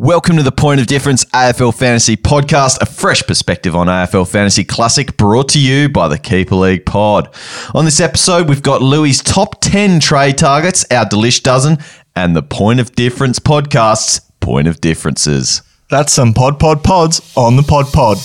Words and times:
Welcome 0.00 0.36
to 0.36 0.44
the 0.44 0.52
Point 0.52 0.80
of 0.80 0.86
Difference 0.86 1.24
AFL 1.24 1.74
Fantasy 1.74 2.16
Podcast, 2.16 2.80
a 2.80 2.86
fresh 2.86 3.20
perspective 3.24 3.74
on 3.74 3.88
AFL 3.88 4.28
Fantasy 4.28 4.62
Classic 4.62 5.16
brought 5.16 5.48
to 5.48 5.58
you 5.58 5.88
by 5.88 6.06
the 6.06 6.16
Keeper 6.16 6.54
League 6.54 6.86
Pod. 6.86 7.34
On 7.74 7.84
this 7.84 7.98
episode, 7.98 8.48
we've 8.48 8.62
got 8.62 8.80
Lewy's 8.80 9.20
top 9.20 9.60
10 9.60 9.98
trade 9.98 10.38
targets, 10.38 10.86
our 10.92 11.04
Delish 11.04 11.42
Dozen, 11.42 11.78
and 12.14 12.36
the 12.36 12.44
Point 12.44 12.78
of 12.78 12.92
Difference 12.92 13.40
Podcast's 13.40 14.20
Point 14.38 14.68
of 14.68 14.80
Differences. 14.80 15.62
That's 15.90 16.12
some 16.12 16.32
pod 16.32 16.60
pod 16.60 16.84
pods 16.84 17.32
on 17.36 17.56
the 17.56 17.64
pod 17.64 17.86
pod. 17.92 18.18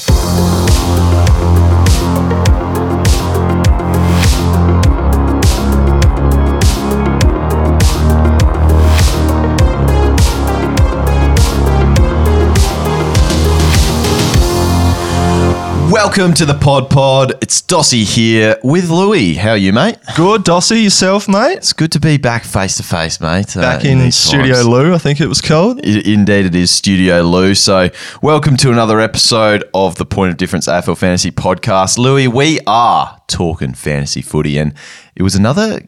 Welcome 15.93 16.33
to 16.35 16.45
the 16.47 16.55
Pod 16.55 16.89
Pod. 16.89 17.33
It's 17.43 17.61
Dossy 17.61 18.03
here 18.03 18.57
with 18.63 18.89
Lewy. 18.89 19.35
How 19.35 19.51
are 19.51 19.57
you, 19.57 19.71
mate? 19.71 19.99
Good, 20.15 20.43
Dossy, 20.43 20.81
yourself, 20.81 21.29
mate. 21.29 21.57
It's 21.57 21.71
good 21.71 21.91
to 21.91 21.99
be 21.99 22.17
back 22.17 22.45
face 22.45 22.77
to 22.77 22.83
face, 22.83 23.21
mate. 23.21 23.55
uh, 23.55 23.61
Back 23.61 23.85
in 23.85 24.11
Studio 24.11 24.55
times. 24.55 24.67
Lou, 24.67 24.95
I 24.95 24.97
think 24.97 25.21
it 25.21 25.27
was 25.27 25.39
called. 25.39 25.81
I- 25.85 26.01
Indeed, 26.03 26.47
it 26.47 26.55
is 26.55 26.71
Studio 26.71 27.21
Lou. 27.21 27.53
So, 27.53 27.91
welcome 28.23 28.57
to 28.57 28.71
another 28.71 28.99
episode 28.99 29.65
of 29.75 29.95
the 29.97 30.05
Point 30.05 30.31
of 30.31 30.37
Difference 30.37 30.65
AFL 30.67 30.97
Fantasy 30.97 31.29
Podcast. 31.29 31.99
Lewy, 31.99 32.27
we 32.27 32.59
are 32.65 33.21
talking 33.27 33.75
fantasy 33.75 34.23
footy, 34.23 34.57
and 34.57 34.73
it 35.15 35.21
was 35.21 35.35
another 35.35 35.79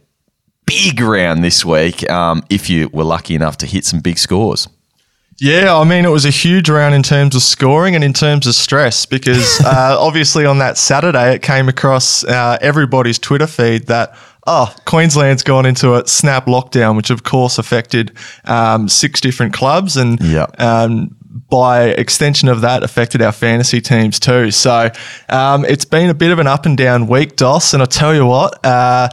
big 0.67 1.01
round 1.01 1.43
this 1.43 1.65
week. 1.65 2.07
Um, 2.11 2.43
if 2.51 2.69
you 2.69 2.89
were 2.93 3.03
lucky 3.05 3.33
enough 3.33 3.57
to 3.57 3.65
hit 3.65 3.85
some 3.85 4.01
big 4.01 4.19
scores, 4.19 4.67
Yeah, 5.37 5.77
I 5.77 5.83
mean, 5.83 6.05
it 6.05 6.09
was 6.09 6.25
a 6.25 6.29
huge 6.29 6.69
round 6.69 6.95
in 6.95 7.03
terms 7.03 7.35
of 7.35 7.41
scoring 7.41 7.93
and 7.93 8.03
in 8.03 8.13
terms 8.13 8.47
of 8.47 8.55
stress 8.55 9.05
because 9.05 9.59
uh, 9.65 9.97
obviously 9.99 10.45
on 10.45 10.59
that 10.59 10.77
Saturday 10.77 11.35
it 11.35 11.41
came 11.41 11.67
across 11.67 12.23
uh, 12.23 12.57
everybody's 12.61 13.19
Twitter 13.19 13.47
feed 13.47 13.87
that. 13.87 14.15
Oh, 14.47 14.71
Queensland's 14.85 15.41
gone 15.41 15.65
into 15.65 15.95
a 15.95 16.07
snap 16.07 16.45
lockdown, 16.45 16.95
which 16.95 17.09
of 17.09 17.23
course 17.23 17.57
affected 17.57 18.15
um, 18.43 18.87
six 18.87 19.19
different 19.19 19.53
clubs, 19.53 19.97
and 19.97 20.21
um, 20.59 21.15
by 21.49 21.85
extension 21.85 22.47
of 22.47 22.61
that, 22.61 22.83
affected 22.83 23.23
our 23.23 23.31
fantasy 23.31 23.81
teams 23.81 24.19
too. 24.19 24.51
So 24.51 24.91
um, 25.29 25.65
it's 25.65 25.85
been 25.85 26.11
a 26.11 26.13
bit 26.13 26.31
of 26.31 26.37
an 26.37 26.45
up 26.45 26.67
and 26.67 26.77
down 26.77 27.07
week, 27.07 27.35
Dos. 27.37 27.73
And 27.73 27.81
I 27.81 27.87
tell 27.87 28.13
you 28.13 28.25
what, 28.27 28.63
uh, 28.63 29.09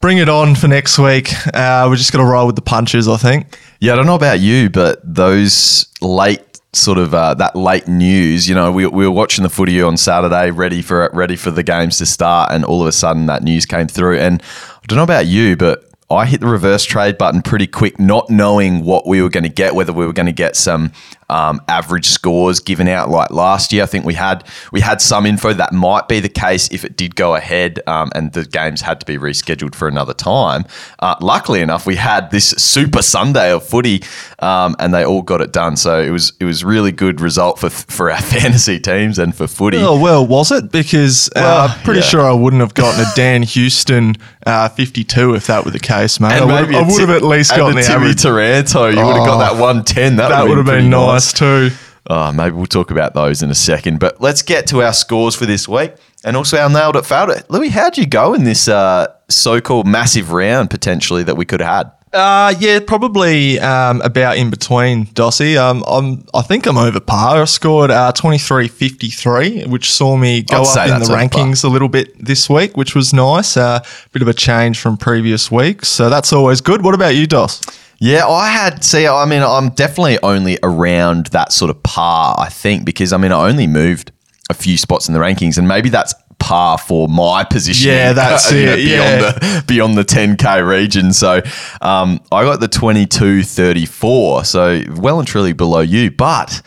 bring 0.00 0.18
it 0.18 0.28
on 0.28 0.54
for 0.54 0.66
next 0.66 0.98
week. 0.98 1.32
Uh, 1.54 1.86
we're 1.88 1.96
just 1.96 2.12
going 2.12 2.24
to 2.24 2.30
roll 2.30 2.46
with 2.46 2.56
the 2.56 2.62
punches, 2.62 3.06
I 3.06 3.16
think. 3.16 3.58
Yeah, 3.80 3.92
I 3.92 3.96
don't 3.96 4.06
know 4.06 4.14
about 4.14 4.40
you, 4.40 4.70
but 4.70 5.00
those 5.02 5.86
late 6.00 6.42
sort 6.72 6.98
of 6.98 7.14
uh, 7.14 7.34
that 7.34 7.56
late 7.56 7.88
news, 7.88 8.48
you 8.48 8.54
know, 8.54 8.72
we, 8.72 8.86
we 8.86 9.04
were 9.04 9.10
watching 9.10 9.42
the 9.42 9.50
footy 9.50 9.82
on 9.82 9.96
Saturday, 9.96 10.50
ready 10.50 10.82
for 10.82 11.10
ready 11.12 11.36
for 11.36 11.50
the 11.50 11.62
games 11.62 11.98
to 11.98 12.06
start, 12.06 12.52
and 12.52 12.64
all 12.64 12.80
of 12.80 12.88
a 12.88 12.92
sudden 12.92 13.26
that 13.26 13.42
news 13.42 13.66
came 13.66 13.88
through. 13.88 14.18
And 14.18 14.42
I 14.42 14.86
don't 14.86 14.96
know 14.96 15.02
about 15.04 15.26
you, 15.26 15.56
but 15.56 15.84
I 16.10 16.26
hit 16.26 16.40
the 16.40 16.48
reverse 16.48 16.84
trade 16.84 17.18
button 17.18 17.42
pretty 17.42 17.66
quick, 17.66 18.00
not 18.00 18.28
knowing 18.30 18.84
what 18.84 19.06
we 19.06 19.22
were 19.22 19.28
going 19.28 19.44
to 19.44 19.50
get, 19.50 19.74
whether 19.74 19.92
we 19.92 20.06
were 20.06 20.12
going 20.12 20.26
to 20.26 20.32
get 20.32 20.56
some 20.56 20.92
um, 21.30 21.60
average 21.68 22.06
scores 22.06 22.60
given 22.60 22.88
out 22.88 23.08
like 23.08 23.30
last 23.30 23.72
year. 23.72 23.82
I 23.82 23.86
think 23.86 24.04
we 24.04 24.14
had 24.14 24.44
we 24.72 24.80
had 24.80 25.00
some 25.00 25.24
info 25.26 25.52
that 25.54 25.72
might 25.72 26.08
be 26.08 26.20
the 26.20 26.28
case 26.28 26.68
if 26.70 26.84
it 26.84 26.96
did 26.96 27.16
go 27.16 27.34
ahead 27.34 27.80
um, 27.86 28.10
and 28.14 28.32
the 28.32 28.44
games 28.44 28.80
had 28.82 29.00
to 29.00 29.06
be 29.06 29.16
rescheduled 29.16 29.74
for 29.74 29.88
another 29.88 30.14
time. 30.14 30.64
Uh, 30.98 31.14
luckily 31.20 31.60
enough, 31.60 31.86
we 31.86 31.96
had 31.96 32.30
this 32.30 32.50
super 32.50 33.02
Sunday 33.02 33.52
of 33.52 33.64
footy, 33.66 34.02
um, 34.40 34.74
and 34.78 34.92
they 34.92 35.04
all 35.04 35.22
got 35.22 35.40
it 35.40 35.52
done. 35.52 35.76
So 35.76 36.00
it 36.00 36.10
was 36.10 36.32
it 36.40 36.44
was 36.44 36.64
really 36.64 36.92
good 36.92 37.20
result 37.20 37.58
for 37.58 37.70
for 37.70 38.10
our 38.10 38.20
fantasy 38.34 38.78
teams 38.80 39.18
and 39.18 39.34
for 39.34 39.46
footy. 39.46 39.78
Oh, 39.78 39.98
well, 40.00 40.26
was 40.26 40.50
it? 40.50 40.70
Because 40.72 41.30
Well, 41.34 41.64
uh, 41.64 41.68
I'm 41.68 41.84
pretty 41.84 42.00
yeah. 42.00 42.06
sure 42.06 42.22
I 42.26 42.32
wouldn't 42.32 42.60
have 42.60 42.74
gotten 42.74 43.00
a 43.00 43.08
Dan 43.14 43.42
Houston 43.42 44.16
uh, 44.46 44.68
52 44.68 45.34
if 45.34 45.46
that 45.46 45.64
were 45.64 45.70
the 45.70 45.78
case, 45.78 46.18
mate. 46.20 46.32
I 46.32 46.38
And 46.38 46.46
would, 46.46 46.74
I 46.74 46.82
would 46.82 47.00
have 47.00 47.10
at 47.10 47.22
least 47.22 47.50
gotten 47.56 47.78
a 47.78 47.80
the 47.80 47.86
Timmy 47.86 48.04
average. 48.06 48.22
Taranto. 48.22 48.88
You 48.88 49.04
would 49.06 49.16
have 49.16 49.26
got 49.26 49.38
that 49.38 49.60
one 49.60 49.84
ten. 49.84 50.16
That, 50.16 50.28
That 50.28 50.46
would 50.48 50.56
have 50.56 50.66
pretty 50.66 50.82
been 50.82 50.90
nice 50.90 51.19
too. 51.32 51.70
Oh, 52.08 52.32
maybe 52.32 52.56
we'll 52.56 52.66
talk 52.66 52.90
about 52.90 53.14
those 53.14 53.42
in 53.42 53.50
a 53.50 53.54
second. 53.54 54.00
But 54.00 54.20
let's 54.20 54.42
get 54.42 54.66
to 54.68 54.82
our 54.82 54.92
scores 54.92 55.34
for 55.34 55.46
this 55.46 55.68
week 55.68 55.92
and 56.24 56.36
also 56.36 56.58
our 56.58 56.70
nailed 56.70 56.96
it, 56.96 57.06
failed 57.06 57.30
it. 57.30 57.46
Lewy, 57.48 57.68
how'd 57.68 57.98
you 57.98 58.06
go 58.06 58.34
in 58.34 58.44
this 58.44 58.68
uh, 58.68 59.06
so-called 59.28 59.86
massive 59.86 60.32
round 60.32 60.70
potentially 60.70 61.22
that 61.22 61.36
we 61.36 61.44
could 61.44 61.60
have 61.60 61.86
had? 61.86 61.92
Uh, 62.12 62.52
yeah, 62.58 62.80
probably 62.84 63.60
um, 63.60 64.00
about 64.00 64.36
in 64.36 64.50
between, 64.50 65.04
Dossy. 65.14 65.56
Um, 65.56 65.84
I'm, 65.86 66.24
I 66.34 66.42
think 66.42 66.66
I'm 66.66 66.76
over 66.76 66.98
par. 66.98 67.40
I 67.40 67.44
scored 67.44 67.92
uh, 67.92 68.10
23.53, 68.16 69.68
which 69.68 69.92
saw 69.92 70.16
me 70.16 70.42
go 70.42 70.62
I'd 70.62 70.76
up 70.76 70.88
in 70.88 71.00
the 71.00 71.06
that's 71.06 71.10
rankings 71.10 71.62
a 71.62 71.68
little 71.68 71.88
bit 71.88 72.12
this 72.18 72.50
week, 72.50 72.76
which 72.76 72.96
was 72.96 73.14
nice. 73.14 73.56
A 73.56 73.62
uh, 73.62 73.80
bit 74.10 74.22
of 74.22 74.28
a 74.28 74.34
change 74.34 74.80
from 74.80 74.96
previous 74.96 75.52
weeks. 75.52 75.86
So 75.86 76.10
that's 76.10 76.32
always 76.32 76.60
good. 76.60 76.82
What 76.82 76.94
about 76.94 77.14
you, 77.14 77.28
Dos? 77.28 77.60
Yeah, 78.00 78.26
I 78.26 78.48
had. 78.48 78.82
See, 78.82 79.06
I 79.06 79.26
mean, 79.26 79.42
I'm 79.42 79.68
definitely 79.70 80.18
only 80.22 80.58
around 80.62 81.26
that 81.26 81.52
sort 81.52 81.70
of 81.70 81.82
par. 81.82 82.34
I 82.38 82.48
think 82.48 82.86
because 82.86 83.12
I 83.12 83.18
mean, 83.18 83.30
I 83.30 83.46
only 83.46 83.66
moved 83.66 84.10
a 84.48 84.54
few 84.54 84.78
spots 84.78 85.06
in 85.06 85.14
the 85.14 85.20
rankings, 85.20 85.58
and 85.58 85.68
maybe 85.68 85.90
that's 85.90 86.14
par 86.38 86.78
for 86.78 87.08
my 87.08 87.44
position. 87.44 87.90
Yeah, 87.90 88.14
that's 88.14 88.50
it, 88.52 88.76
beyond 88.76 89.20
yeah. 89.20 89.32
the 89.32 89.64
beyond 89.66 89.98
the 89.98 90.04
10k 90.04 90.66
region. 90.66 91.12
So, 91.12 91.42
um, 91.82 92.20
I 92.32 92.42
got 92.42 92.60
the 92.60 92.68
22 92.68 93.42
34, 93.42 94.44
so 94.46 94.82
well 94.96 95.18
and 95.18 95.28
truly 95.28 95.52
below 95.52 95.80
you, 95.80 96.10
but. 96.10 96.62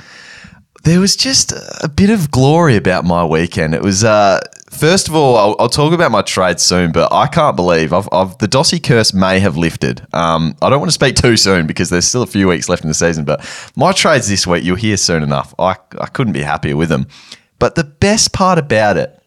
There 0.83 0.99
was 0.99 1.15
just 1.15 1.53
a 1.53 1.87
bit 1.87 2.09
of 2.09 2.29
glory 2.29 2.75
about 2.75 3.05
my 3.05 3.23
weekend. 3.23 3.73
It 3.73 3.81
was, 3.81 4.03
uh, 4.03 4.41
first 4.69 5.07
of 5.07 5.15
all, 5.15 5.37
I'll, 5.37 5.55
I'll 5.57 5.69
talk 5.69 5.93
about 5.93 6.11
my 6.11 6.21
trade 6.21 6.59
soon, 6.59 6.91
but 6.91 7.09
I 7.13 7.27
can't 7.27 7.55
believe 7.55 7.93
I've, 7.93 8.09
I've 8.11 8.37
the 8.39 8.49
Dossie 8.49 8.83
curse 8.83 9.13
may 9.13 9.39
have 9.39 9.55
lifted. 9.55 10.05
Um, 10.11 10.57
I 10.61 10.69
don't 10.69 10.81
want 10.81 10.89
to 10.89 10.93
speak 10.93 11.15
too 11.15 11.37
soon 11.37 11.67
because 11.67 11.89
there's 11.89 12.05
still 12.05 12.21
a 12.21 12.27
few 12.27 12.49
weeks 12.49 12.67
left 12.67 12.83
in 12.83 12.89
the 12.89 12.93
season, 12.93 13.23
but 13.23 13.39
my 13.77 13.93
trades 13.93 14.27
this 14.27 14.45
week, 14.45 14.65
you'll 14.65 14.75
hear 14.75 14.97
soon 14.97 15.23
enough. 15.23 15.55
I, 15.57 15.77
I 16.01 16.07
couldn't 16.07 16.33
be 16.33 16.41
happier 16.41 16.75
with 16.75 16.89
them. 16.89 17.07
But 17.59 17.75
the 17.75 17.85
best 17.85 18.33
part 18.33 18.57
about 18.57 18.97
it, 18.97 19.22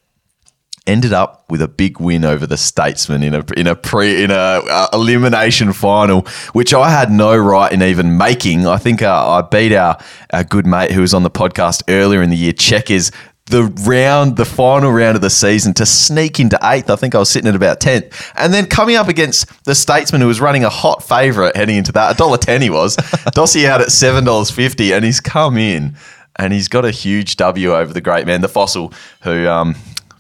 ended 0.87 1.13
up 1.13 1.45
with 1.51 1.61
a 1.61 1.69
big 1.69 2.01
win 2.01 2.25
over 2.25 2.47
the 2.47 2.57
Statesman 2.57 3.23
in 3.23 3.35
a 3.35 3.45
in 3.57 3.67
a 3.67 3.75
pre 3.75 4.23
in 4.23 4.31
a 4.31 4.35
uh, 4.35 4.89
elimination 4.93 5.73
final, 5.73 6.23
which 6.53 6.73
I 6.73 6.91
had 6.91 7.11
no 7.11 7.37
right 7.37 7.73
in 7.73 7.83
even 7.83 8.17
making. 8.17 8.67
I 8.67 8.79
think 8.79 9.03
uh, 9.03 9.31
I 9.31 9.43
beat 9.43 9.73
our 9.73 9.99
our 10.33 10.45
good 10.45 10.67
mate 10.67 10.93
who 10.93 11.01
was 11.01 11.15
on 11.15 11.23
the 11.23 11.31
podcast 11.31 11.83
earlier 11.89 12.23
in 12.23 12.31
the 12.31 12.37
year, 12.37 12.53
Checkers. 12.53 13.11
The 13.49 13.63
round, 13.87 14.37
the 14.37 14.45
final 14.45 14.91
round 14.91 15.15
of 15.15 15.23
the 15.23 15.31
season 15.31 15.73
to 15.75 15.87
sneak 15.87 16.41
into 16.41 16.59
eighth. 16.65 16.91
I 16.91 16.97
think 16.97 17.15
I 17.15 17.21
was 17.21 17.31
sitting 17.31 17.49
at 17.49 17.55
about 17.55 17.79
10th. 17.79 18.33
And 18.35 18.53
then 18.53 18.67
coming 18.67 18.97
up 18.97 19.07
against 19.07 19.63
the 19.63 19.77
Statesman 19.77 20.21
who 20.21 20.27
was 20.27 20.41
running 20.41 20.65
a 20.65 20.69
hot 20.69 21.05
favourite 21.05 21.55
heading 21.55 21.77
into 21.77 21.93
that, 21.93 22.17
$1.10 22.17 22.61
he 22.61 22.71
was. 22.71 22.97
Dossy 23.35 23.69
out 23.69 23.81
at 23.81 23.87
$7.50 23.87 24.97
and 24.97 25.05
he's 25.05 25.21
come 25.21 25.57
in 25.57 25.95
and 26.35 26.53
he's 26.53 26.69
got 26.69 26.85
a 26.85 26.91
huge 26.91 27.37
W 27.37 27.75
over 27.75 27.93
the 27.93 28.01
great 28.01 28.27
man, 28.27 28.41
the 28.41 28.49
fossil, 28.49 28.93
who 29.23 29.47
um, 29.47 29.75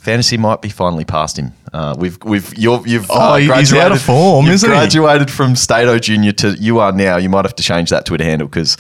fantasy 0.06 0.37
might 0.39 0.62
be 0.62 0.69
finally 0.69 1.05
past 1.05 1.37
him. 1.37 1.53
Uh, 1.72 1.94
we've 1.99 2.17
we've 2.25 2.56
you're, 2.56 2.81
you've 2.87 3.11
Oh, 3.11 3.15
uh, 3.15 3.37
graduated. 3.39 3.59
he's 3.59 3.72
out 3.75 3.93
of 3.93 4.00
form, 4.00 4.47
you've 4.47 4.55
isn't 4.55 4.71
he? 4.71 4.75
graduated 4.77 5.31
from 5.31 5.56
Stato 5.56 5.99
Junior 5.99 6.31
to 6.33 6.50
you 6.53 6.78
are 6.78 6.93
now. 6.93 7.17
You 7.17 7.28
might 7.28 7.44
have 7.44 7.56
to 7.56 7.62
change 7.62 7.91
that 7.91 8.06
Twitter 8.06 8.25
handle 8.25 8.47
because 8.49 8.77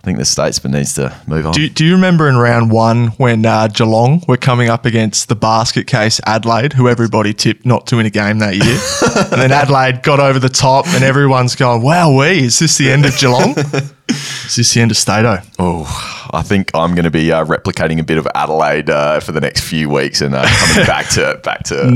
I 0.00 0.02
think 0.02 0.18
the 0.18 0.24
Statesman 0.24 0.72
needs 0.72 0.94
to 0.94 1.14
move 1.28 1.46
on. 1.46 1.52
Do, 1.52 1.68
do 1.68 1.86
you 1.86 1.94
remember 1.94 2.28
in 2.28 2.36
round 2.36 2.72
one 2.72 3.08
when 3.18 3.46
uh, 3.46 3.68
Geelong 3.68 4.22
were 4.26 4.36
coming 4.36 4.68
up 4.68 4.84
against 4.84 5.28
the 5.28 5.36
basket 5.36 5.86
case 5.86 6.20
Adelaide, 6.26 6.72
who 6.74 6.88
everybody 6.88 7.32
tipped 7.32 7.64
not 7.64 7.86
to 7.86 7.96
win 7.96 8.06
a 8.06 8.10
game 8.10 8.40
that 8.40 8.56
year? 8.56 8.78
and 9.32 9.40
then 9.40 9.52
Adelaide 9.52 10.02
got 10.02 10.18
over 10.20 10.38
the 10.40 10.48
top, 10.50 10.86
and 10.88 11.04
everyone's 11.04 11.54
going, 11.54 11.82
wow, 11.82 12.12
we, 12.18 12.44
is 12.44 12.58
this 12.58 12.76
the 12.78 12.90
end 12.90 13.06
of 13.06 13.16
Geelong? 13.16 13.54
is 14.08 14.56
this 14.56 14.74
the 14.74 14.80
end 14.80 14.90
of 14.90 14.96
Stato? 14.96 15.38
oh, 15.60 16.23
I 16.34 16.42
think 16.42 16.70
I'm 16.74 16.94
going 16.94 17.04
to 17.04 17.10
be 17.10 17.32
uh, 17.32 17.44
replicating 17.44 18.00
a 18.00 18.04
bit 18.04 18.18
of 18.18 18.26
Adelaide 18.34 18.90
uh, 18.90 19.20
for 19.20 19.32
the 19.32 19.40
next 19.40 19.60
few 19.62 19.88
weeks 19.88 20.20
and 20.20 20.34
uh, 20.34 20.44
coming 20.46 20.86
back 20.86 21.08
to 21.10 21.40
back 21.42 21.62
to 21.64 21.82
uh, 21.82 21.90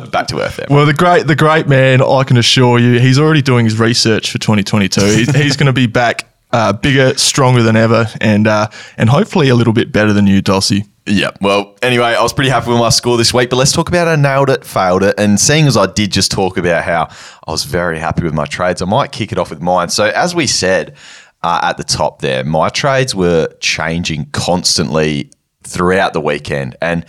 No. 0.00 0.06
back 0.10 0.28
to 0.28 0.40
earth. 0.40 0.56
There. 0.56 0.66
Well, 0.70 0.86
the 0.86 0.92
great, 0.94 1.26
the 1.26 1.36
great 1.36 1.66
man, 1.66 2.02
I 2.02 2.24
can 2.24 2.36
assure 2.36 2.78
you, 2.78 3.00
he's 3.00 3.18
already 3.18 3.42
doing 3.42 3.64
his 3.64 3.78
research 3.78 4.30
for 4.30 4.38
2022. 4.38 5.00
He, 5.00 5.24
he's 5.42 5.56
going 5.56 5.66
to 5.66 5.72
be 5.72 5.86
back 5.86 6.26
uh, 6.50 6.72
bigger, 6.72 7.16
stronger 7.18 7.62
than 7.62 7.76
ever, 7.76 8.06
and 8.20 8.46
uh, 8.46 8.68
and 8.96 9.10
hopefully 9.10 9.48
a 9.50 9.54
little 9.54 9.72
bit 9.74 9.92
better 9.92 10.12
than 10.12 10.26
you, 10.26 10.40
Dossy. 10.40 10.86
Yeah. 11.04 11.30
Well, 11.40 11.74
anyway, 11.82 12.14
I 12.14 12.22
was 12.22 12.32
pretty 12.34 12.50
happy 12.50 12.68
with 12.70 12.78
my 12.78 12.90
score 12.90 13.16
this 13.16 13.32
week, 13.32 13.48
but 13.50 13.56
let's 13.56 13.72
talk 13.72 13.88
about 13.88 14.08
I 14.08 14.16
nailed 14.16 14.50
it, 14.50 14.64
failed 14.64 15.02
it. 15.02 15.14
And 15.18 15.40
seeing 15.40 15.66
as 15.66 15.76
I 15.76 15.86
did 15.86 16.12
just 16.12 16.30
talk 16.30 16.58
about 16.58 16.84
how 16.84 17.08
I 17.46 17.50
was 17.50 17.64
very 17.64 17.98
happy 17.98 18.24
with 18.24 18.34
my 18.34 18.44
trades, 18.44 18.82
I 18.82 18.84
might 18.84 19.10
kick 19.12 19.32
it 19.32 19.38
off 19.38 19.48
with 19.50 19.62
mine. 19.62 19.88
So, 19.88 20.04
as 20.06 20.34
we 20.34 20.46
said 20.46 20.94
uh, 21.42 21.60
at 21.62 21.76
the 21.76 21.84
top 21.84 22.20
there, 22.20 22.44
my 22.44 22.68
trades 22.68 23.14
were 23.14 23.48
changing 23.60 24.26
constantly 24.32 25.30
throughout 25.62 26.12
the 26.12 26.20
weekend. 26.20 26.76
And 26.80 27.04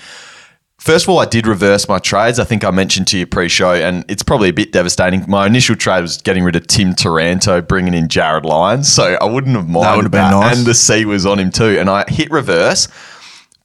First 0.79 1.05
of 1.05 1.09
all, 1.09 1.19
I 1.19 1.25
did 1.25 1.45
reverse 1.45 1.89
my 1.89 1.99
trades. 1.99 2.39
I 2.39 2.45
think 2.45 2.63
I 2.63 2.71
mentioned 2.71 3.07
to 3.09 3.17
you 3.17 3.27
pre-show, 3.27 3.73
and 3.73 4.05
it's 4.07 4.23
probably 4.23 4.47
a 4.47 4.53
bit 4.53 4.71
devastating. 4.71 5.25
My 5.27 5.45
initial 5.45 5.75
trade 5.75 6.01
was 6.01 6.21
getting 6.21 6.45
rid 6.45 6.55
of 6.55 6.67
Tim 6.67 6.95
Taranto, 6.95 7.61
bringing 7.61 7.93
in 7.93 8.07
Jarryd 8.07 8.45
Lyons, 8.45 8.91
so 8.91 9.17
I 9.19 9.25
wouldn't 9.25 9.57
have 9.57 9.67
minded 9.67 9.95
would 9.97 10.05
have 10.05 10.11
been 10.11 10.21
that. 10.21 10.31
nice. 10.31 10.57
And 10.57 10.65
the 10.65 10.73
C 10.73 11.03
was 11.03 11.25
on 11.25 11.37
him 11.37 11.51
too, 11.51 11.77
and 11.77 11.89
I 11.89 12.05
hit 12.07 12.31
reverse, 12.31 12.87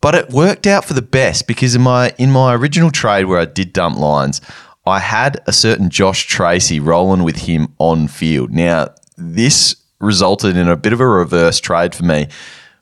but 0.01 0.17
it 0.17 0.31
worked 0.31 0.67
out 0.67 0.85
for 0.85 0.95
the 0.95 1.03
best 1.03 1.47
because 1.47 1.77
in 1.77 1.83
my 1.83 2.13
in 2.19 2.33
my 2.33 2.53
original 2.53 2.91
trade 2.91 3.27
where 3.27 3.39
I 3.39 3.45
did 3.45 3.73
dump 3.73 3.97
Lyons, 3.97 4.41
I 4.85 4.99
had 4.99 5.41
a 5.47 5.53
certain 5.53 5.91
Josh 5.91 6.27
Treacy 6.27 6.85
rolling 6.85 7.23
with 7.23 7.37
him 7.37 7.69
on 7.79 8.09
field. 8.09 8.51
Now 8.51 8.89
this 9.17 9.77
resulted 10.05 10.57
in 10.57 10.69
a 10.69 10.77
bit 10.77 10.93
of 10.93 11.01
a 11.01 11.07
reverse 11.07 11.59
trade 11.61 11.95
for 11.95 12.05
me 12.05 12.29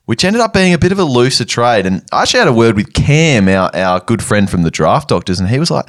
which 0.04 0.24
ended 0.24 0.42
up 0.42 0.52
being 0.52 0.74
a 0.74 0.78
bit 0.78 0.92
of 0.92 0.98
a 0.98 1.04
looser 1.04 1.44
trade. 1.44 1.86
And 1.86 2.04
I 2.12 2.22
actually 2.22 2.40
had 2.40 2.48
a 2.48 2.52
word 2.52 2.76
with 2.76 2.92
Cam, 2.92 3.48
our, 3.48 3.74
our 3.74 4.00
good 4.00 4.22
friend 4.22 4.50
from 4.50 4.62
the 4.62 4.70
draft 4.70 5.08
doctors, 5.08 5.38
and 5.38 5.48
he 5.48 5.58
was 5.58 5.70
like, 5.70 5.86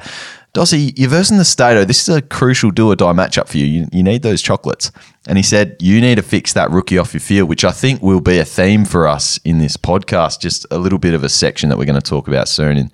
Dossy, 0.52 0.92
you're 0.96 1.10
versing 1.10 1.36
the 1.36 1.44
Stato. 1.44 1.84
This 1.84 2.08
is 2.08 2.14
a 2.14 2.22
crucial 2.22 2.70
do 2.70 2.88
or 2.88 2.94
die 2.94 3.12
matchup 3.12 3.48
for 3.48 3.58
you. 3.58 3.66
you. 3.66 3.88
You 3.90 4.04
need 4.04 4.22
those 4.22 4.40
chocolates. 4.40 4.92
And 5.26 5.36
he 5.36 5.42
said, 5.42 5.76
You 5.80 6.00
need 6.00 6.14
to 6.14 6.22
fix 6.22 6.52
that 6.52 6.70
rookie 6.70 6.96
off 6.96 7.12
your 7.12 7.20
field, 7.20 7.48
which 7.48 7.64
I 7.64 7.72
think 7.72 8.00
will 8.02 8.20
be 8.20 8.38
a 8.38 8.44
theme 8.44 8.84
for 8.84 9.08
us 9.08 9.38
in 9.38 9.58
this 9.58 9.76
podcast. 9.76 10.40
Just 10.40 10.64
a 10.70 10.78
little 10.78 11.00
bit 11.00 11.12
of 11.12 11.24
a 11.24 11.28
section 11.28 11.70
that 11.70 11.76
we're 11.76 11.86
going 11.86 12.00
to 12.00 12.10
talk 12.10 12.28
about 12.28 12.46
soon 12.46 12.76
in, 12.76 12.92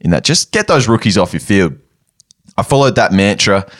in 0.00 0.10
that. 0.12 0.24
Just 0.24 0.52
get 0.52 0.68
those 0.68 0.88
rookies 0.88 1.18
off 1.18 1.34
your 1.34 1.40
field. 1.40 1.78
I 2.56 2.62
followed 2.62 2.94
that 2.94 3.12
mantra, 3.12 3.70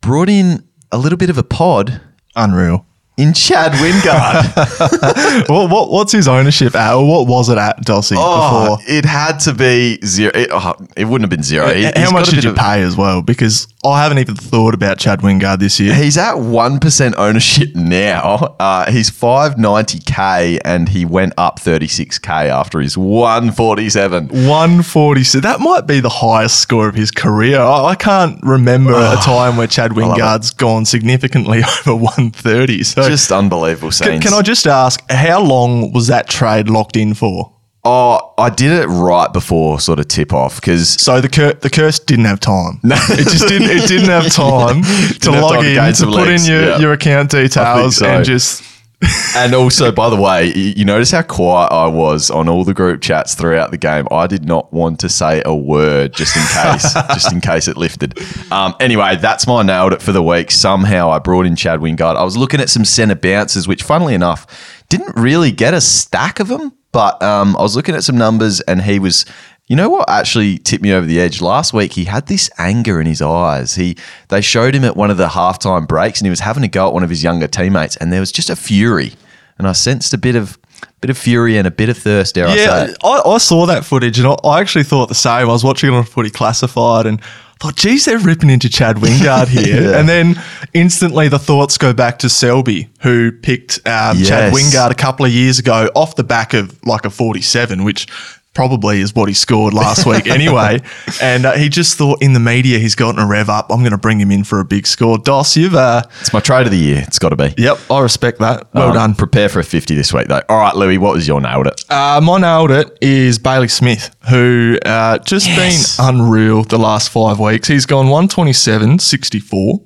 brought 0.00 0.28
in 0.28 0.64
a 0.92 0.98
little 0.98 1.18
bit 1.18 1.30
of 1.30 1.38
a 1.38 1.42
pod 1.42 2.00
Unreal. 2.34 2.86
In 3.22 3.32
Chad 3.32 3.72
Wingard. 3.72 5.48
what, 5.48 5.70
what, 5.70 5.90
what's 5.90 6.12
his 6.12 6.26
ownership 6.28 6.74
at? 6.74 6.94
Or 6.94 7.06
what 7.06 7.26
was 7.28 7.48
it 7.48 7.58
at, 7.58 7.80
Dossy, 7.84 8.16
Oh, 8.18 8.76
before? 8.76 8.94
it 8.96 9.04
had 9.04 9.38
to 9.40 9.54
be 9.54 9.98
zero. 10.04 10.32
It, 10.34 10.48
oh, 10.50 10.74
it 10.96 11.04
wouldn't 11.04 11.22
have 11.22 11.30
been 11.30 11.42
zero. 11.44 11.72
He- 11.72 11.84
How 11.84 12.10
much 12.10 12.30
did 12.30 12.44
you 12.44 12.52
pay 12.54 12.82
as 12.82 12.96
well? 12.96 13.22
Because 13.22 13.66
I 13.84 14.02
haven't 14.02 14.18
even 14.18 14.36
thought 14.36 14.74
about 14.74 14.98
Chad 14.98 15.20
Wingard 15.22 15.58
this 15.58 15.80
year. 15.80 15.92
He's 15.94 16.16
at 16.16 16.34
one 16.34 16.78
percent 16.78 17.16
ownership 17.16 17.74
now. 17.74 18.54
Uh, 18.60 18.90
he's 18.90 19.10
five 19.10 19.58
ninety 19.58 19.98
k, 19.98 20.60
and 20.64 20.88
he 20.88 21.04
went 21.04 21.32
up 21.36 21.58
thirty 21.58 21.88
six 21.88 22.18
k 22.18 22.48
after 22.48 22.80
his 22.80 22.96
147. 22.96 24.28
147. 24.28 25.42
That 25.42 25.60
might 25.60 25.86
be 25.86 26.00
the 26.00 26.08
highest 26.08 26.60
score 26.60 26.88
of 26.88 26.94
his 26.94 27.10
career. 27.10 27.58
I, 27.60 27.86
I 27.86 27.94
can't 27.94 28.38
remember 28.42 28.92
a 28.94 29.16
time 29.22 29.56
where 29.56 29.66
Chad. 29.66 29.92
Wingard's 29.92 30.52
gone 30.52 30.84
significantly 30.84 31.58
over 31.86 31.94
130. 31.96 32.82
So 32.84 33.08
Just 33.08 33.30
unbelievable 33.32 33.88
can, 33.88 33.92
scenes. 33.92 34.24
can 34.24 34.32
I 34.32 34.42
just 34.42 34.66
ask, 34.66 35.02
how 35.10 35.40
long 35.42 35.92
was 35.92 36.06
that 36.06 36.28
trade 36.28 36.70
locked 36.70 36.96
in 36.96 37.14
for? 37.14 37.51
Oh, 37.84 38.32
I 38.38 38.48
did 38.50 38.70
it 38.70 38.86
right 38.86 39.32
before 39.32 39.80
sort 39.80 39.98
of 39.98 40.06
tip 40.06 40.32
off 40.32 40.60
because 40.60 40.88
So 40.88 41.20
the 41.20 41.28
cur- 41.28 41.54
the 41.54 41.68
curse 41.70 41.98
didn't 41.98 42.26
have 42.26 42.38
time. 42.38 42.78
No. 42.84 42.94
it 43.10 43.24
just 43.28 43.48
didn't. 43.48 43.70
It 43.70 43.88
didn't 43.88 44.08
have 44.08 44.30
time 44.32 44.82
to 44.82 45.32
have 45.32 45.42
log 45.42 45.52
time 45.54 45.62
to 45.64 45.68
in 45.70 45.86
to 45.88 45.94
some 45.94 46.08
put 46.10 46.26
legs. 46.28 46.46
in 46.48 46.52
your, 46.54 46.62
Yeah. 46.68 46.78
your 46.78 46.92
account 46.92 47.30
details 47.32 47.96
so. 47.96 48.06
and 48.06 48.24
just 48.24 48.62
And 49.36 49.52
also, 49.52 49.90
by 49.90 50.10
the 50.10 50.14
way, 50.16 50.52
y- 50.54 50.74
you 50.76 50.84
notice 50.84 51.10
how 51.10 51.22
quiet 51.22 51.72
I 51.72 51.88
was 51.88 52.30
on 52.30 52.48
all 52.48 52.62
the 52.62 52.72
group 52.72 53.00
chats 53.00 53.34
throughout 53.34 53.72
the 53.72 53.76
game. 53.76 54.06
I 54.12 54.28
did 54.28 54.44
not 54.44 54.72
want 54.72 55.00
to 55.00 55.08
say 55.08 55.42
a 55.44 55.52
word 55.52 56.12
just 56.14 56.36
in 56.36 56.42
case, 56.44 56.94
just 57.08 57.32
in 57.32 57.40
case 57.40 57.66
it 57.66 57.76
lifted. 57.76 58.16
Um, 58.52 58.76
anyway, 58.78 59.16
that's 59.16 59.44
my 59.48 59.64
nailed 59.64 59.92
it 59.92 60.00
for 60.02 60.12
the 60.12 60.22
week. 60.22 60.52
Somehow 60.52 61.10
I 61.10 61.18
brought 61.18 61.46
in 61.46 61.56
Chad 61.56 61.80
Wingard. 61.80 62.14
I 62.14 62.22
was 62.22 62.36
looking 62.36 62.60
at 62.60 62.70
some 62.70 62.84
centre 62.84 63.16
bounces, 63.16 63.66
which, 63.66 63.82
funnily 63.82 64.14
enough, 64.14 64.46
didn't 64.88 65.16
really 65.16 65.50
get 65.50 65.74
a 65.74 65.80
stack 65.80 66.38
of 66.38 66.46
them. 66.46 66.72
But 66.92 67.22
um, 67.22 67.56
I 67.56 67.62
was 67.62 67.74
looking 67.74 67.94
at 67.94 68.04
some 68.04 68.16
numbers, 68.16 68.60
and 68.62 68.82
he 68.82 68.98
was. 68.98 69.24
You 69.68 69.76
know 69.76 69.88
what 69.88 70.10
actually 70.10 70.58
tipped 70.58 70.82
me 70.82 70.92
over 70.92 71.06
the 71.06 71.18
edge 71.20 71.40
last 71.40 71.72
week? 71.72 71.92
He 71.94 72.04
had 72.04 72.26
this 72.26 72.50
anger 72.58 73.00
in 73.00 73.06
his 73.06 73.22
eyes. 73.22 73.76
He 73.76 73.96
they 74.28 74.40
showed 74.42 74.74
him 74.74 74.84
at 74.84 74.96
one 74.96 75.10
of 75.10 75.16
the 75.16 75.28
halftime 75.28 75.86
breaks, 75.88 76.20
and 76.20 76.26
he 76.26 76.30
was 76.30 76.40
having 76.40 76.64
a 76.64 76.68
go 76.68 76.88
at 76.88 76.92
one 76.92 77.04
of 77.04 77.08
his 77.08 77.22
younger 77.22 77.46
teammates, 77.46 77.96
and 77.96 78.12
there 78.12 78.20
was 78.20 78.32
just 78.32 78.50
a 78.50 78.56
fury, 78.56 79.12
and 79.56 79.66
I 79.66 79.72
sensed 79.72 80.12
a 80.12 80.18
bit 80.18 80.34
of 80.36 80.58
bit 81.00 81.10
of 81.10 81.16
fury 81.16 81.56
and 81.56 81.66
a 81.66 81.70
bit 81.70 81.88
of 81.88 81.96
thirst. 81.96 82.34
Dare 82.34 82.48
I 82.48 82.54
Yeah, 82.56 82.86
say? 82.86 82.94
I, 83.04 83.22
I 83.24 83.38
saw 83.38 83.66
that 83.66 83.84
footage 83.84 84.18
and 84.18 84.26
I, 84.26 84.34
I 84.44 84.60
actually 84.60 84.84
thought 84.84 85.08
the 85.08 85.14
same. 85.14 85.48
I 85.48 85.52
was 85.52 85.64
watching 85.64 85.92
it 85.92 85.96
on 85.96 86.04
Footy 86.04 86.30
Classified 86.30 87.06
and 87.06 87.20
thought, 87.62 87.76
geez, 87.76 88.04
they're 88.04 88.18
ripping 88.18 88.50
into 88.50 88.68
Chad 88.68 88.96
Wingard 88.96 89.48
here. 89.48 89.90
Yeah. 89.90 89.98
And 89.98 90.08
then 90.08 90.40
instantly 90.74 91.28
the 91.28 91.38
thoughts 91.38 91.78
go 91.78 91.92
back 91.92 92.18
to 92.20 92.28
Selby, 92.28 92.88
who 93.00 93.30
picked 93.30 93.78
um, 93.86 94.22
Chad 94.22 94.52
Wingard 94.52 94.90
a 94.90 94.94
couple 94.94 95.24
of 95.24 95.32
years 95.32 95.58
ago 95.58 95.88
off 95.94 96.16
the 96.16 96.24
back 96.24 96.54
of 96.54 96.84
like 96.86 97.04
a 97.04 97.10
47, 97.10 97.84
which 97.84 98.08
probably 98.54 99.00
is 99.00 99.14
what 99.14 99.28
he 99.28 99.34
scored 99.34 99.72
last 99.74 100.04
week 100.06 100.26
anyway. 100.26 100.80
And 101.20 101.44
uh, 101.46 101.52
he 101.52 101.68
just 101.68 101.96
thought 101.98 102.20
in 102.22 102.32
the 102.32 102.40
media 102.40 102.78
he's 102.78 102.94
gotten 102.94 103.20
a 103.20 103.26
rev 103.26 103.48
up. 103.48 103.70
I'm 103.70 103.80
going 103.80 103.92
to 103.92 103.98
bring 103.98 104.18
him 104.20 104.30
in 104.30 104.44
for 104.44 104.60
a 104.60 104.64
big 104.64 104.86
score. 104.86 105.18
Dos, 105.18 105.56
you've, 105.56 105.74
uh, 105.74 106.02
It's 106.20 106.32
my 106.32 106.40
trade 106.40 106.66
of 106.66 106.72
the 106.72 106.78
year. 106.78 107.04
It's 107.06 107.18
got 107.18 107.28
to 107.28 107.36
be. 107.36 107.54
yep, 107.58 107.78
I 107.90 108.00
respect 108.00 108.38
that. 108.40 108.66
Well 108.74 108.88
Um, 108.88 108.94
done. 108.94 109.14
Prepare 109.14 109.48
for 109.48 109.60
a 109.60 109.64
fifty 109.64 109.94
this 109.94 110.12
week, 110.12 110.28
though. 110.28 110.40
All 110.48 110.58
right, 110.58 110.74
Lewy, 110.74 110.98
what 110.98 111.14
was 111.14 111.28
your 111.28 111.40
nailed 111.40 111.66
it? 111.68 111.84
Uh, 111.90 112.20
my 112.22 112.38
nailed 112.38 112.70
it 112.72 112.96
is 113.00 113.38
Bailey 113.38 113.68
Smith, 113.68 114.14
who 114.30 114.78
uh, 114.84 115.18
just 115.18 115.46
Yes. 115.46 115.96
been 115.96 116.06
unreal 116.06 116.64
the 116.64 116.78
last 116.78 117.10
five 117.10 117.38
weeks. 117.38 117.68
He's 117.68 117.86
gone 117.86 118.06
127, 118.08 118.98
64, 118.98 119.80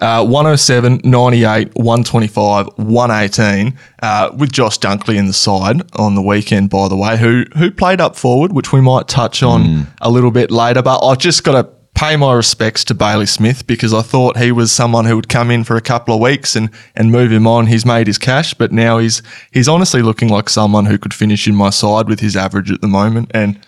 uh, 0.00 0.24
107, 0.24 1.00
98, 1.04 1.74
125, 1.74 2.68
118, 2.76 3.78
uh, 4.02 4.30
with 4.36 4.52
Josh 4.52 4.78
Dunkley 4.78 5.16
in 5.16 5.26
the 5.26 5.32
side 5.32 5.82
on 5.96 6.14
the 6.14 6.22
weekend, 6.22 6.70
by 6.70 6.88
the 6.88 6.96
way, 6.96 7.16
who 7.16 7.44
who 7.56 7.70
played 7.70 8.00
up 8.00 8.16
forward, 8.16 8.52
which 8.52 8.72
we 8.72 8.80
might 8.80 9.08
touch 9.08 9.42
on 9.42 9.86
a 10.00 10.10
little 10.10 10.30
bit 10.30 10.50
later. 10.50 10.82
But 10.82 11.04
I've 11.04 11.18
just 11.18 11.44
got 11.44 11.60
to 11.60 11.68
pay 11.94 12.14
my 12.16 12.32
respects 12.32 12.84
to 12.84 12.94
Bailey 12.94 13.26
Smith 13.26 13.66
because 13.66 13.92
I 13.92 14.02
thought 14.02 14.36
he 14.36 14.52
was 14.52 14.70
someone 14.70 15.04
who 15.04 15.16
would 15.16 15.28
come 15.28 15.50
in 15.50 15.64
for 15.64 15.76
a 15.76 15.80
couple 15.80 16.14
of 16.14 16.20
weeks 16.20 16.54
and 16.54 16.70
and 16.94 17.10
move 17.10 17.32
him 17.32 17.46
on. 17.46 17.66
He's 17.66 17.84
made 17.84 18.06
his 18.06 18.18
cash, 18.18 18.54
but 18.54 18.70
now 18.70 18.98
he's 18.98 19.20
he's 19.50 19.68
honestly 19.68 20.02
looking 20.02 20.28
like 20.28 20.48
someone 20.48 20.86
who 20.86 20.98
could 20.98 21.12
finish 21.12 21.48
in 21.48 21.56
my 21.56 21.70
side 21.70 22.08
with 22.08 22.20
his 22.20 22.36
average 22.36 22.70
at 22.70 22.80
the 22.80 22.88
moment. 22.88 23.30
And 23.34 23.58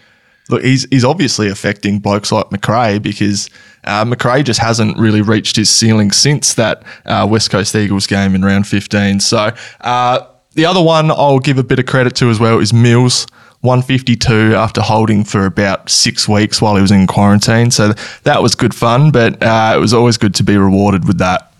look, 0.50 0.62
he's 0.62 0.86
he's 0.90 1.04
obviously 1.04 1.48
affecting 1.48 1.98
blokes 1.98 2.32
like 2.32 2.50
Macrae 2.50 2.98
because 2.98 3.48
uh, 3.84 4.04
Macrae 4.04 4.42
just 4.42 4.60
hasn't 4.60 4.98
really 4.98 5.22
reached 5.22 5.56
his 5.56 5.70
ceiling 5.70 6.10
since 6.10 6.54
that 6.54 6.82
uh, 7.06 7.26
West 7.28 7.50
Coast 7.50 7.74
Eagles 7.74 8.06
game 8.06 8.34
in 8.34 8.44
round 8.44 8.66
15. 8.66 9.20
So 9.20 9.50
uh, 9.80 10.26
the 10.54 10.66
other 10.66 10.82
one 10.82 11.10
I'll 11.10 11.38
give 11.38 11.58
a 11.58 11.64
bit 11.64 11.78
of 11.78 11.86
credit 11.86 12.14
to 12.16 12.28
as 12.30 12.40
well 12.40 12.58
is 12.58 12.72
Mills. 12.72 13.26
152 13.62 14.54
after 14.54 14.80
holding 14.80 15.22
for 15.22 15.44
about 15.44 15.90
six 15.90 16.26
weeks 16.26 16.62
while 16.62 16.76
he 16.76 16.80
was 16.80 16.90
in 16.90 17.06
quarantine. 17.06 17.70
So 17.70 17.92
that 18.22 18.42
was 18.42 18.54
good 18.54 18.74
fun, 18.74 19.10
but 19.10 19.42
uh, 19.42 19.74
it 19.76 19.78
was 19.78 19.92
always 19.92 20.16
good 20.16 20.34
to 20.36 20.42
be 20.42 20.56
rewarded 20.56 21.06
with 21.06 21.18
that. 21.18 21.52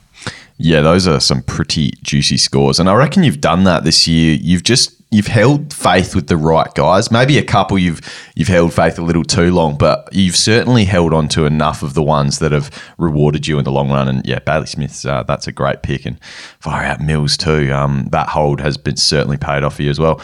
Yeah, 0.56 0.81
those 0.81 1.06
are 1.06 1.20
some 1.20 1.43
pretty 1.43 1.93
juicy 2.02 2.38
scores, 2.38 2.81
and 2.81 2.88
I 2.88 2.94
reckon 2.94 3.22
you've 3.22 3.43
done 3.43 3.64
that 3.64 3.84
this 3.84 4.08
year. 4.08 4.38
You've 4.40 4.62
just 4.62 5.00
you've 5.10 5.26
held 5.26 5.72
faith 5.72 6.14
with 6.14 6.28
the 6.28 6.36
right 6.36 6.72
guys. 6.74 7.10
Maybe 7.10 7.38
a 7.38 7.44
couple 7.44 7.79
you've 7.79 8.00
you've 8.34 8.48
held 8.48 8.72
faith 8.72 8.98
a 8.98 9.02
little 9.02 9.24
too 9.24 9.52
long, 9.52 9.76
but 9.76 10.08
you've 10.12 10.36
certainly 10.36 10.84
held 10.84 11.12
on 11.12 11.29
to 11.29 11.46
enough 11.46 11.82
of 11.82 11.94
the 11.94 12.02
ones 12.02 12.38
that 12.38 12.52
have 12.52 12.70
rewarded 12.98 13.46
you 13.46 13.58
in 13.58 13.64
the 13.64 13.72
long 13.72 13.90
run. 13.90 14.08
And 14.08 14.24
yeah, 14.26 14.38
Bailey 14.38 14.67
Smith's 14.67 15.05
uh, 15.05 15.22
that's 15.24 15.46
a 15.46 15.52
great 15.52 15.82
pick, 15.82 16.06
and 16.06 16.19
fire 16.60 16.84
out 16.84 17.00
Mills 17.00 17.36
too. 17.36 17.72
Um, 17.72 18.08
that 18.12 18.29
hold 18.29 18.60
has 18.60 18.76
been 18.76 18.96
certainly 18.96 19.36
paid 19.36 19.64
off 19.64 19.76
for 19.76 19.82
you 19.82 19.90
as 19.90 19.98
well. 19.98 20.20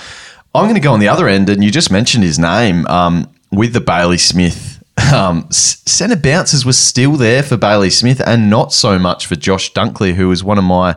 I'm 0.54 0.64
going 0.64 0.74
to 0.74 0.80
go 0.80 0.92
on 0.92 1.00
the 1.00 1.08
other 1.08 1.28
end, 1.28 1.50
and 1.50 1.62
you 1.62 1.70
just 1.70 1.90
mentioned 1.90 2.24
his 2.24 2.38
name 2.38 2.86
um, 2.86 3.30
with 3.50 3.74
the 3.74 3.80
Bailey 3.80 4.18
Smith 4.18 4.82
um, 5.12 5.46
centre 5.50 6.16
bounces 6.16 6.64
was 6.64 6.78
still 6.78 7.12
there 7.16 7.42
for 7.42 7.56
Bailey 7.56 7.90
Smith 7.90 8.20
and 8.24 8.48
not 8.48 8.72
so 8.72 8.98
much 8.98 9.26
for 9.26 9.36
Josh 9.36 9.72
Dunkley, 9.72 10.14
who 10.14 10.28
was 10.28 10.42
one 10.42 10.58
of 10.58 10.64
my 10.64 10.96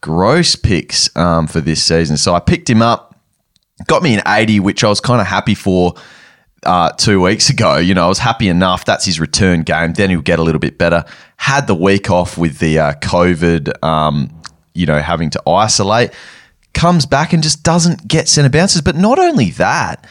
gross 0.00 0.56
picks 0.56 1.14
um, 1.16 1.46
for 1.46 1.60
this 1.60 1.82
season. 1.82 2.16
So 2.16 2.34
I 2.34 2.40
picked 2.40 2.68
him 2.68 2.82
up, 2.82 3.13
got 3.86 4.02
me 4.02 4.14
an 4.14 4.22
80, 4.26 4.60
which 4.60 4.84
I 4.84 4.88
was 4.88 5.00
kind 5.00 5.20
of 5.20 5.26
happy 5.26 5.54
for 5.54 5.94
uh, 6.64 6.90
two 6.92 7.20
weeks 7.20 7.50
ago. 7.50 7.76
You 7.76 7.94
know, 7.94 8.04
I 8.04 8.08
was 8.08 8.18
happy 8.18 8.48
enough. 8.48 8.84
That's 8.84 9.04
his 9.04 9.20
return 9.20 9.62
game. 9.62 9.92
Then 9.92 10.10
he'll 10.10 10.22
get 10.22 10.38
a 10.38 10.42
little 10.42 10.58
bit 10.58 10.78
better. 10.78 11.04
Had 11.36 11.66
the 11.66 11.74
week 11.74 12.10
off 12.10 12.38
with 12.38 12.58
the 12.58 12.78
uh, 12.78 12.92
COVID, 12.94 13.82
um, 13.84 14.30
you 14.74 14.86
know, 14.86 15.00
having 15.00 15.30
to 15.30 15.42
isolate. 15.48 16.12
Comes 16.72 17.06
back 17.06 17.32
and 17.32 17.42
just 17.42 17.62
doesn't 17.62 18.08
get 18.08 18.28
centre 18.28 18.50
bounces. 18.50 18.80
But 18.80 18.96
not 18.96 19.18
only 19.18 19.50
that, 19.52 20.06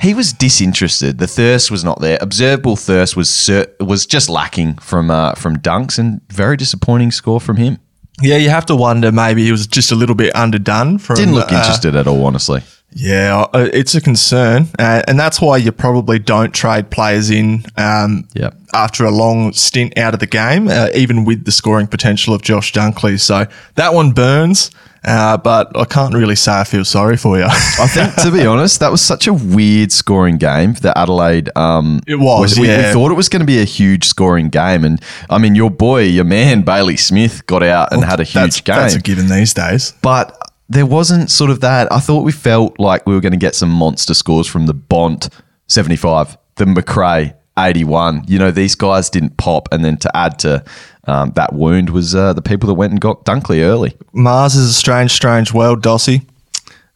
he 0.00 0.14
was 0.14 0.32
disinterested. 0.32 1.18
The 1.18 1.26
thirst 1.26 1.70
was 1.70 1.84
not 1.84 2.00
there. 2.00 2.18
Observable 2.20 2.76
thirst 2.76 3.16
was 3.16 3.28
cer- 3.28 3.72
was 3.78 4.06
just 4.06 4.28
lacking 4.28 4.74
from 4.78 5.10
uh, 5.10 5.34
from 5.34 5.58
Dunks, 5.58 5.98
and 5.98 6.20
very 6.32 6.56
disappointing 6.56 7.10
score 7.10 7.40
from 7.40 7.56
him. 7.56 7.78
Yeah, 8.22 8.36
you 8.36 8.50
have 8.50 8.66
to 8.66 8.76
wonder 8.76 9.10
maybe 9.12 9.44
he 9.44 9.52
was 9.52 9.66
just 9.66 9.92
a 9.92 9.94
little 9.94 10.14
bit 10.14 10.34
underdone. 10.34 10.98
From, 10.98 11.16
Didn't 11.16 11.34
look 11.34 11.52
uh, 11.52 11.56
interested 11.56 11.96
at 11.96 12.06
all, 12.06 12.24
honestly. 12.24 12.62
Yeah, 12.92 13.46
uh, 13.54 13.68
it's 13.72 13.94
a 13.94 14.00
concern, 14.00 14.66
uh, 14.78 15.02
and 15.06 15.18
that's 15.18 15.40
why 15.40 15.58
you 15.58 15.70
probably 15.70 16.18
don't 16.18 16.52
trade 16.52 16.90
players 16.90 17.30
in 17.30 17.64
um, 17.76 18.26
Yep. 18.34 18.56
after 18.74 19.04
a 19.04 19.12
long 19.12 19.52
stint 19.52 19.96
out 19.96 20.12
of 20.12 20.18
the 20.18 20.26
game, 20.26 20.66
uh, 20.66 20.88
even 20.94 21.24
with 21.24 21.44
the 21.44 21.52
scoring 21.52 21.86
potential 21.86 22.34
of 22.34 22.42
Josh 22.42 22.72
Dunkley. 22.72 23.20
So 23.20 23.46
that 23.76 23.94
one 23.94 24.10
burns. 24.10 24.72
Uh, 25.02 25.36
but 25.38 25.76
I 25.76 25.84
can't 25.84 26.14
really 26.14 26.36
say 26.36 26.52
I 26.52 26.64
feel 26.64 26.84
sorry 26.84 27.16
for 27.16 27.38
you. 27.38 27.44
I 27.44 27.86
think, 27.86 28.14
to 28.16 28.30
be 28.30 28.44
honest, 28.46 28.80
that 28.80 28.90
was 28.90 29.00
such 29.00 29.26
a 29.26 29.32
weird 29.32 29.92
scoring 29.92 30.36
game 30.36 30.74
that 30.74 30.96
Adelaide. 30.98 31.50
Um, 31.56 32.00
It 32.06 32.16
was, 32.16 32.58
we, 32.58 32.68
we 32.68 32.74
thought 32.92 33.10
it 33.10 33.14
was 33.14 33.28
going 33.28 33.40
to 33.40 33.46
be 33.46 33.60
a 33.60 33.64
huge 33.64 34.04
scoring 34.04 34.48
game, 34.48 34.84
and 34.84 35.00
I 35.30 35.38
mean, 35.38 35.54
your 35.54 35.70
boy, 35.70 36.02
your 36.02 36.24
man 36.24 36.62
Bailey 36.62 36.96
Smith, 36.96 37.46
got 37.46 37.62
out 37.62 37.92
and 37.92 38.04
had 38.04 38.20
a 38.20 38.24
huge 38.24 38.34
that's, 38.34 38.60
game. 38.60 38.76
That's 38.76 38.94
a 38.94 39.00
given 39.00 39.28
these 39.28 39.54
days. 39.54 39.92
but 40.02 40.36
there 40.70 40.86
wasn't 40.86 41.30
sort 41.30 41.50
of 41.50 41.60
that. 41.60 41.92
I 41.92 41.98
thought 41.98 42.22
we 42.22 42.32
felt 42.32 42.78
like 42.78 43.04
we 43.04 43.12
were 43.12 43.20
going 43.20 43.32
to 43.32 43.38
get 43.38 43.56
some 43.56 43.70
monster 43.70 44.14
scores 44.14 44.46
from 44.46 44.66
the 44.66 44.74
Bont 44.74 45.28
75, 45.66 46.38
the 46.54 46.66
Macrae 46.66 47.34
81. 47.58 48.24
You 48.28 48.38
know, 48.38 48.52
these 48.52 48.76
guys 48.76 49.10
didn't 49.10 49.36
pop. 49.36 49.68
And 49.72 49.84
then 49.84 49.96
to 49.98 50.16
add 50.16 50.38
to 50.40 50.64
um, 51.10 51.32
that 51.32 51.52
wound 51.52 51.90
was 51.90 52.14
uh, 52.14 52.32
the 52.32 52.42
people 52.42 52.68
that 52.68 52.74
went 52.74 52.92
and 52.92 53.00
got 53.00 53.24
Dunkley 53.24 53.62
early. 53.62 53.96
Mars 54.12 54.54
is 54.54 54.70
a 54.70 54.72
strange, 54.72 55.10
strange 55.10 55.52
world, 55.52 55.82
Dossy. 55.82 56.22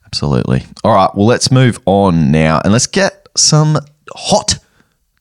Absolutely. 0.07 0.65
All 0.85 0.95
right. 0.95 1.11
Well, 1.15 1.27
let's 1.27 1.51
move 1.51 1.81
on 1.87 2.31
now 2.31 2.61
and 2.63 2.73
let's 2.73 2.87
get 2.87 3.29
some 3.37 3.79
hot 4.15 4.59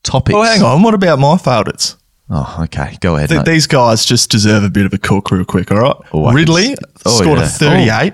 topics. 0.04 0.36
Oh, 0.36 0.44
hang 0.44 0.62
on. 0.62 0.84
What 0.84 0.94
about 0.94 1.18
my 1.18 1.38
favourites? 1.38 1.98
Oh, 2.30 2.60
okay. 2.66 2.98
Go 3.00 3.16
ahead. 3.16 3.30
Th- 3.30 3.44
these 3.44 3.68
guys 3.68 4.06
just 4.06 4.30
deserve 4.30 4.64
a 4.64 4.70
bit 4.70 4.86
of 4.86 4.94
a 4.94 4.98
cook 4.98 5.32
real 5.32 5.46
quick, 5.46 5.72
all 5.72 5.80
right? 5.80 5.96
Oh, 6.14 6.32
Ridley 6.32 6.76
oh, 7.06 7.22
scored 7.22 7.40
yeah. 7.40 7.46
a 7.46 7.50
38. 7.50 8.14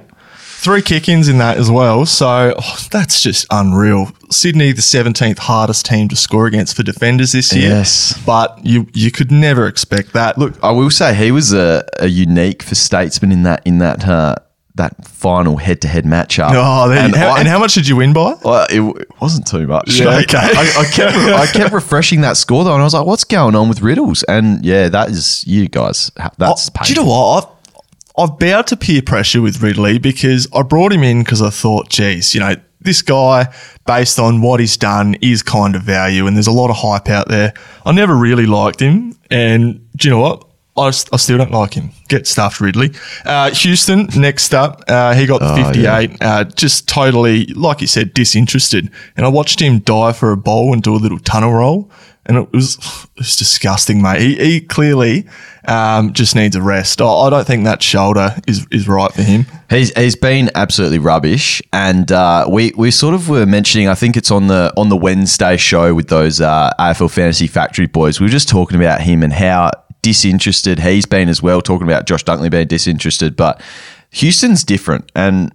Three 0.62 0.82
kick-ins 0.82 1.30
in 1.30 1.38
that 1.38 1.58
as 1.58 1.72
well. 1.72 2.06
So 2.06 2.54
oh, 2.58 2.78
that's 2.92 3.22
just 3.22 3.46
unreal. 3.50 4.12
Sydney, 4.30 4.74
the 4.74 4.82
17th 4.82 5.40
hardest 5.40 5.86
team 5.86 6.10
to 6.10 6.18
score 6.18 6.48
against 6.48 6.76
for 6.76 6.84
defenders 6.84 7.32
this 7.32 7.56
year. 7.56 7.70
Yes. 7.70 8.22
But 8.26 8.60
you 8.66 8.88
you 8.94 9.10
could 9.10 9.32
never 9.32 9.68
expect 9.68 10.12
that. 10.14 10.38
Look, 10.38 10.62
I 10.62 10.72
will 10.72 10.90
say 10.92 11.14
he 11.16 11.32
was 11.32 11.54
a, 11.54 11.86
a 12.00 12.08
unique 12.08 12.62
for 12.62 12.76
Statesman 12.76 13.32
in 13.32 13.44
that 13.44 13.66
in 13.66 13.78
that 13.78 14.06
uh, 14.06 14.36
that 14.76 15.06
final 15.08 15.58
head 15.58 15.82
to 15.82 15.88
head 15.88 16.04
matchup. 16.06 16.52
oh, 16.54 16.92
and, 16.92 17.16
how, 17.16 17.30
I- 17.36 17.40
and 17.40 17.48
how 17.48 17.60
much 17.60 17.74
did 17.76 17.88
you 17.88 17.96
win 17.96 18.12
by? 18.14 18.36
Well, 18.44 18.66
it, 18.70 18.82
it 19.02 19.08
wasn't 19.22 19.48
too 19.48 19.66
much. 19.66 19.98
Yeah, 20.00 20.20
okay. 20.20 20.38
I, 20.38 20.74
I 20.80 20.92
kept 20.92 21.16
I 21.16 21.46
kept 21.48 21.74
refreshing 21.82 22.22
that 22.22 22.36
score 22.38 22.66
though, 22.66 22.74
and 22.74 22.82
I 22.82 22.86
was 22.86 22.94
like, 22.94 23.06
"What's 23.06 23.24
going 23.24 23.56
on 23.56 23.70
with 23.70 23.80
Riddles?" 23.82 24.24
And 24.28 24.64
yeah, 24.66 24.90
that 24.90 25.10
is 25.10 25.46
you 25.48 25.70
guys. 25.70 26.12
That's 26.38 26.70
Oh, 26.70 26.84
do 26.84 26.94
you 26.94 27.00
know 27.00 27.06
what? 27.10 27.44
I've, 27.46 27.59
I've 28.20 28.38
bowed 28.38 28.68
to 28.68 28.78
peer 28.78 29.02
pressure 29.02 29.42
with 29.42 29.62
Ridley 29.62 29.98
because 29.98 30.48
I 30.54 30.62
brought 30.64 30.92
him 30.92 31.04
in 31.04 31.24
because 31.24 31.42
I 31.42 31.50
thought, 31.50 31.90
geez, 31.90 32.36
you 32.36 32.42
know, 32.42 32.56
this 32.82 33.02
guy, 33.02 33.54
based 33.88 34.20
on 34.20 34.42
what 34.42 34.60
he's 34.60 34.78
done, 34.78 35.16
is 35.22 35.42
kind 35.42 35.76
of 35.76 35.84
value, 35.84 36.28
and 36.28 36.36
there's 36.36 36.48
a 36.48 36.52
lot 36.52 36.70
of 36.70 36.78
hype 36.78 37.10
out 37.10 37.30
there. 37.30 37.54
I 37.86 37.92
never 37.94 38.16
really 38.16 38.46
liked 38.46 38.80
him, 38.82 39.18
and 39.30 39.86
do 39.96 40.08
you 40.08 40.14
know 40.14 40.20
what? 40.20 40.46
I 40.78 40.92
still 40.92 41.38
don't 41.38 41.52
like 41.52 41.74
him. 41.74 41.92
Get 42.08 42.26
stuffed, 42.26 42.62
Ridley. 42.62 42.92
Uh, 43.26 43.52
Houston, 43.52 44.08
next 44.16 44.54
up, 44.54 44.84
uh, 44.88 45.14
he 45.14 45.26
got 45.26 45.40
the 45.40 45.54
58. 45.66 46.18
Uh, 46.22 46.44
just 46.46 46.88
totally, 46.88 47.48
like 47.48 47.82
you 47.82 47.88
said, 47.88 48.14
disinterested. 48.14 48.90
And 49.18 49.26
I 49.26 49.30
watched 49.30 49.62
him 49.62 49.80
dive 49.80 50.16
for 50.16 50.32
a 50.32 50.38
bowl 50.38 50.72
and 50.72 50.82
do 50.82 50.96
a 50.96 50.98
little 50.98 51.20
tunnel 51.20 51.52
roll. 51.52 51.92
And 52.26 52.38
it 52.38 52.52
was, 52.54 52.76
it 53.16 53.20
was 53.20 53.36
disgusting, 53.36 54.02
mate. 54.02 54.22
He, 54.22 54.36
he 54.36 54.62
clearly 54.62 55.28
um, 55.68 56.14
just 56.14 56.36
needs 56.36 56.56
a 56.56 56.62
rest. 56.62 57.02
I, 57.02 57.06
I 57.06 57.30
don't 57.30 57.46
think 57.46 57.64
that 57.64 57.82
shoulder 57.84 58.36
is, 58.48 58.66
is 58.72 58.88
right 58.88 59.12
for 59.12 59.22
him. 59.22 59.46
He's 59.70 59.96
he's 59.98 60.16
been 60.16 60.50
absolutely 60.56 61.00
rubbish, 61.00 61.62
and 61.72 62.12
uh, 62.12 62.48
we 62.50 62.74
we 62.76 62.92
sort 62.92 63.14
of 63.14 63.30
were 63.30 63.46
mentioning. 63.46 63.88
I 63.88 63.96
think 63.96 64.18
it's 64.18 64.32
on 64.32 64.48
the 64.48 64.74
on 64.76 64.90
the 64.90 64.98
Wednesday 64.98 65.58
show 65.58 65.94
with 65.94 66.10
those 66.10 66.42
uh, 66.42 66.72
AFL 66.80 67.12
Fantasy 67.12 67.48
Factory 67.48 67.88
boys. 67.88 68.20
We 68.20 68.26
were 68.26 68.32
just 68.32 68.50
talking 68.50 68.78
about 68.78 69.02
him 69.02 69.22
and 69.22 69.34
how 69.34 69.72
disinterested 70.02 70.80
he's 70.80 71.06
been 71.06 71.30
as 71.30 71.42
well. 71.42 71.62
Talking 71.62 71.88
about 71.88 72.08
Josh 72.08 72.24
Dunkley 72.24 72.50
being 72.50 72.68
disinterested, 72.68 73.36
but 73.36 73.62
Houston's 74.12 74.64
different, 74.64 75.12
and 75.16 75.54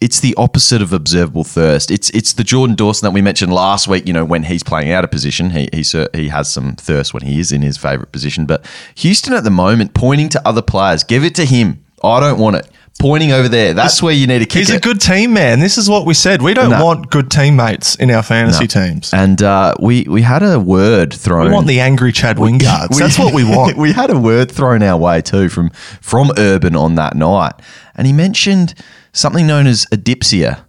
it's 0.00 0.20
the 0.20 0.34
opposite 0.36 0.80
of 0.80 0.92
observable 0.92 1.44
thirst. 1.44 1.90
It's 1.90 2.08
it's 2.10 2.32
the 2.32 2.44
Jordan 2.44 2.74
Dawson 2.76 3.06
that 3.06 3.10
we 3.12 3.20
mentioned 3.20 3.52
last 3.52 3.86
week. 3.86 4.06
You 4.06 4.12
know, 4.14 4.24
when 4.24 4.44
he's 4.44 4.62
playing 4.62 4.90
out 4.90 5.04
of 5.04 5.10
position, 5.10 5.50
he 5.50 5.68
he 5.72 5.84
he 6.14 6.28
has 6.28 6.50
some 6.50 6.74
thirst 6.76 7.12
when 7.12 7.22
he 7.22 7.38
is 7.40 7.52
in 7.52 7.62
his 7.62 7.76
favorite 7.76 8.10
position. 8.12 8.46
But 8.46 8.64
Houston 8.96 9.34
at 9.34 9.44
the 9.44 9.50
moment, 9.50 9.92
pointing 9.94 10.28
to 10.30 10.48
other 10.48 10.62
players, 10.62 11.04
give 11.04 11.24
it 11.24 11.34
to 11.34 11.44
him. 11.44 11.84
I 12.02 12.18
don't 12.20 12.38
want 12.38 12.56
it. 12.56 12.66
Pointing 12.98 13.32
over 13.32 13.48
there. 13.48 13.72
That's 13.72 14.02
where 14.02 14.12
you 14.12 14.26
need 14.26 14.40
to 14.40 14.44
kick 14.46 14.58
He's 14.58 14.70
it. 14.70 14.76
a 14.76 14.80
good 14.80 15.00
team 15.00 15.32
man. 15.32 15.60
This 15.60 15.78
is 15.78 15.88
what 15.88 16.04
we 16.06 16.12
said. 16.12 16.42
We 16.42 16.52
don't 16.52 16.70
No. 16.70 16.84
want 16.84 17.10
good 17.10 17.30
teammates 17.30 17.94
in 17.94 18.10
our 18.10 18.22
fantasy 18.22 18.66
teams. 18.66 19.12
and 19.14 19.42
uh, 19.42 19.74
we 19.80 20.04
we 20.04 20.20
had 20.22 20.42
a 20.42 20.58
word 20.60 21.12
thrown. 21.14 21.46
We 21.48 21.52
want 21.54 21.66
the 21.66 21.80
angry 21.80 22.12
Chad 22.12 22.38
Wingards. 22.38 22.98
That's 22.98 23.18
what 23.18 23.32
we 23.34 23.44
want. 23.44 23.76
we 23.84 23.92
had 23.92 24.10
a 24.10 24.18
word 24.18 24.50
thrown 24.50 24.82
our 24.82 24.98
way 24.98 25.22
too 25.22 25.48
from 25.48 25.70
from 26.02 26.30
Urban 26.36 26.76
on 26.76 26.94
that 26.96 27.16
night, 27.16 27.52
and 27.96 28.06
he 28.06 28.12
mentioned 28.12 28.74
something 29.12 29.46
known 29.46 29.66
as 29.66 29.86
adipsia, 29.86 30.64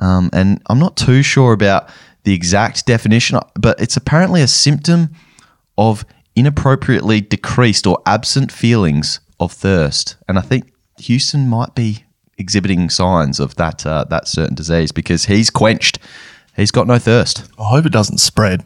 um, 0.00 0.30
and 0.32 0.60
I'm 0.66 0.78
not 0.78 0.96
too 0.96 1.22
sure 1.22 1.52
about 1.52 1.88
the 2.24 2.34
exact 2.34 2.86
definition, 2.86 3.38
but 3.54 3.80
it's 3.80 3.96
apparently 3.96 4.42
a 4.42 4.48
symptom 4.48 5.10
of 5.78 6.04
inappropriately 6.34 7.20
decreased 7.20 7.86
or 7.86 8.02
absent 8.04 8.52
feelings 8.52 9.20
of 9.40 9.52
thirst, 9.52 10.16
and 10.28 10.38
I 10.38 10.42
think 10.42 10.72
Houston 10.98 11.48
might 11.48 11.74
be 11.74 12.04
exhibiting 12.38 12.90
signs 12.90 13.40
of 13.40 13.54
that 13.56 13.86
uh, 13.86 14.04
that 14.04 14.28
certain 14.28 14.54
disease 14.54 14.92
because 14.92 15.26
he's 15.26 15.50
quenched. 15.50 15.98
He's 16.56 16.70
got 16.70 16.86
no 16.86 16.98
thirst. 16.98 17.44
I 17.58 17.68
hope 17.68 17.86
it 17.86 17.92
doesn't 17.92 18.18
spread. 18.18 18.64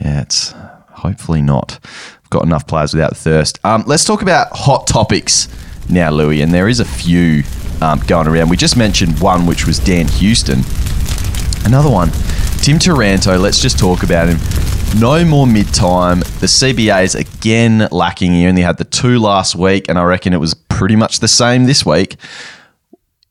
Yeah, 0.00 0.22
it's 0.22 0.54
hopefully 0.90 1.42
not. 1.42 1.78
I've 1.82 2.30
got 2.30 2.44
enough 2.44 2.66
players 2.66 2.94
without 2.94 3.16
thirst. 3.16 3.58
Um, 3.64 3.84
let's 3.86 4.04
talk 4.04 4.22
about 4.22 4.48
hot 4.52 4.86
topics 4.86 5.48
now, 5.88 6.10
Lewy, 6.10 6.42
and 6.42 6.52
there 6.52 6.68
is 6.68 6.80
a 6.80 6.84
few 6.84 7.42
um, 7.82 7.98
going 8.06 8.28
around. 8.28 8.48
We 8.48 8.56
just 8.56 8.76
mentioned 8.76 9.20
one, 9.20 9.44
which 9.44 9.66
was 9.66 9.78
Dan 9.78 10.06
Houston. 10.08 10.60
Another 11.64 11.90
one, 11.90 12.10
Tim 12.58 12.78
Taranto. 12.78 13.36
Let's 13.38 13.60
just 13.60 13.78
talk 13.78 14.02
about 14.02 14.28
him. 14.28 14.38
No 15.00 15.24
more 15.24 15.46
mid 15.46 15.72
time. 15.74 16.20
The 16.20 16.46
CBA 16.46 17.04
is 17.04 17.14
again 17.14 17.88
lacking. 17.90 18.32
He 18.32 18.46
only 18.46 18.62
had 18.62 18.78
the 18.78 18.84
two 18.84 19.18
last 19.18 19.56
week, 19.56 19.88
and 19.88 19.98
I 19.98 20.04
reckon 20.04 20.32
it 20.32 20.38
was 20.38 20.54
pretty 20.54 20.96
much 20.96 21.20
the 21.20 21.28
same 21.28 21.64
this 21.64 21.84
week. 21.84 22.16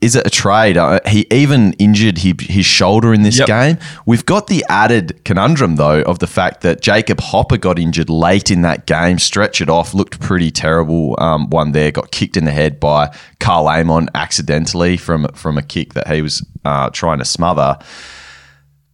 Is 0.01 0.15
it 0.15 0.25
a 0.25 0.31
trade? 0.31 0.77
Uh, 0.77 0.99
he 1.07 1.27
even 1.29 1.73
injured 1.73 2.17
his, 2.17 2.33
his 2.39 2.65
shoulder 2.65 3.13
in 3.13 3.21
this 3.21 3.37
Yep. 3.37 3.47
game. 3.47 3.77
We've 4.07 4.25
got 4.25 4.47
the 4.47 4.65
added 4.67 5.21
conundrum, 5.25 5.75
though, 5.75 6.01
of 6.01 6.17
the 6.17 6.25
fact 6.25 6.61
that 6.61 6.81
Jacob 6.81 7.19
Hopper 7.19 7.57
got 7.57 7.77
injured 7.77 8.09
late 8.09 8.49
in 8.49 8.63
that 8.63 8.87
game, 8.87 9.19
stretch 9.19 9.61
it 9.61 9.69
off, 9.69 9.93
looked 9.93 10.19
pretty 10.19 10.49
terrible. 10.49 11.15
Um, 11.19 11.51
one 11.51 11.71
there, 11.73 11.91
got 11.91 12.09
kicked 12.09 12.35
in 12.35 12.45
the 12.45 12.51
head 12.51 12.79
by 12.79 13.15
Karl 13.39 13.67
Amon 13.69 14.09
accidentally 14.15 14.97
from, 14.97 15.27
from 15.35 15.59
a 15.59 15.61
kick 15.61 15.93
that 15.93 16.07
he 16.07 16.23
was 16.23 16.43
uh, 16.65 16.89
trying 16.89 17.19
to 17.19 17.25
smother. 17.25 17.77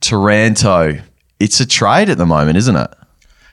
Taranto, 0.02 1.00
it's 1.40 1.60
a 1.60 1.66
trade 1.66 2.10
at 2.10 2.18
the 2.18 2.26
moment, 2.26 2.58
isn't 2.58 2.76
it? 2.76 2.90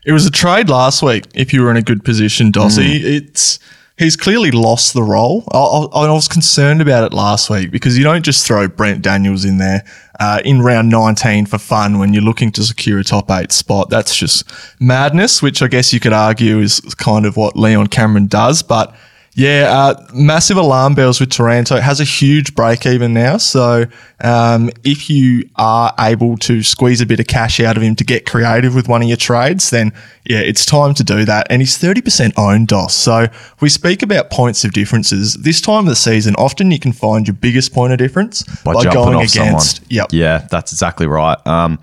It 0.05 0.13
was 0.13 0.27
a 0.27 0.31
trade 0.31 0.69
last 0.69 1.03
week. 1.03 1.25
If 1.35 1.53
you 1.55 1.63
were 1.63 1.71
in 1.71 1.77
a 1.77 1.83
good 1.83 2.05
position, 2.05 2.51
Dossy, 2.51 3.01
Hmm. 3.01 3.07
it's 3.07 3.59
he's 3.99 4.17
clearly 4.17 4.51
lost 4.51 4.95
the 4.95 5.03
role. 5.03 5.45
I, 5.53 5.59
I, 5.59 6.07
I 6.07 6.13
was 6.13 6.29
concerned 6.29 6.81
about 6.81 7.05
it 7.05 7.15
last 7.15 7.49
week 7.51 7.71
because 7.71 7.97
you 7.97 8.05
don't 8.05 8.25
just 8.25 8.47
throw 8.47 8.69
Brent 8.69 9.03
Daniels 9.03 9.45
in 9.45 9.59
there 9.59 9.85
uh, 10.21 10.41
in 10.45 10.63
round 10.63 10.89
19 10.89 11.47
for 11.47 11.59
fun 11.59 11.99
when 11.99 12.13
you're 12.13 12.23
looking 12.23 12.53
to 12.53 12.63
secure 12.63 12.99
a 12.99 13.05
top 13.05 13.31
eight 13.31 13.53
spot. 13.53 13.91
That's 13.91 14.17
just 14.17 14.51
madness, 14.81 15.43
which 15.43 15.63
I 15.63 15.69
guess 15.69 15.93
you 15.93 16.01
could 16.01 16.13
argue 16.13 16.59
is 16.59 16.81
kind 16.97 17.27
of 17.27 17.37
what 17.37 17.57
Leon 17.57 17.89
Cameron 17.89 18.27
does, 18.27 18.63
but. 18.63 18.95
Yeah, 19.37 19.69
uh, 19.69 20.07
massive 20.15 20.57
alarm 20.57 20.95
bells 20.95 21.19
with 21.19 21.31
Taranto. 21.31 21.75
It 21.75 21.83
has 21.83 21.99
a 21.99 22.05
huge 22.05 22.55
break 22.55 22.87
even 22.87 23.13
now. 23.13 23.39
So 23.39 23.87
um, 24.21 24.71
if 24.85 25.11
you 25.11 25.49
are 25.57 25.93
able 25.99 26.37
to 26.39 26.63
squeeze 26.63 27.01
a 27.01 27.07
bit 27.07 27.19
of 27.19 27.27
cash 27.27 27.59
out 27.59 27.77
of 27.77 27.83
him 27.83 27.97
to 27.97 28.05
get 28.05 28.27
creative 28.27 28.77
with 28.77 28.87
one 28.87 29.03
of 29.03 29.09
your 29.09 29.17
trades, 29.17 29.71
then 29.71 29.93
yeah, 30.25 30.39
it's 30.39 30.65
time 30.65 30.95
to 30.95 31.03
do 31.03 31.25
that. 31.25 31.49
And 31.51 31.61
he's 31.61 31.77
30% 31.77 32.33
owned 32.37 32.69
Dos. 32.69 32.95
So 32.95 33.27
we 33.61 33.69
speak 33.69 34.05
about 34.05 34.31
points 34.31 34.65
of 34.65 34.73
differences. 34.73 35.35
This 35.35 35.61
time 35.61 35.81
of 35.81 35.87
the 35.87 35.97
season, 35.97 36.37
often 36.37 36.71
you 36.71 36.79
can 36.79 36.93
find 36.93 37.27
your 37.27 37.35
biggest 37.35 37.73
point 37.73 37.93
of 37.93 37.99
difference 37.99 38.45
by, 38.63 38.75
jumping 38.75 38.93
going 38.93 39.15
against. 39.17 39.35
someone. 39.35 39.89
Yep. 39.89 40.09
Yeah, 40.13 40.47
that's 40.49 40.73
exactly 40.73 41.09
right. 41.09 41.45
Um, 41.45 41.81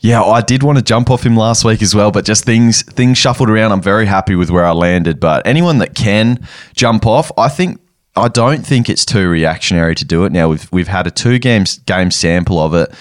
yeah, 0.00 0.22
I 0.22 0.42
did 0.42 0.62
want 0.62 0.78
to 0.78 0.84
jump 0.84 1.10
off 1.10 1.24
him 1.24 1.36
last 1.36 1.64
week 1.64 1.82
as 1.82 1.94
well, 1.94 2.12
but 2.12 2.24
just 2.24 2.44
things 2.44 2.82
things 2.82 3.18
shuffled 3.18 3.50
around. 3.50 3.72
I'm 3.72 3.82
very 3.82 4.06
happy 4.06 4.36
with 4.36 4.50
where 4.50 4.64
I 4.64 4.70
landed. 4.70 5.18
But 5.18 5.46
anyone 5.46 5.78
that 5.78 5.94
can 5.94 6.46
jump 6.74 7.04
off, 7.04 7.32
I 7.36 7.48
think 7.48 7.80
I 8.14 8.28
don't 8.28 8.64
think 8.64 8.88
it's 8.88 9.04
too 9.04 9.28
reactionary 9.28 9.96
to 9.96 10.04
do 10.04 10.24
it 10.24 10.30
now. 10.30 10.48
We've 10.48 10.70
we've 10.70 10.88
had 10.88 11.08
a 11.08 11.10
two 11.10 11.38
games 11.40 11.78
game 11.78 12.12
sample 12.12 12.60
of 12.60 12.74
it. 12.74 12.94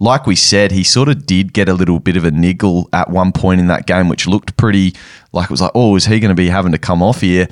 Like 0.00 0.26
we 0.26 0.36
said, 0.36 0.70
he 0.70 0.84
sort 0.84 1.08
of 1.08 1.26
did 1.26 1.52
get 1.52 1.68
a 1.68 1.74
little 1.74 1.98
bit 1.98 2.16
of 2.16 2.24
a 2.24 2.30
niggle 2.30 2.88
at 2.92 3.10
one 3.10 3.32
point 3.32 3.60
in 3.60 3.66
that 3.66 3.86
game, 3.86 4.08
which 4.08 4.26
looked 4.26 4.56
pretty 4.56 4.94
like 5.32 5.46
it 5.46 5.50
was 5.50 5.60
like, 5.60 5.72
oh, 5.74 5.96
is 5.96 6.06
he 6.06 6.20
going 6.20 6.30
to 6.30 6.40
be 6.40 6.48
having 6.48 6.72
to 6.72 6.78
come 6.78 7.02
off 7.02 7.20
here? 7.20 7.48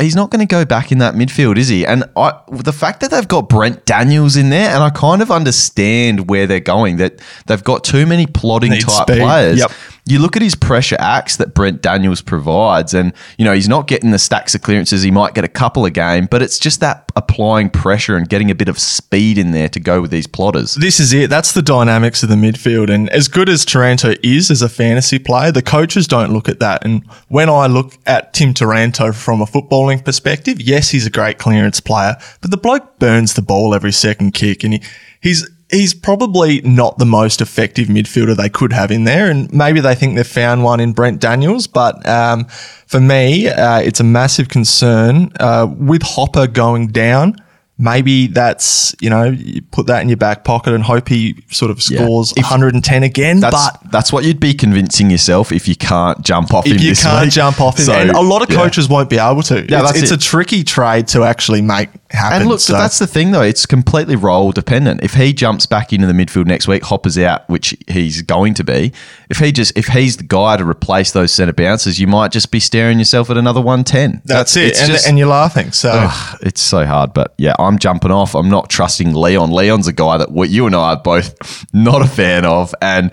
He's 0.00 0.16
not 0.16 0.30
going 0.30 0.40
to 0.40 0.50
go 0.50 0.64
back 0.64 0.90
in 0.90 0.98
that 0.98 1.14
midfield, 1.14 1.56
is 1.56 1.68
he? 1.68 1.86
And 1.86 2.04
I, 2.16 2.40
the 2.50 2.72
fact 2.72 3.00
that 3.00 3.10
they've 3.10 3.28
got 3.28 3.48
Brent 3.48 3.84
Daniels 3.84 4.36
in 4.36 4.50
there, 4.50 4.70
and 4.74 4.82
I 4.82 4.90
kind 4.90 5.22
of 5.22 5.30
understand 5.30 6.28
where 6.28 6.46
they're 6.46 6.60
going. 6.60 6.96
That 6.96 7.20
they've 7.46 7.62
got 7.62 7.84
too 7.84 8.06
many 8.06 8.26
plodding 8.26 8.72
Need 8.72 8.82
type 8.82 9.08
speed. 9.08 9.20
players. 9.20 9.58
Yep. 9.60 9.70
You 10.06 10.18
look 10.18 10.36
at 10.36 10.42
his 10.42 10.54
pressure 10.54 10.96
acts 10.98 11.36
that 11.36 11.54
Brent 11.54 11.80
Daniels 11.80 12.20
provides, 12.20 12.92
and 12.92 13.12
you 13.38 13.44
know 13.44 13.54
he's 13.54 13.68
not 13.68 13.86
getting 13.86 14.10
the 14.10 14.18
stacks 14.18 14.54
of 14.54 14.62
clearances. 14.62 15.02
He 15.02 15.10
might 15.10 15.34
get 15.34 15.44
a 15.44 15.48
couple 15.48 15.84
a 15.86 15.90
game, 15.90 16.26
but 16.30 16.42
it's 16.42 16.58
just 16.58 16.80
that 16.80 17.10
applying 17.16 17.70
pressure 17.70 18.16
and 18.16 18.28
getting 18.28 18.50
a 18.50 18.54
bit 18.54 18.68
of 18.68 18.78
speed 18.78 19.38
in 19.38 19.52
there 19.52 19.68
to 19.68 19.80
go 19.80 20.02
with 20.02 20.10
these 20.10 20.26
plotters. 20.26 20.74
This 20.74 21.00
is 21.00 21.12
it. 21.12 21.30
That's 21.30 21.52
the 21.52 21.62
dynamics 21.62 22.22
of 22.22 22.28
the 22.28 22.34
midfield. 22.34 22.90
And 22.90 23.08
as 23.10 23.28
good 23.28 23.48
as 23.48 23.64
Taranto 23.64 24.14
is 24.22 24.50
as 24.50 24.60
a 24.62 24.68
fantasy 24.68 25.18
player, 25.18 25.52
the 25.52 25.62
coaches 25.62 26.06
don't 26.06 26.32
look 26.32 26.48
at 26.48 26.60
that. 26.60 26.84
And 26.84 27.04
when 27.28 27.48
I 27.48 27.66
look 27.66 27.94
at 28.06 28.34
Tim 28.34 28.52
Taranto 28.52 29.12
from 29.12 29.40
a 29.40 29.46
footballing 29.46 30.04
perspective, 30.04 30.60
yes, 30.60 30.90
he's 30.90 31.06
a 31.06 31.10
great 31.10 31.38
clearance 31.38 31.80
player, 31.80 32.16
but 32.42 32.50
the 32.50 32.56
bloke 32.56 32.98
burns 32.98 33.34
the 33.34 33.42
ball 33.42 33.74
every 33.74 33.92
second 33.92 34.32
kick, 34.32 34.64
and 34.64 34.74
he, 34.74 34.82
he's 35.20 35.48
he's 35.74 35.92
probably 35.92 36.60
not 36.62 36.98
the 36.98 37.04
most 37.04 37.40
effective 37.40 37.88
midfielder 37.88 38.36
they 38.36 38.48
could 38.48 38.72
have 38.72 38.90
in 38.90 39.04
there. 39.04 39.30
And 39.30 39.52
maybe 39.52 39.80
they 39.80 39.94
think 39.94 40.14
they've 40.16 40.26
found 40.26 40.62
one 40.64 40.80
in 40.80 40.92
Brent 40.92 41.20
Daniels. 41.20 41.66
But 41.66 42.06
um, 42.08 42.44
for 42.86 43.00
me, 43.00 43.48
uh, 43.48 43.80
it's 43.80 44.00
a 44.00 44.04
massive 44.04 44.48
concern 44.48 45.32
uh, 45.40 45.66
with 45.76 46.02
Hopper 46.02 46.46
going 46.46 46.88
down 46.88 47.36
maybe 47.76 48.28
that's 48.28 48.94
you 49.00 49.10
know 49.10 49.24
you 49.24 49.60
put 49.72 49.86
that 49.88 50.00
in 50.00 50.08
your 50.08 50.16
back 50.16 50.44
pocket 50.44 50.72
and 50.72 50.84
hope 50.84 51.08
he 51.08 51.34
sort 51.50 51.70
of 51.70 51.82
scores 51.82 52.32
If- 52.36 52.44
110 52.44 53.02
again. 53.02 53.40
That's 53.40 53.70
but 53.80 53.90
that's 53.90 54.12
what 54.12 54.24
you'd 54.24 54.40
be 54.40 54.54
convincing 54.54 55.10
yourself 55.10 55.50
if 55.50 55.66
you 55.66 55.74
can't 55.74 56.22
jump 56.24 56.54
off 56.54 56.66
him. 56.66 56.76
if 56.76 56.82
you 56.82 56.90
this 56.90 57.02
can't 57.02 57.24
week. 57.24 57.32
jump 57.32 57.60
off 57.60 57.78
him, 57.78 57.86
So, 57.86 57.92
and 57.94 58.10
a 58.10 58.20
lot 58.20 58.42
of 58.42 58.50
yeah. 58.50 58.62
coaches 58.62 58.88
won't 58.88 59.10
be 59.10 59.18
able 59.18 59.42
to. 59.44 59.56
Yeah, 59.56 59.60
it's, 59.60 59.70
that's 59.92 60.02
it's 60.02 60.10
it. 60.12 60.14
a 60.14 60.18
tricky 60.18 60.62
trade 60.62 61.08
to 61.08 61.24
actually 61.24 61.62
make 61.62 61.88
happen. 62.14 62.42
And 62.42 62.48
look, 62.50 62.60
so- 62.60 62.72
that's 62.74 62.98
the 62.98 63.06
thing, 63.06 63.30
though. 63.32 63.42
It's 63.42 63.66
completely 63.66 64.16
role 64.16 64.52
dependent. 64.52 65.02
If 65.02 65.14
he 65.14 65.32
jumps 65.32 65.66
back 65.66 65.92
into 65.92 66.06
the 66.06 66.12
midfield 66.12 66.46
next 66.46 66.66
week, 66.68 66.82
Hopper's 66.84 67.18
out, 67.18 67.48
which 67.48 67.76
he's 67.88 68.22
going 68.22 68.54
to 68.54 68.64
be. 68.64 68.92
If 69.28 69.38
he 69.38 69.52
just 69.52 69.76
if 69.76 69.86
he's 69.88 70.16
the 70.16 70.24
guy 70.24 70.56
to 70.56 70.64
replace 70.64 71.12
those 71.12 71.32
centre 71.32 71.52
bounces, 71.52 71.98
you 72.00 72.06
might 72.06 72.30
just 72.32 72.50
be 72.50 72.60
staring 72.60 72.98
yourself 72.98 73.30
at 73.30 73.36
another 73.36 73.60
one 73.60 73.84
ten. 73.84 74.22
that's 74.24 74.56
it, 74.56 74.78
and, 74.78 74.90
just- 74.90 75.06
and 75.06 75.18
you're 75.18 75.28
laughing. 75.28 75.72
So 75.72 75.90
Ugh, 75.92 76.38
it's 76.42 76.60
so 76.62 76.86
hard, 76.86 77.12
but 77.14 77.34
yeah, 77.38 77.54
I'm 77.58 77.78
jumping 77.78 78.10
off. 78.10 78.34
I'm 78.34 78.48
not 78.48 78.70
trusting 78.70 79.14
Leon. 79.14 79.50
Leon's 79.50 79.86
a 79.88 79.92
guy 79.92 80.16
that 80.18 80.30
you 80.48 80.66
and 80.66 80.74
I 80.74 80.90
are 80.94 81.02
both 81.02 81.66
not 81.74 82.02
a 82.02 82.06
fan 82.08 82.44
of, 82.44 82.74
and 82.80 83.10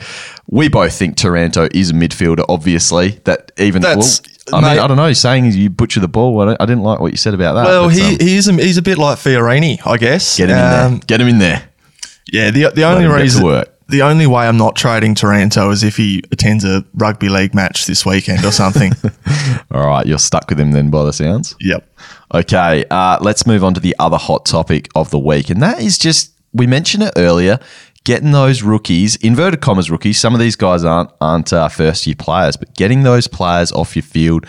we 0.51 0.67
both 0.69 0.93
think 0.93 1.15
Taranto 1.17 1.67
is 1.73 1.89
a 1.89 1.93
midfielder. 1.93 2.45
Obviously, 2.47 3.19
that 3.23 3.51
even 3.57 3.81
That's- 3.81 4.21
well, 4.51 4.63
I 4.65 4.69
mean, 4.73 4.79
I 4.83 4.87
don't 4.87 4.97
know. 4.97 5.13
Saying 5.13 5.45
you 5.53 5.69
butcher 5.69 5.99
the 6.01 6.07
ball, 6.07 6.47
I, 6.49 6.57
I 6.59 6.65
didn't 6.65 6.83
like 6.83 6.99
what 6.99 7.11
you 7.11 7.17
said 7.17 7.33
about 7.33 7.53
that. 7.53 7.63
well, 7.65 7.85
but, 7.87 7.95
he, 7.95 8.01
um, 8.03 8.17
he 8.19 8.35
is 8.35 8.47
a, 8.47 8.53
he's 8.53 8.77
a 8.77 8.81
bit 8.81 8.97
like 8.97 9.17
Fiorini, 9.17 9.79
I 9.85 9.97
guess. 9.97 10.37
get 10.37 10.49
him 10.49 10.57
in 10.57 10.63
Um, 10.63 10.91
there. 10.91 10.99
Get 11.07 11.21
him 11.21 11.27
in 11.29 11.39
there. 11.39 11.63
Yeah, 12.31 12.51
the 12.51 12.69
the 12.75 12.83
only 12.83 13.03
him 13.05 13.11
get 13.11 13.17
to 13.17 13.21
reason 13.23 13.43
work. 13.45 13.69
the 13.87 14.01
only 14.01 14.27
way 14.27 14.47
I'm 14.47 14.57
not 14.57 14.75
trading 14.75 15.15
Taranto 15.15 15.69
is 15.71 15.83
if 15.83 15.95
he 15.95 16.23
attends 16.31 16.65
a 16.65 16.83
rugby 16.95 17.29
league 17.29 17.53
match 17.53 17.85
this 17.85 18.05
weekend 18.05 18.43
or 18.45 18.51
something. 18.51 18.91
All 19.71 19.85
right, 19.87 20.05
you're 20.05 20.17
stuck 20.19 20.49
with 20.49 20.59
him 20.59 20.71
then, 20.71 20.89
by 20.89 21.03
the 21.05 21.13
sounds. 21.13 21.55
yep. 21.61 21.87
Okay, 22.33 22.83
uh, 22.89 23.17
let's 23.21 23.45
move 23.45 23.63
on 23.63 23.73
to 23.73 23.79
the 23.79 23.95
other 23.99 24.17
hot 24.17 24.45
topic 24.45 24.89
of 24.95 25.11
the 25.11 25.19
week, 25.19 25.49
and 25.49 25.61
that 25.61 25.81
is 25.81 25.97
just 25.97 26.31
we 26.53 26.67
mentioned 26.67 27.03
it 27.03 27.13
earlier. 27.15 27.59
Getting 28.03 28.31
those 28.31 28.63
rookies, 28.63 29.15
inverted 29.17 29.61
commas 29.61 29.91
rookies. 29.91 30.19
Some 30.19 30.33
of 30.33 30.39
these 30.39 30.55
guys 30.55 30.83
aren't 30.83 31.11
aren't 31.21 31.53
uh, 31.53 31.69
first 31.69 32.07
year 32.07 32.15
players, 32.17 32.57
but 32.57 32.75
getting 32.75 33.03
those 33.03 33.27
players 33.27 33.71
off 33.71 33.95
your 33.95 34.03
field 34.03 34.45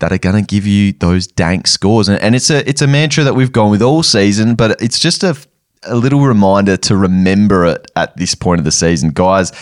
that 0.00 0.12
are 0.12 0.18
going 0.18 0.34
to 0.34 0.42
give 0.42 0.66
you 0.66 0.92
those 0.92 1.26
dank 1.26 1.66
scores, 1.66 2.08
and, 2.08 2.20
and 2.20 2.34
it's 2.34 2.50
a 2.50 2.68
it's 2.68 2.82
a 2.82 2.86
mantra 2.86 3.24
that 3.24 3.34
we've 3.34 3.52
gone 3.52 3.70
with 3.70 3.80
all 3.82 4.02
season, 4.02 4.54
but 4.56 4.80
it's 4.82 4.98
just 4.98 5.22
a 5.22 5.36
a 5.84 5.96
little 5.96 6.20
reminder 6.20 6.76
to 6.76 6.96
remember 6.96 7.64
it 7.66 7.90
at 7.96 8.16
this 8.16 8.34
point 8.34 8.58
of 8.58 8.64
the 8.64 8.72
season, 8.72 9.10
guys. 9.10 9.52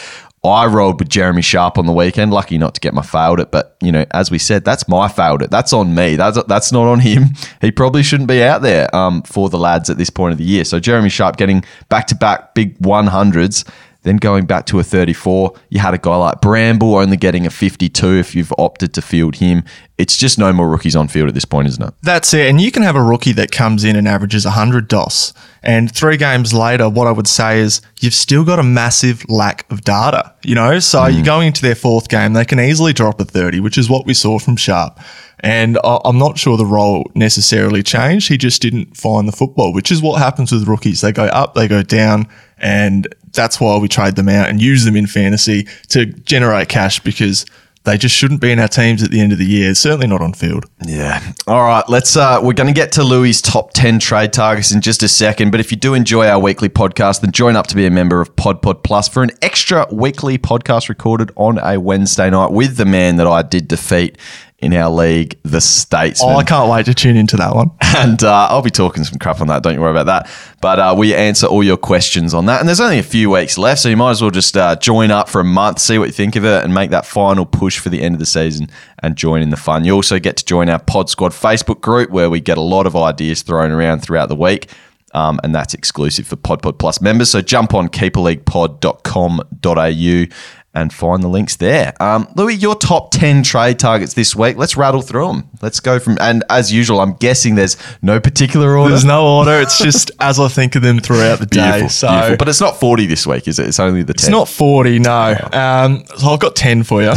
I 0.43 0.65
rolled 0.67 0.99
with 0.99 1.11
Jeremy 1.11 1.43
Sharp 1.43 1.77
on 1.77 1.85
the 1.85 1.93
weekend. 1.93 2.33
Lucky 2.33 2.57
not 2.57 2.75
to 2.75 2.81
get 2.81 2.95
my 2.95 3.03
failed 3.03 3.41
it, 3.41 3.51
but 3.51 3.77
you 3.83 3.93
know, 3.93 4.07
as 4.13 4.31
we 4.31 4.39
said, 4.39 4.65
that's 4.65 4.89
my 4.89 5.07
failed 5.07 5.43
it. 5.43 5.51
That's 5.51 5.75
on 5.75 5.95
me. 5.95 6.17
That's 6.17 6.43
that's 6.45 6.73
not 6.73 6.87
on 6.87 7.01
him. 7.01 7.35
He 7.61 7.71
probably 7.71 8.03
shouldn't 8.03 8.29
be 8.29 8.43
out 8.43 8.63
there 8.63 8.95
um, 8.97 9.23
for 9.23 9.51
the 9.51 9.59
lads 9.59 9.91
at 9.91 9.99
this 9.99 10.09
point 10.09 10.33
of 10.33 10.39
the 10.39 10.45
year. 10.45 10.65
So 10.65 10.81
Jeremy 10.81 11.11
Sharp 11.11 11.37
getting 11.37 11.63
back 11.91 12.07
to 12.07 12.15
back 12.15 12.55
big 12.55 12.75
one 12.79 13.09
hundreds, 13.09 13.67
then 14.03 14.17
going 14.17 14.47
back 14.47 14.67
to 14.67 14.79
a 14.79 14.83
thirty 14.83 15.13
four. 15.13 15.55
You 15.69 15.81
had 15.81 15.95
a 15.95 15.99
guy 15.99 16.17
like 16.17 16.41
Bramble 16.41 16.97
only 16.97 17.17
getting 17.17 17.47
a 17.47 17.51
fifty 17.51 17.89
two 17.89 18.15
if 18.15 18.35
you've 18.35 18.53
opted 18.59 18.95
to 18.95 19.03
field 19.03 19.37
him. 19.37 19.65
It's 20.01 20.17
just 20.17 20.39
no 20.39 20.51
more 20.51 20.67
rookies 20.67 20.97
on 20.97 21.09
field 21.09 21.29
at 21.29 21.35
this 21.35 21.45
point, 21.45 21.69
isn't 21.69 21.83
it? 21.83 21.93
That's 22.03 22.33
it. 22.33 22.49
And 22.49 22.59
you 22.59 22.73
can 22.73 22.83
have 22.83 22.97
a 22.97 23.03
rookie 23.03 23.33
that 23.33 23.51
comes 23.51 23.85
in 23.85 23.97
and 23.97 24.09
averages 24.09 24.47
100 24.47 24.89
Dos. 24.89 25.35
And 25.63 25.95
three 25.95 26.17
games 26.17 26.55
later, 26.55 26.89
what 26.89 27.07
I 27.07 27.13
would 27.13 27.27
say 27.27 27.61
is 27.61 27.83
you've 28.01 28.15
still 28.15 28.43
got 28.43 28.59
a 28.59 28.63
massive 28.63 29.29
lack 29.29 29.71
of 29.71 29.83
data, 29.83 30.33
you 30.43 30.55
know? 30.55 30.79
So 30.79 31.01
mm. 31.01 31.15
you're 31.15 31.25
going 31.25 31.49
into 31.49 31.61
their 31.61 31.75
fourth 31.75 32.09
game, 32.09 32.33
they 32.33 32.47
can 32.47 32.59
easily 32.59 32.95
drop 32.95 33.21
a 33.21 33.27
30, 33.27 33.61
which 33.61 33.77
is 33.77 33.91
what 33.91 34.07
we 34.07 34.15
saw 34.15 34.39
from 34.39 34.57
Sharp. 34.57 34.99
And 35.41 35.79
I'm 35.85 36.19
not 36.19 36.39
sure 36.39 36.57
the 36.57 36.67
role 36.67 37.11
necessarily 37.15 37.83
changed. 37.83 38.29
He 38.29 38.37
just 38.37 38.61
didn't 38.61 38.97
find 38.97 39.27
the 39.27 39.33
football, 39.33 39.73
which 39.73 39.91
is 39.91 40.03
what 40.03 40.19
happens 40.19 40.53
with 40.53 40.69
rookies. 40.69 41.01
They 41.01 41.13
go 41.13 41.25
up, 41.25 41.55
they 41.55 41.67
go 41.67 41.83
down, 41.83 42.27
and 42.59 43.09
that's 43.33 43.61
why 43.61 43.79
we 43.79 43.89
trade 43.89 44.17
them 44.17 44.29
out 44.29 44.49
and 44.49 44.61
use 44.61 44.85
them 44.85 44.97
in 44.97 45.07
fantasy 45.07 45.67
to 45.89 46.07
generate 46.07 46.69
cash 46.69 47.01
because 47.01 47.47
they 47.85 47.97
just 47.97 48.15
shouldn't 48.15 48.43
be 48.43 48.53
in 48.53 48.59
our 48.59 48.69
teams 48.69 49.03
at 49.03 49.11
the 49.11 49.21
end 49.21 49.33
of 49.33 49.39
the 49.39 49.47
year. 49.47 49.75
Certainly 49.75 50.09
not 50.09 50.21
on 50.21 50.35
field. 50.35 50.67
Yeah. 50.85 51.33
All 51.47 51.63
right. 51.63 51.83
Let's. 51.89 52.15
Uh, 52.15 52.39
we're 52.43 52.53
going 52.53 52.67
to 52.67 52.75
get 52.75 52.93
to 52.93 53.01
Lewy's 53.01 53.41
top 53.41 53.73
ten 53.73 53.99
trade 53.99 54.35
targets 54.35 54.71
in 54.71 54.83
just 54.83 55.03
a 55.03 55.09
second. 55.09 55.51
But 55.51 55.61
if 55.61 55.71
you 55.71 55.79
do 55.79 55.95
enjoy 55.95 56.29
our 56.29 56.39
weekly 56.39 56.69
podcast, 56.69 57.23
then 57.23 57.33
join 57.33 57.57
up 57.57 57.69
to 57.69 57.77
be 57.77 57.87
a 57.87 57.91
member 57.91 58.21
of 58.21 58.37
Pod 58.37 58.61
Pod 58.61 58.83
Plus 58.83 59.09
for 59.09 59.23
an 59.23 59.31
extra 59.41 59.87
weekly 59.91 60.37
podcast 60.37 60.91
recorded 60.91 61.33
on 61.37 61.59
a 61.59 61.81
Wednesday 61.81 62.29
night 62.29 62.53
with 62.53 62.77
the 62.77 62.85
man 62.85 63.17
that 63.17 63.27
I 63.27 63.41
did 63.41 63.67
defeat 63.67 64.19
in 64.61 64.75
our 64.75 64.91
league, 64.91 65.39
the 65.43 65.61
Statesman. 65.61 66.35
Oh, 66.35 66.37
I 66.37 66.45
can't 66.45 66.71
wait 66.71 66.87
to 66.87 66.95
tune 66.95 67.17
into 67.17 67.37
that 67.37 67.55
one. 67.55 67.71
And 67.97 68.23
uh, 68.23 68.47
I'll 68.49 68.63
be 68.63 68.71
talking 68.71 69.03
some 69.03 69.19
crap 69.19 69.41
on 69.41 69.49
that. 69.49 69.65
Don't 69.65 69.75
you 69.75 69.81
worry 69.81 69.91
about 69.91 70.07
that. 70.07 70.31
But 70.61 70.79
uh, 70.79 70.95
we 70.97 71.13
answer 71.13 71.49
all 71.49 71.65
your 71.65 71.77
questions 71.77 72.35
on 72.35 72.47
that. 72.47 72.61
And 72.61 72.69
there's 72.69 72.79
only 72.81 73.01
a 73.01 73.03
few 73.03 73.31
weeks 73.31 73.59
left, 73.59 73.81
so 73.81 73.89
you 73.89 73.97
might 73.97 74.13
as 74.13 74.23
well 74.23 74.31
just 74.31 74.57
uh, 74.57 74.77
join 74.77 75.11
up 75.11 75.29
for 75.29 75.41
a 75.41 75.45
month, 75.45 75.81
see 75.81 75.99
what 75.99 76.07
you 76.07 76.13
think 76.13 76.37
of 76.37 76.45
it, 76.45 76.63
and 76.63 76.73
make 76.73 76.91
that 76.91 77.05
final 77.05 77.45
push 77.45 77.81
for 77.81 77.89
the 77.89 78.01
end 78.01 78.15
of 78.15 78.21
the 78.21 78.27
season 78.27 78.69
and 79.01 79.17
join 79.17 79.43
in 79.43 79.51
the 79.51 79.57
fun. 79.57 79.85
You 79.85 79.95
also 79.95 80.21
get 80.21 80.37
to 80.37 80.45
join 80.45 80.69
our 80.69 80.79
Pod 80.79 81.11
Squad 81.11 81.33
Facebook 81.33 81.81
group 81.81 82.11
where 82.11 82.31
we 82.31 82.39
get 82.39 82.59
a 82.59 82.63
lot 82.63 82.87
of 82.87 82.95
ideas 82.95 83.43
thrown 83.43 83.73
around 83.73 84.01
throughout 84.01 84.29
the 84.29 84.37
week. 84.37 84.71
Um, 85.13 85.41
and 85.43 85.53
that's 85.53 85.75
exclusive 85.75 86.29
for 86.29 86.37
Pod 86.37 86.63
Pod 86.63 86.79
Plus 86.79 87.01
members. 87.01 87.31
So 87.31 87.43
jump 87.43 87.75
on 87.75 87.89
keeperleaguepod.com.au 87.89 90.35
and 90.75 90.93
find 90.93 91.23
the 91.23 91.29
links 91.29 91.57
there. 91.57 91.93
Um, 92.01 92.27
Lewy, 92.37 92.61
your 92.61 92.77
top 92.77 93.11
10 93.11 93.43
trade 93.43 93.79
targets 93.79 94.15
this 94.15 94.37
week. 94.37 94.57
Let's 94.57 94.77
rattle 94.77 95.03
through 95.03 95.27
them. 95.27 95.49
Let's 95.63 95.81
go 95.81 95.99
from, 95.99 96.17
and 96.21 96.45
as 96.49 96.73
usual, 96.73 97.01
I'm 97.01 97.15
guessing 97.15 97.57
there's 97.57 97.77
no 98.03 98.21
particular 98.21 98.77
order. 98.77 98.91
There's 98.91 99.05
no 99.05 99.27
order. 99.27 99.61
It's 99.61 99.79
just 99.79 100.11
as 100.21 100.39
I 100.39 100.49
think 100.49 100.77
of 100.77 100.83
them 100.83 101.01
throughout 101.01 101.41
the 101.41 101.47
day. 101.47 101.71
Beautiful, 101.73 101.89
so 101.89 102.09
beautiful. 102.09 102.37
But 102.37 102.49
it's 102.49 102.61
not 102.61 102.79
40 102.79 103.07
this 103.07 103.27
week, 103.27 103.49
is 103.49 103.59
it? 103.59 103.67
It's 103.67 103.81
only 103.81 104.03
the 104.03 104.15
10. 104.15 104.29
it's 104.29 104.29
not 104.29 104.49
40, 104.49 105.01
no. 105.01 105.37
Um, 105.53 106.05
so 106.17 106.29
I've 106.29 106.41
got 106.41 106.55
10 106.55 106.85
for 106.85 107.03
you. 107.03 107.13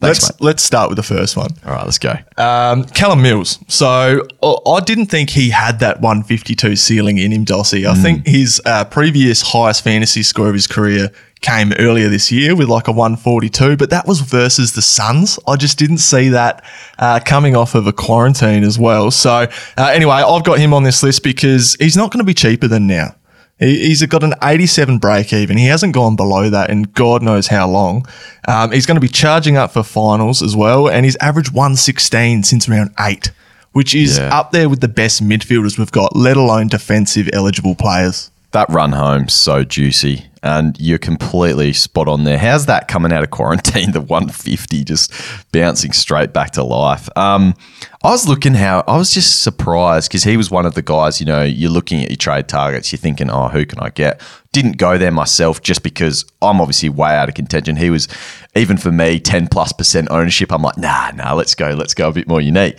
Let's 0.00 0.32
mate. 0.32 0.40
let's 0.40 0.62
start 0.62 0.88
with 0.88 0.96
the 0.96 1.02
first 1.02 1.36
one. 1.36 1.50
All 1.64 1.72
right, 1.72 1.84
let's 1.84 1.98
go. 1.98 2.14
Um, 2.36 2.84
Callum 2.84 3.22
Mills. 3.22 3.58
So 3.68 4.26
I 4.42 4.80
didn't 4.80 5.06
think 5.06 5.30
he 5.30 5.50
had 5.50 5.80
that 5.80 6.00
152 6.00 6.76
ceiling 6.76 7.18
in 7.18 7.32
him, 7.32 7.44
Dossy. 7.44 7.86
I 7.86 7.94
think 7.94 8.26
his 8.26 8.62
uh, 8.64 8.84
previous 8.84 9.42
highest 9.42 9.84
fantasy 9.84 10.22
score 10.22 10.48
of 10.48 10.54
his 10.54 10.66
career 10.66 11.10
came 11.40 11.72
earlier 11.78 12.08
this 12.08 12.30
year 12.30 12.54
with 12.54 12.68
like 12.68 12.86
a 12.86 12.92
142, 12.92 13.76
but 13.76 13.90
that 13.90 14.06
was 14.06 14.20
versus 14.20 14.72
the 14.72 14.82
Suns. 14.82 15.38
I 15.46 15.56
just 15.56 15.78
didn't 15.78 15.98
see 15.98 16.28
that 16.30 16.64
uh, 16.98 17.20
coming 17.24 17.56
off 17.56 17.74
of 17.74 17.86
a 17.86 17.92
quarantine 17.92 18.62
as 18.62 18.78
well. 18.78 19.10
So 19.10 19.30
uh, 19.30 19.46
anyway, 19.92 20.16
I've 20.16 20.44
got 20.44 20.58
him 20.58 20.74
on 20.74 20.82
this 20.82 21.02
list 21.02 21.22
because 21.22 21.76
he's 21.80 21.96
not 21.96 22.10
going 22.10 22.18
to 22.18 22.24
be 22.24 22.34
cheaper 22.34 22.68
than 22.68 22.86
now. 22.86 23.14
He- 23.60 23.86
He's 23.88 24.04
got 24.06 24.24
an 24.24 24.34
87 24.42 24.98
break 24.98 25.32
even. 25.32 25.56
He 25.58 25.66
hasn't 25.66 25.92
gone 25.94 26.16
below 26.16 26.50
that 26.50 26.70
in 26.70 26.82
God 26.94 27.22
knows 27.22 27.46
how 27.48 27.68
long. 27.68 28.06
Um, 28.48 28.72
he's 28.72 28.86
going 28.86 28.96
to 28.96 29.00
be 29.00 29.08
charging 29.08 29.56
up 29.56 29.72
for 29.72 29.82
finals 29.82 30.42
as 30.42 30.56
well, 30.56 30.88
and 30.88 31.04
he's 31.04 31.16
averaged 31.16 31.52
116 31.52 32.42
since 32.42 32.68
round 32.68 32.90
eight, 32.98 33.30
which 33.72 33.94
is 33.94 34.18
Yeah. 34.18 34.36
up 34.36 34.50
there 34.52 34.68
with 34.68 34.80
the 34.80 34.88
best 34.88 35.22
midfielders 35.22 35.78
we've 35.78 35.92
got, 35.92 36.16
let 36.16 36.36
alone 36.36 36.68
defensive 36.68 37.28
eligible 37.32 37.74
players. 37.74 38.30
That 38.52 38.68
run 38.70 38.92
home's 38.92 39.32
so 39.34 39.62
juicy, 39.62 40.24
and 40.42 40.78
you're 40.80 40.98
completely 40.98 41.72
spot 41.72 42.08
on 42.08 42.24
there. 42.24 42.38
How's 42.38 42.66
that 42.66 42.88
coming 42.88 43.12
out 43.12 43.22
of 43.22 43.30
quarantine? 43.30 43.90
The 44.00 44.00
150 44.00 44.84
just 44.84 45.12
bouncing 45.52 45.92
straight 45.92 46.32
back 46.32 46.52
to 46.52 46.62
life. 46.62 47.08
Um, 47.16 47.54
I 48.02 48.10
was 48.10 48.28
looking 48.28 48.54
how 48.54 48.84
I 48.86 48.96
was 48.96 49.12
just 49.12 49.42
surprised 49.42 50.08
because 50.08 50.22
he 50.22 50.36
was 50.36 50.50
one 50.50 50.64
of 50.64 50.74
the 50.74 50.82
guys. 50.82 51.18
You 51.18 51.26
know, 51.26 51.42
you're 51.42 51.70
looking 51.70 52.02
at 52.02 52.10
your 52.10 52.16
trade 52.16 52.46
targets, 52.46 52.92
you're 52.92 52.98
thinking, 52.98 53.30
oh, 53.30 53.48
who 53.48 53.66
can 53.66 53.80
I 53.80 53.88
get? 53.90 54.20
Didn't 54.52 54.76
go 54.76 54.96
there 54.96 55.10
myself 55.10 55.62
just 55.62 55.82
because 55.82 56.24
I'm 56.40 56.60
obviously 56.60 56.88
way 56.88 57.10
out 57.10 57.28
of 57.28 57.34
contention. 57.34 57.76
He 57.76 57.90
was 57.90 58.06
even 58.54 58.76
for 58.76 58.92
me 58.92 59.18
10 59.18 59.48
plus 59.48 59.72
percent 59.72 60.08
ownership. 60.10 60.52
I'm 60.52 60.62
like, 60.62 60.78
nah, 60.78 61.10
nah, 61.14 61.34
let's 61.34 61.54
go, 61.54 61.70
let's 61.70 61.94
go 61.94 62.08
a 62.08 62.12
bit 62.12 62.28
more 62.28 62.40
unique. 62.40 62.78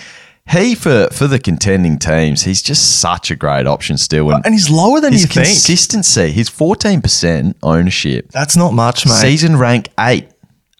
He 0.51 0.75
for 0.75 1.07
for 1.11 1.27
the 1.27 1.39
contending 1.39 1.97
teams, 1.97 2.43
he's 2.43 2.61
just 2.61 2.99
such 2.99 3.31
a 3.31 3.35
great 3.35 3.67
option 3.67 3.97
still. 3.97 4.31
And 4.31 4.45
And 4.45 4.53
he's 4.53 4.69
lower 4.69 4.99
than 4.99 5.13
his 5.13 5.21
you 5.23 5.27
think. 5.27 5.47
consistency, 5.47 6.31
his 6.31 6.49
14% 6.49 7.55
ownership, 7.63 8.31
That's 8.31 8.55
not 8.57 8.73
much, 8.73 9.05
mate. 9.05 9.13
season 9.13 9.57
rank 9.57 9.89
eight. 9.99 10.27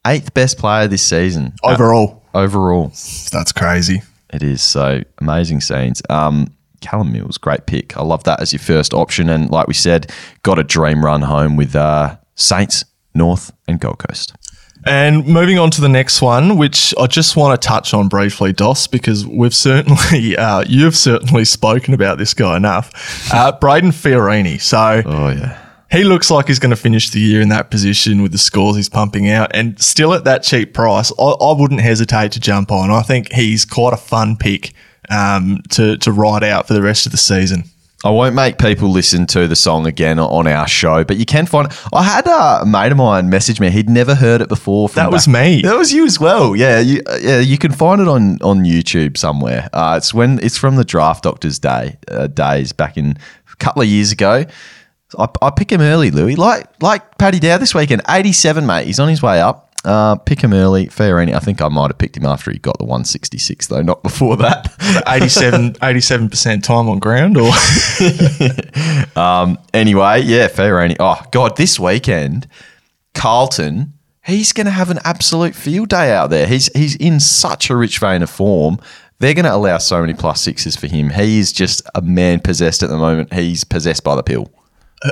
eighth 0.06 0.34
best 0.34 0.58
player 0.58 0.88
this 0.88 1.04
season 1.04 1.54
Overall, 1.64 2.24
Uh, 2.34 2.40
overall. 2.40 2.88
that's 3.32 3.52
crazy. 3.52 4.02
It 4.34 4.44
is 4.44 4.62
so 4.62 5.02
amazing 5.20 5.62
scenes. 5.62 6.02
Um, 6.10 6.48
Callum 6.82 7.12
Mills, 7.12 7.38
great 7.38 7.66
pick. 7.68 7.96
I 7.96 8.02
love 8.04 8.24
that 8.24 8.40
as 8.42 8.52
your 8.54 8.60
first 8.60 8.94
option, 8.94 9.30
and 9.30 9.50
like 9.52 9.68
we 9.68 9.74
said, 9.76 10.12
got 10.42 10.58
a 10.58 10.64
dream 10.64 11.06
run 11.06 11.22
home 11.22 11.56
with 11.56 11.76
uh, 11.76 12.16
Saints, 12.36 12.84
North, 13.14 13.52
and 13.68 13.80
Gold 13.80 14.00
Coast. 14.00 14.34
And 14.86 15.28
moving 15.28 15.60
on 15.60 15.70
to 15.72 15.82
the 15.82 15.90
next 15.90 16.22
one, 16.22 16.58
which 16.58 16.94
I 17.00 17.06
just 17.06 17.36
want 17.36 17.60
to 17.60 17.68
touch 17.68 17.94
on 17.94 18.08
briefly, 18.08 18.52
Dos, 18.52 18.88
because 18.88 19.26
we've 19.28 19.54
certainly, 19.54 20.36
uh, 20.38 20.64
you've 20.68 20.96
certainly 20.96 21.46
spoken 21.46 21.94
about 21.94 22.18
this 22.18 22.34
guy 22.34 22.58
enough. 22.58 22.92
Uh, 23.34 23.58
Brayden 23.58 23.92
Fiorini. 23.92 24.60
So 24.60 25.04
Oh 25.06 25.30
yeah, 25.30 25.60
he 25.92 26.04
looks 26.04 26.32
like 26.32 26.48
he's 26.48 26.60
going 26.60 26.72
to 26.72 26.76
finish 26.76 27.12
the 27.12 27.20
year 27.20 27.42
in 27.42 27.50
that 27.50 27.70
position 27.70 28.22
with 28.24 28.32
the 28.32 28.38
scores 28.38 28.76
he's 28.76 28.90
pumping 28.90 29.30
out, 29.30 29.52
and 29.54 29.80
still 29.80 30.14
at 30.14 30.24
that 30.24 30.44
cheap 30.44 30.74
price, 30.74 31.12
I, 31.20 31.24
I 31.24 31.54
wouldn't 31.60 31.82
hesitate 31.82 32.32
to 32.34 32.40
jump 32.40 32.72
on. 32.72 32.90
I 32.90 33.02
think 33.02 33.32
he's 33.32 33.66
quite 33.66 33.94
a 33.94 33.98
fun 33.98 34.36
pick 34.36 34.74
um, 35.10 35.62
to 35.70 35.98
to 35.98 36.12
ride 36.12 36.44
out 36.44 36.68
for 36.68 36.74
the 36.74 36.82
rest 36.82 37.06
of 37.06 37.12
the 37.12 37.18
season. 37.18 37.66
I 38.04 38.10
won't 38.10 38.34
make 38.34 38.58
people 38.58 38.90
listen 38.90 39.28
to 39.28 39.48
the 39.48 39.56
song 39.56 39.86
again 39.86 40.18
on 40.18 40.48
our 40.48 40.68
show, 40.68 41.04
but 41.04 41.18
you 41.18 41.26
can 41.26 41.46
find. 41.46 41.72
I 41.94 42.04
had 42.04 42.26
a 42.28 42.66
mate 42.66 42.92
of 42.92 42.98
mine 42.98 43.30
message 43.30 43.60
me; 43.60 43.70
he'd 43.70 43.90
never 43.90 44.16
heard 44.16 44.42
it 44.42 44.50
before. 44.50 44.90
from 44.90 45.04
That 45.04 45.12
was 45.12 45.28
me. 45.28 45.62
That 45.62 45.78
was 45.78 45.94
you 45.94 46.06
as 46.06 46.20
well. 46.20 46.56
Yeah, 46.56 46.80
you, 46.80 47.02
yeah. 47.20 47.40
You 47.40 47.58
can 47.58 47.72
find 47.72 48.02
it 48.02 48.08
on 48.08 48.42
on 48.42 48.64
YouTube 48.64 49.18
somewhere. 49.18 49.70
Uh, 49.72 49.96
it's 49.98 50.14
when 50.14 50.40
it's 50.40 50.58
from 50.58 50.78
the 50.78 50.86
Draft 50.86 51.24
Doctors 51.24 51.60
Day 51.60 51.98
uh, 52.08 52.28
days 52.28 52.74
back 52.74 52.98
in 52.98 53.18
a 53.52 53.56
couple 53.58 53.84
of 53.84 53.88
years 53.88 54.12
ago. 54.12 54.46
I, 55.20 55.28
I 55.42 55.50
pick 55.52 55.72
him 55.72 55.82
early, 55.82 56.10
Lewy. 56.10 56.38
Like 56.38 56.68
like 56.82 57.18
Paddy 57.18 57.40
Dow 57.40 57.58
this 57.58 57.76
weekend, 57.76 58.02
eighty 58.10 58.34
seven, 58.34 58.66
mate. 58.66 58.88
He's 58.88 59.00
on 59.00 59.10
his 59.10 59.22
way 59.22 59.42
up. 59.42 59.71
Uh, 59.84 60.16
pick 60.16 60.42
him 60.42 60.54
early, 60.54 60.86
Fiorini. 60.88 61.34
I 61.34 61.40
think 61.40 61.60
I 61.62 61.68
might 61.68 61.88
have 61.88 61.98
picked 61.98 62.16
him 62.16 62.26
after 62.26 62.52
he 62.52 62.60
got 62.60 62.78
the 62.78 62.86
166, 62.86 63.68
though, 63.68 63.82
not 63.82 64.04
before 64.04 64.38
that. 64.38 64.72
87 65.82 66.30
percent 66.30 66.64
time 66.64 66.88
on 66.88 67.00
ground, 67.00 67.36
or 67.38 67.48
Anyway, 69.74 70.22
yeah, 70.22 70.48
Fiorini. 70.48 70.96
Oh, 71.00 71.20
God, 71.32 71.58
this 71.58 71.80
weekend, 71.80 72.48
Carlton, 73.16 73.94
he's 74.24 74.54
going 74.54 74.66
to 74.66 74.72
have 74.72 74.92
an 74.92 75.00
absolute 75.04 75.56
field 75.56 75.90
day 75.90 76.12
out 76.14 76.30
there. 76.30 76.46
He's, 76.46 76.72
he's 76.74 76.96
in 76.98 77.20
such 77.20 77.72
a 77.72 77.76
rich 77.76 77.98
vein 77.98 78.22
of 78.22 78.30
form. 78.30 78.78
They're 79.18 79.34
going 79.34 79.46
to 79.46 79.54
allow 79.56 79.80
so 79.80 80.02
many 80.02 80.14
plus 80.14 80.42
sixes 80.42 80.76
for 80.76 80.88
him. 80.88 81.10
He 81.10 81.40
is 81.40 81.52
just 81.52 81.82
a 81.96 82.02
man 82.02 82.40
possessed 82.40 82.84
at 82.84 82.90
the 82.90 82.98
moment. 82.98 83.34
He's 83.34 83.64
possessed 83.64 84.04
by 84.04 84.16
the 84.16 84.24
pill. 84.24 84.52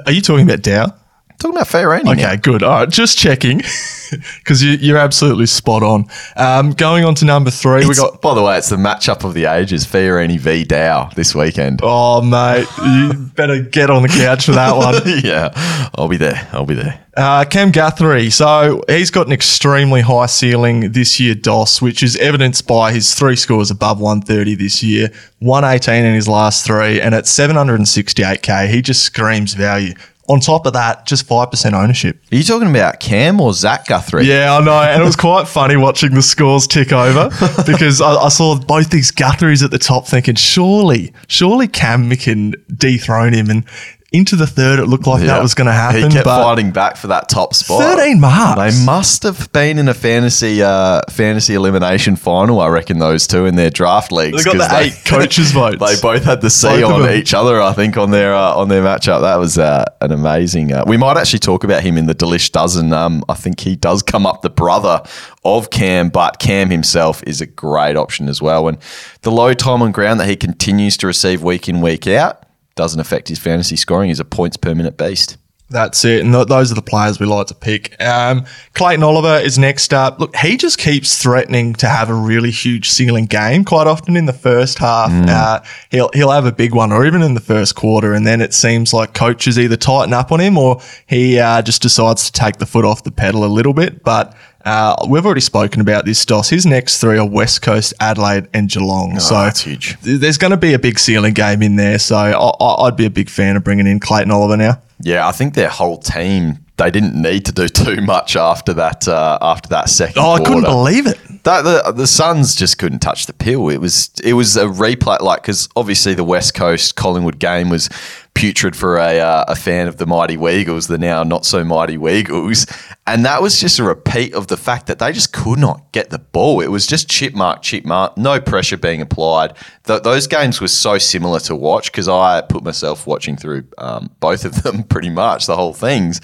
are 0.05 0.12
you 0.12 0.21
talking 0.21 0.45
about 0.45 0.62
Dow? 0.62 0.93
Talking 1.39 1.56
about 1.56 1.69
fair 1.69 1.88
Fiorini. 1.88 2.12
Okay, 2.12 2.21
now. 2.21 2.36
good. 2.36 2.63
All 2.63 2.82
right, 2.82 2.89
just 2.89 3.17
checking 3.17 3.60
because 4.39 4.62
you, 4.62 4.71
you're 4.71 4.97
absolutely 4.97 5.45
spot 5.45 5.84
on. 5.84 6.06
Um, 6.36 6.71
going 6.71 7.06
on 7.06 7.15
to 7.15 7.25
number 7.25 7.49
three, 7.49 7.88
we 7.88 7.95
got. 7.95 8.21
by 8.21 8.34
the 8.34 8.43
way, 8.43 8.58
it's 8.58 8.67
the 8.67 8.75
matchup 8.75 9.23
of 9.23 9.34
the 9.34 9.45
ages, 9.45 9.86
Fiorini 9.86 10.38
v 10.38 10.65
Dow 10.65 11.10
this 11.15 11.34
weekend. 11.34 11.80
Oh, 11.82 12.21
mate, 12.21 12.67
you 12.86 13.13
better 13.36 13.62
get 13.62 13.89
on 13.89 14.02
the 14.02 14.10
couch 14.10 14.47
for 14.47 14.52
that 14.52 14.75
one. 14.75 15.02
yeah, 15.23 15.54
I'll 15.95 16.10
be 16.10 16.17
there. 16.17 16.45
I'll 16.52 16.65
be 16.65 16.73
there. 16.73 17.06
Uh, 17.15 17.45
Cam 17.45 17.71
Guthrie. 17.71 18.30
So 18.30 18.84
he's 18.89 19.10
got 19.10 19.28
an 19.28 19.32
extremely 19.32 20.02
high 20.02 20.25
ceiling 20.25 20.91
this 20.91 21.21
year, 21.21 21.36
Dos, 21.36 21.82
which 21.82 22.04
is 22.04 22.17
evidenced 22.17 22.67
by 22.67 22.91
his 22.91 23.13
three 23.13 23.38
scores 23.38 23.71
above 23.71 24.02
130 24.02 24.56
this 24.56 24.84
year, 24.84 25.10
118 25.39 26.04
in 26.04 26.13
his 26.13 26.28
last 26.28 26.65
three, 26.65 26.99
and 26.99 27.15
at 27.15 27.23
768k, 27.23 28.67
he 28.67 28.82
just 28.82 29.04
screams 29.04 29.54
value. 29.54 29.93
On 30.29 30.39
top 30.39 30.67
of 30.67 30.73
that, 30.73 31.07
just 31.07 31.27
5% 31.27 31.73
ownership. 31.73 32.21
Are 32.31 32.35
you 32.35 32.43
talking 32.43 32.69
about 32.69 32.99
Cam 32.99 33.41
or 33.41 33.51
Zach 33.51 33.87
Guthrie? 33.87 34.25
Yeah, 34.25 34.55
I 34.55 34.63
know. 34.63 34.79
And 34.79 35.01
it 35.01 35.05
was 35.05 35.15
quite 35.15 35.47
funny 35.47 35.75
watching 35.75 36.13
the 36.13 36.21
scores 36.21 36.67
tick 36.67 36.93
over 36.93 37.29
because 37.65 37.99
I, 37.99 38.13
I 38.13 38.29
saw 38.29 38.57
both 38.59 38.91
these 38.91 39.11
Guthries 39.11 39.63
at 39.63 39.71
the 39.71 39.79
top 39.79 40.07
thinking, 40.07 40.35
surely, 40.35 41.13
surely 41.27 41.67
Cam 41.67 42.11
can 42.11 42.53
dethrone 42.73 43.33
him. 43.33 43.49
And 43.49 43.65
into 44.11 44.35
the 44.35 44.47
third, 44.47 44.79
it 44.79 44.87
looked 44.87 45.05
like 45.05 45.23
that 45.23 45.41
was 45.41 45.53
going 45.53 45.67
to 45.67 45.73
happen. 45.73 46.03
He 46.03 46.09
kept 46.09 46.25
fighting 46.25 46.71
back 46.71 46.97
for 46.97 47.07
that 47.07 47.29
top 47.29 47.53
spot. 47.53 47.81
13 47.97 48.19
marks. 48.19 48.59
They 48.59 48.85
must 48.85 49.21
have 49.21 49.51
been 49.51 49.77
in 49.77 49.87
a 49.87 49.93
fantasy 49.93 50.63
uh, 50.63 51.01
fantasy 51.09 51.53
elimination 51.53 52.15
final. 52.15 52.59
I 52.59 52.69
reckon 52.69 52.97
those 52.97 53.27
two 53.27 53.45
in 53.45 53.55
their 53.55 53.69
draft 53.69 54.11
leagues. 54.11 54.43
They 54.43 54.51
got 54.51 54.69
the 54.69 54.77
eight 54.79 54.99
coaches' 55.05 55.51
votes. 55.51 55.77
They 55.79 56.01
both 56.01 56.23
had 56.23 56.41
the 56.41 56.49
C 56.49 56.67
Both 56.67 56.91
on 56.91 57.09
each 57.11 57.35
other. 57.35 57.61
I 57.61 57.73
think 57.73 57.97
on 57.97 58.09
their 58.09 58.33
uh, 58.33 58.55
on 58.55 58.67
their 58.69 58.81
matchup. 58.81 59.21
That 59.21 59.35
was 59.37 59.59
uh, 59.59 59.85
an 60.01 60.11
amazing. 60.11 60.73
Uh, 60.73 60.83
we 60.87 60.97
might 60.97 61.17
actually 61.17 61.39
talk 61.39 61.63
about 61.63 61.83
him 61.83 61.95
in 61.95 62.07
the 62.07 62.15
Delish 62.15 62.51
dozen. 62.51 62.91
Um, 62.93 63.23
I 63.29 63.35
think 63.35 63.59
he 63.59 63.75
does 63.75 64.01
come 64.01 64.25
up 64.25 64.41
the 64.41 64.49
brother 64.49 65.03
of 65.45 65.69
Cam, 65.69 66.09
but 66.09 66.39
Cam 66.39 66.71
himself 66.71 67.21
is 67.27 67.41
a 67.41 67.45
great 67.45 67.95
option 67.95 68.27
as 68.27 68.41
well. 68.41 68.67
And 68.67 68.79
the 69.21 69.31
low 69.31 69.53
time 69.53 69.83
on 69.83 69.91
ground 69.91 70.19
that 70.19 70.27
he 70.27 70.35
continues 70.35 70.97
to 70.97 71.07
receive 71.07 71.43
week 71.43 71.69
in 71.69 71.81
week 71.81 72.07
out 72.07 72.43
doesn't 72.79 73.01
affect 73.01 73.27
his 73.27 73.37
fantasy 73.37 73.75
scoring. 73.75 74.07
He's 74.07 74.21
a 74.21 74.25
points 74.25 74.55
per 74.55 74.73
minute 74.73 74.97
beast. 74.97 75.35
That's 75.69 76.05
it. 76.05 76.23
And 76.23 76.33
th- 76.33 76.47
those 76.47 76.71
are 76.71 76.75
the 76.75 76.81
players 76.81 77.19
we 77.19 77.25
like 77.25 77.47
to 77.47 77.53
pick. 77.53 78.01
Um, 78.01 78.45
Clayton 78.73 79.03
Oliver 79.03 79.35
is 79.35 79.59
next 79.59 79.93
up. 79.93 80.17
Look, 80.17 80.33
he 80.35 80.55
just 80.55 80.79
keeps 80.79 81.21
threatening 81.21 81.73
to 81.73 81.87
have 81.87 82.09
a 82.09 82.13
really 82.13 82.51
huge 82.51 82.89
ceiling 82.89 83.25
game. 83.25 83.65
Quite 83.65 83.85
often 83.85 84.15
in 84.15 84.25
the 84.25 84.33
first 84.33 84.79
half, 84.79 85.11
uh, 85.11 85.61
he'll 85.91 86.09
he'll 86.13 86.31
have 86.31 86.45
a 86.45 86.53
big 86.53 86.73
one, 86.73 86.93
or 86.93 87.05
even 87.05 87.21
in 87.21 87.33
the 87.33 87.41
first 87.41 87.75
quarter, 87.75 88.13
and 88.13 88.25
then 88.25 88.39
it 88.39 88.53
seems 88.53 88.93
like 88.93 89.13
coaches 89.13 89.59
either 89.59 89.75
tighten 89.75 90.13
up 90.13 90.31
on 90.31 90.39
him 90.39 90.57
or 90.57 90.81
he 91.05 91.37
uh, 91.37 91.61
just 91.61 91.81
decides 91.81 92.31
to 92.31 92.31
take 92.31 92.57
the 92.57 92.65
foot 92.65 92.85
off 92.85 93.03
the 93.03 93.11
pedal 93.11 93.43
a 93.43 93.51
little 93.51 93.73
bit. 93.73 94.03
But 94.03 94.35
uh, 94.65 94.95
we've 95.09 95.25
already 95.25 95.41
spoken 95.41 95.81
about 95.81 96.05
this, 96.05 96.23
Dos. 96.25 96.49
His 96.49 96.65
next 96.65 96.99
three 96.99 97.17
are 97.17 97.27
West 97.27 97.61
Coast, 97.61 97.93
Adelaide, 97.99 98.47
and 98.53 98.69
Geelong. 98.69 99.19
so 99.19 99.35
that's 99.35 99.61
huge. 99.61 99.97
th- 100.01 100.19
There's 100.19 100.37
going 100.37 100.51
to 100.51 100.57
be 100.57 100.73
a 100.73 100.79
big 100.79 100.99
ceiling 100.99 101.33
game 101.33 101.61
in 101.61 101.75
there. 101.77 101.99
So 101.99 102.15
I, 102.17 102.31
I, 102.31 102.87
I'd 102.87 102.95
be 102.97 103.05
a 103.05 103.09
big 103.09 103.29
fan 103.29 103.55
of 103.55 103.63
bringing 103.63 103.87
in 103.87 103.99
Clayton 103.99 104.31
Oliver 104.31 104.57
now. 104.57 104.81
Yeah, 105.01 105.27
I 105.27 105.31
think 105.31 105.53
their 105.53 105.69
whole 105.69 105.97
team 105.97 106.59
they 106.77 106.89
didn't 106.91 107.13
need 107.21 107.45
to 107.45 107.51
do 107.51 107.67
too 107.67 108.01
much 108.01 108.35
after 108.35 108.73
that 108.73 109.07
uh, 109.07 109.37
after 109.41 109.69
that 109.69 109.89
second. 109.89 110.21
Oh, 110.21 110.31
I 110.33 110.39
couldn't 110.43 110.63
believe 110.63 111.07
it. 111.07 111.17
That, 111.43 111.63
the 111.63 111.91
the 111.91 112.08
Suns 112.08 112.56
just 112.56 112.78
couldn't 112.78 112.99
touch 112.99 113.25
the 113.25 113.34
pill. 113.34 113.69
It 113.69 113.78
was 113.78 114.12
it 114.23 114.34
was 114.34 114.58
a 114.58 114.65
replay 114.65 115.19
like 115.21 115.41
because 115.41 115.69
obviously 115.75 116.13
the 116.13 116.23
West 116.23 116.54
Coast 116.54 116.95
Collingwood 116.95 117.39
game 117.39 117.69
was 117.69 117.89
putrid 118.34 118.75
for 118.75 118.97
a 118.97 119.19
uh, 119.19 119.45
a 119.47 119.56
fan 119.56 119.88
of 119.88 119.97
the 119.97 120.06
mighty 120.06 120.38
Weagles, 120.38 120.88
the 120.88 120.97
now 120.97 121.23
not 121.23 121.45
so 121.45 121.63
mighty 121.63 121.97
Weagles, 121.97 122.65
and 123.06 123.25
that 123.25 123.41
was 123.41 123.60
just 123.60 123.80
a 123.80 123.84
repeat 123.84 124.34
of 124.34 124.47
the 124.47 124.58
fact 124.58 124.88
that 124.88 124.99
they 124.99 125.12
just 125.12 125.34
could 125.34 125.60
not 125.60 125.91
get 125.91 126.10
the 126.10 126.19
ball. 126.19 126.62
It 126.62 126.69
was 126.69 126.88
just 126.88 127.10
chip 127.10 127.34
mark, 127.34 127.62
chip 127.62 127.86
mark, 127.86 128.17
no 128.17 128.39
pressure 128.39 128.78
being 128.78 129.02
applied. 129.02 129.56
Th- 129.86 130.04
those 130.04 130.28
games 130.28 130.62
were 130.62 130.67
so 130.67 130.97
similar 130.97 131.39
to 131.41 131.56
watch 131.56 131.91
because 131.91 132.08
I 132.08 132.41
put 132.41 132.63
myself 132.63 133.06
watching 133.08 133.36
through 133.36 133.65
um, 133.78 134.10
both 134.19 134.45
of 134.45 134.63
them 134.63 134.84
pretty 134.89 135.10
much 135.10 135.45
the 135.45 135.56
whole 135.56 135.73
things. 135.73 136.21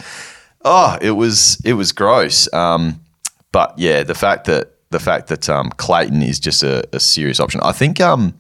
Oh, 0.63 0.97
it 1.01 1.11
was 1.11 1.61
it 1.65 1.73
was 1.73 1.91
gross. 1.91 2.51
Um, 2.53 3.01
but 3.51 3.77
yeah, 3.77 4.03
the 4.03 4.15
fact 4.15 4.45
that 4.45 4.74
the 4.89 4.99
fact 4.99 5.27
that 5.27 5.49
um, 5.49 5.69
Clayton 5.77 6.21
is 6.21 6.39
just 6.39 6.63
a, 6.63 6.87
a 6.93 6.99
serious 6.99 7.39
option. 7.39 7.61
I 7.61 7.71
think 7.71 7.99
um, 7.99 8.39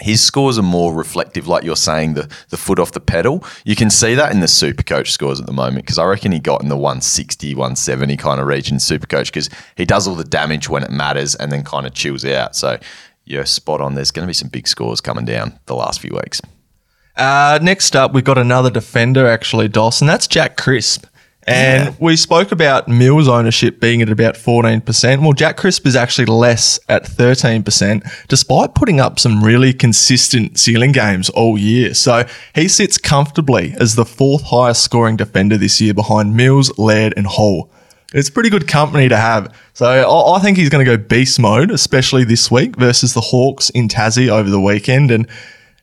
his 0.00 0.22
scores 0.22 0.58
are 0.58 0.62
more 0.62 0.94
reflective, 0.94 1.46
like 1.46 1.62
you're 1.62 1.76
saying, 1.76 2.14
the 2.14 2.28
the 2.48 2.56
foot 2.56 2.78
off 2.78 2.92
the 2.92 3.00
pedal. 3.00 3.44
You 3.64 3.76
can 3.76 3.90
see 3.90 4.14
that 4.14 4.32
in 4.32 4.40
the 4.40 4.48
Super 4.48 4.82
Coach 4.82 5.12
scores 5.12 5.40
at 5.40 5.46
the 5.46 5.52
moment 5.52 5.84
because 5.84 5.98
I 5.98 6.04
reckon 6.04 6.32
he 6.32 6.40
got 6.40 6.62
in 6.62 6.68
the 6.68 6.76
160, 6.76 7.54
170 7.54 8.16
kind 8.16 8.40
of 8.40 8.46
region 8.46 8.80
Super 8.80 9.06
Coach 9.06 9.32
because 9.32 9.50
he 9.76 9.84
does 9.84 10.08
all 10.08 10.14
the 10.14 10.24
damage 10.24 10.68
when 10.68 10.82
it 10.82 10.90
matters 10.90 11.34
and 11.34 11.52
then 11.52 11.62
kind 11.62 11.86
of 11.86 11.94
chills 11.94 12.24
out. 12.24 12.56
So 12.56 12.78
you're 13.24 13.46
spot 13.46 13.80
on. 13.80 13.94
There's 13.94 14.10
going 14.10 14.24
to 14.24 14.28
be 14.28 14.34
some 14.34 14.48
big 14.48 14.66
scores 14.66 15.00
coming 15.00 15.24
down 15.24 15.58
the 15.66 15.74
last 15.74 16.00
few 16.00 16.14
weeks. 16.14 16.40
Uh, 17.16 17.58
next 17.60 17.94
up, 17.94 18.12
we've 18.12 18.24
got 18.24 18.38
another 18.38 18.70
defender, 18.70 19.26
actually, 19.26 19.68
Dawson. 19.68 20.06
That's 20.06 20.26
Jack 20.26 20.56
Crisp. 20.56 21.04
And 21.46 21.86
Yeah. 21.86 21.92
we 21.98 22.16
spoke 22.16 22.52
about 22.52 22.86
Mills 22.86 23.26
ownership 23.26 23.80
being 23.80 24.02
at 24.02 24.10
about 24.10 24.36
14%. 24.36 25.22
Well, 25.22 25.32
Jack 25.32 25.56
Crisp 25.56 25.86
is 25.86 25.96
actually 25.96 26.26
less 26.26 26.78
at 26.88 27.04
13%, 27.06 28.02
despite 28.28 28.74
putting 28.74 29.00
up 29.00 29.18
some 29.18 29.42
really 29.42 29.72
consistent 29.72 30.58
ceiling 30.58 30.92
games 30.92 31.30
all 31.30 31.56
year. 31.56 31.94
So 31.94 32.24
he 32.54 32.68
sits 32.68 32.98
comfortably 32.98 33.74
as 33.80 33.94
the 33.94 34.04
fourth 34.04 34.42
highest 34.44 34.82
scoring 34.84 35.16
defender 35.16 35.56
this 35.56 35.80
year 35.80 35.94
behind 35.94 36.36
Mills, 36.36 36.70
Laird, 36.78 37.14
and 37.16 37.26
Hall. 37.26 37.70
It's 38.12 38.28
pretty 38.28 38.50
good 38.50 38.66
company 38.68 39.08
to 39.08 39.16
have. 39.16 39.54
So 39.72 39.86
I, 39.86 40.36
I 40.36 40.40
think 40.40 40.58
he's 40.58 40.68
going 40.68 40.84
to 40.84 40.96
go 40.96 41.02
beast 41.02 41.38
mode, 41.40 41.70
especially 41.70 42.24
this 42.24 42.50
week 42.50 42.76
versus 42.76 43.14
the 43.14 43.20
Hawks 43.20 43.70
in 43.70 43.88
Tassie 43.88 44.28
over 44.28 44.50
the 44.50 44.60
weekend. 44.60 45.10
And 45.10 45.26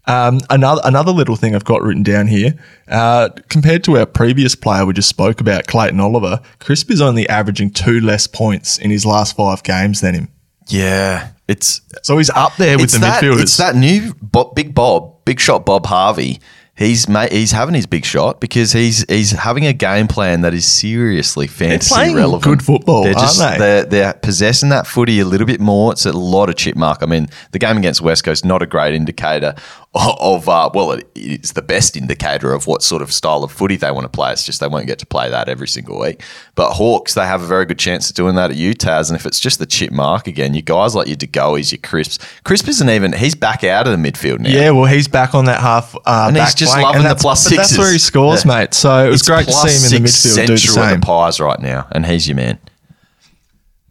um, 0.07 0.39
another 0.49 0.81
another 0.83 1.11
little 1.11 1.35
thing 1.35 1.55
I've 1.55 1.65
got 1.65 1.81
written 1.81 2.03
down 2.03 2.27
here, 2.27 2.53
uh, 2.87 3.29
compared 3.49 3.83
to 3.85 3.97
our 3.97 4.05
previous 4.05 4.55
player 4.55 4.85
we 4.85 4.93
just 4.93 5.09
spoke 5.09 5.41
about, 5.41 5.67
Clayton 5.67 5.99
Oliver, 5.99 6.41
Crisp 6.59 6.89
is 6.89 7.01
only 7.01 7.27
averaging 7.29 7.71
two 7.71 7.99
less 7.99 8.25
points 8.25 8.77
in 8.77 8.89
his 8.89 9.05
last 9.05 9.35
five 9.35 9.63
games 9.63 10.01
than 10.01 10.15
him. 10.15 10.27
Yeah, 10.67 11.31
it's 11.47 11.81
So 12.03 12.17
he's 12.17 12.29
up 12.29 12.55
there 12.57 12.77
with 12.77 12.91
the 12.91 12.99
that, 12.99 13.23
midfielders. 13.23 13.41
It's 13.41 13.57
that 13.57 13.75
new 13.75 14.13
Bob, 14.21 14.55
Big 14.55 14.73
Bob, 14.73 15.23
Big 15.25 15.39
Shot 15.39 15.65
Bob 15.65 15.85
Harvey. 15.85 16.39
He's 16.77 17.09
mate, 17.09 17.31
he's 17.31 17.51
having 17.53 17.73
his 17.73 17.87
big 17.87 18.05
shot 18.05 18.39
because 18.39 18.71
he's 18.71 19.03
he's 19.09 19.31
having 19.31 19.65
a 19.65 19.73
game 19.73 20.07
plan 20.07 20.41
that 20.41 20.53
is 20.53 20.71
seriously 20.71 21.47
fantasy 21.47 21.93
playing 21.93 22.15
relevant. 22.15 22.43
good 22.43 22.63
football, 22.63 23.03
They're 23.03 23.15
aren't 23.17 23.27
just 23.27 23.39
they? 23.39 23.57
they're 23.57 23.85
they're 23.85 24.13
possessing 24.13 24.69
that 24.69 24.85
footy 24.85 25.19
a 25.19 25.25
little 25.25 25.47
bit 25.47 25.59
more. 25.59 25.91
It's 25.91 26.05
a 26.05 26.13
lot 26.13 26.49
of 26.49 26.55
chip 26.55 26.75
mark. 26.75 26.99
I 27.01 27.07
mean, 27.07 27.29
the 27.51 27.57
game 27.59 27.77
against 27.77 28.01
West 28.01 28.23
Coast 28.23 28.45
not 28.45 28.61
a 28.61 28.67
great 28.67 28.93
indicator 28.93 29.55
of, 29.95 30.47
uh, 30.47 30.69
well, 30.75 30.91
it, 30.91 31.09
it's 31.15 31.53
the 31.53 31.61
best 31.63 31.97
indicator 31.97 32.53
of 32.53 32.67
what 32.67 32.83
sort 32.83 33.01
of 33.01 33.11
style 33.11 33.43
of 33.43 33.51
footy 33.51 33.77
they 33.77 33.89
want 33.89 34.03
to 34.03 34.09
play. 34.09 34.31
It's 34.31 34.43
just 34.43 34.59
they 34.59 34.67
won't 34.67 34.85
get 34.85 34.99
to 34.99 35.07
play 35.07 35.27
that 35.31 35.49
every 35.49 35.67
single 35.67 35.99
week. 35.99 36.21
But 36.53 36.73
Hawks, 36.73 37.15
they 37.15 37.25
have 37.25 37.41
a 37.41 37.47
very 37.47 37.65
good 37.65 37.79
chance 37.79 38.07
of 38.09 38.15
doing 38.15 38.35
that 38.35 38.51
at 38.51 38.57
UTAS. 38.57 39.09
And 39.09 39.17
if 39.19 39.25
it's 39.25 39.39
just 39.39 39.57
the 39.57 39.65
chip 39.65 39.91
mark 39.91 40.27
again, 40.27 40.53
you 40.53 40.61
guys 40.61 40.93
like 40.93 41.07
your 41.07 41.15
De 41.15 41.25
Goey's, 41.25 41.71
your 41.71 41.79
Crisps. 41.79 42.19
Crisp 42.43 42.67
isn't 42.67 42.89
even 42.89 43.13
he's 43.13 43.33
back 43.33 43.63
out 43.63 43.87
of 43.87 43.99
the 43.99 44.11
midfield 44.11 44.39
now. 44.39 44.49
Yeah, 44.49 44.69
well, 44.71 44.85
he's 44.85 45.07
back 45.07 45.33
on 45.33 45.45
that 45.45 45.61
half. 45.61 45.95
Uh, 46.05 46.25
And 46.27 46.37
he's 46.37 46.45
back 46.49 46.55
just 46.67 46.73
flank, 46.73 46.85
loving 46.85 47.01
the 47.03 47.07
that's, 47.09 47.23
That's 47.57 47.77
where 47.77 47.91
he 47.91 47.97
scores, 47.99 48.45
Yeah. 48.45 48.59
mate. 48.59 48.73
So 48.73 49.05
it 49.05 49.09
was 49.09 49.21
It's 49.21 49.29
great 49.29 49.47
to 49.47 49.53
see 49.53 49.69
him 49.89 49.97
in 49.97 50.03
the 50.03 50.07
six 50.09 50.33
midfield 50.37 50.45
do 50.47 50.53
the 50.53 50.57
same. 50.59 50.99
the 50.99 51.05
Pies 51.05 51.39
right 51.39 51.59
now, 51.59 51.87
and 51.91 52.05
he's 52.05 52.27
your 52.27 52.35
man. 52.35 52.59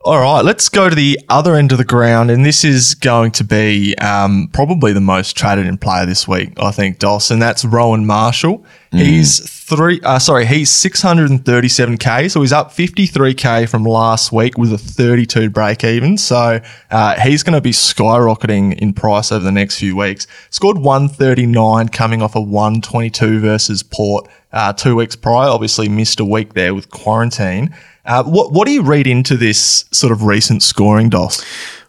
All 0.07 0.21
right, 0.21 0.45
let's 0.45 0.69
go 0.69 0.88
to 0.88 0.95
the 0.95 1.19
other 1.29 1.57
end 1.57 1.73
of 1.73 1.79
the 1.79 1.85
ground, 1.85 2.31
and 2.31 2.47
this 2.47 2.62
is 2.62 2.95
going 2.95 3.33
to 3.33 3.42
be 3.42 3.92
um, 3.97 4.49
probably 4.53 4.92
the 4.92 5.01
most 5.01 5.37
traded 5.37 5.66
in 5.66 5.79
player 5.79 6.07
this 6.07 6.29
week, 6.29 6.53
I 6.61 6.71
think, 6.71 7.01
Dos, 7.01 7.33
and 7.33 7.42
that's 7.42 7.64
Rowan 7.64 8.07
Marshall. 8.07 8.64
He's 8.92 9.40
three, 9.51 10.01
uh, 10.05 10.21
sorry, 10.21 10.47
he's 10.47 10.71
637k, 10.71 12.31
so 12.31 12.40
he's 12.40 12.53
up 12.53 12.71
53k 12.71 13.69
from 13.69 13.83
last 13.83 14.31
week 14.31 14.57
with 14.57 14.73
a 14.73 14.79
32 14.79 15.51
break 15.51 15.83
even. 15.83 16.16
So 16.16 16.61
uh, 16.90 17.21
he's 17.21 17.42
going 17.42 17.55
to 17.55 17.61
be 17.61 17.73
skyrocketing 17.73 18.79
in 18.79 18.92
price 18.92 19.33
over 19.33 19.45
the 19.45 19.53
next 19.53 19.81
few 19.81 19.97
weeks. 19.97 20.29
Scored 20.51 20.79
139 20.79 21.88
coming 21.88 22.23
off 22.23 22.37
a 22.37 22.40
122 22.40 23.40
versus 23.40 23.83
Port 23.83 24.29
uh, 24.53 24.73
two 24.73 24.97
weeks 24.97 25.16
prior. 25.16 25.49
Obviously 25.49 25.88
missed 25.88 26.21
a 26.21 26.25
week 26.25 26.55
there 26.55 26.75
with 26.75 26.90
quarantine. 26.90 27.75
Uh, 28.07 28.25
what 28.25 28.53
what 28.53 28.66
do 28.66 28.73
you 28.73 28.83
read 28.83 29.07
into 29.07 29.37
this 29.37 29.85
sort 29.92 30.12
of 30.12 30.23
recent 30.23 30.62
scoring, 30.62 31.09
Dos? 31.09 31.45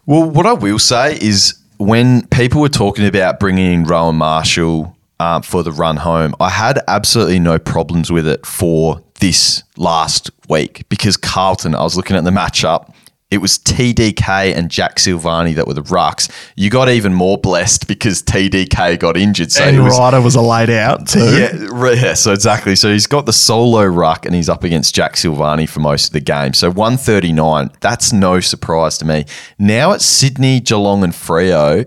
Well, 0.06 0.28
what 0.28 0.46
I 0.46 0.52
will 0.52 0.78
say 0.78 1.16
is 1.20 1.54
when 1.78 2.26
people 2.28 2.60
were 2.60 2.68
talking 2.68 3.06
about 3.06 3.38
bringing 3.38 3.72
in 3.72 3.84
Rowan 3.84 4.16
Marshall 4.16 4.96
um, 5.20 5.42
for 5.42 5.62
the 5.62 5.72
run 5.72 5.96
home, 5.96 6.34
I 6.40 6.50
had 6.50 6.80
absolutely 6.88 7.38
no 7.38 7.58
problems 7.58 8.10
with 8.10 8.26
it 8.26 8.44
for 8.44 9.02
this 9.20 9.62
last 9.76 10.30
week 10.48 10.88
because 10.88 11.16
Carlton, 11.16 11.74
I 11.74 11.82
was 11.82 11.96
looking 11.96 12.16
at 12.16 12.24
the 12.24 12.30
matchup. 12.30 12.92
It 13.30 13.38
was 13.38 13.58
TDK 13.58 14.56
and 14.56 14.70
Jack 14.70 14.96
Silvagni 14.96 15.54
that 15.56 15.66
were 15.66 15.74
the 15.74 15.82
rucks. 15.82 16.30
You 16.56 16.70
got 16.70 16.88
even 16.88 17.12
more 17.12 17.36
blessed 17.36 17.86
because 17.86 18.22
TDK 18.22 18.98
got 18.98 19.18
injured. 19.18 19.52
So 19.52 19.64
And 19.64 19.84
was, 19.84 19.98
Ryder 19.98 20.22
was 20.22 20.34
a 20.34 20.40
laid 20.40 20.70
out 20.70 21.06
too. 21.08 21.36
yeah, 21.36 21.92
yeah, 21.92 22.14
so 22.14 22.32
exactly. 22.32 22.74
So 22.74 22.90
he's 22.90 23.06
got 23.06 23.26
the 23.26 23.34
solo 23.34 23.84
ruck 23.84 24.24
and 24.24 24.34
he's 24.34 24.48
up 24.48 24.64
against 24.64 24.94
Jack 24.94 25.14
Silvagni 25.16 25.68
for 25.68 25.80
most 25.80 26.06
of 26.06 26.12
the 26.14 26.20
game. 26.20 26.54
So 26.54 26.70
139, 26.70 27.70
that's 27.80 28.14
no 28.14 28.40
surprise 28.40 28.96
to 28.98 29.04
me. 29.04 29.26
Now 29.58 29.92
it's 29.92 30.06
Sydney, 30.06 30.60
Geelong, 30.60 31.04
and 31.04 31.12
Freo. 31.12 31.86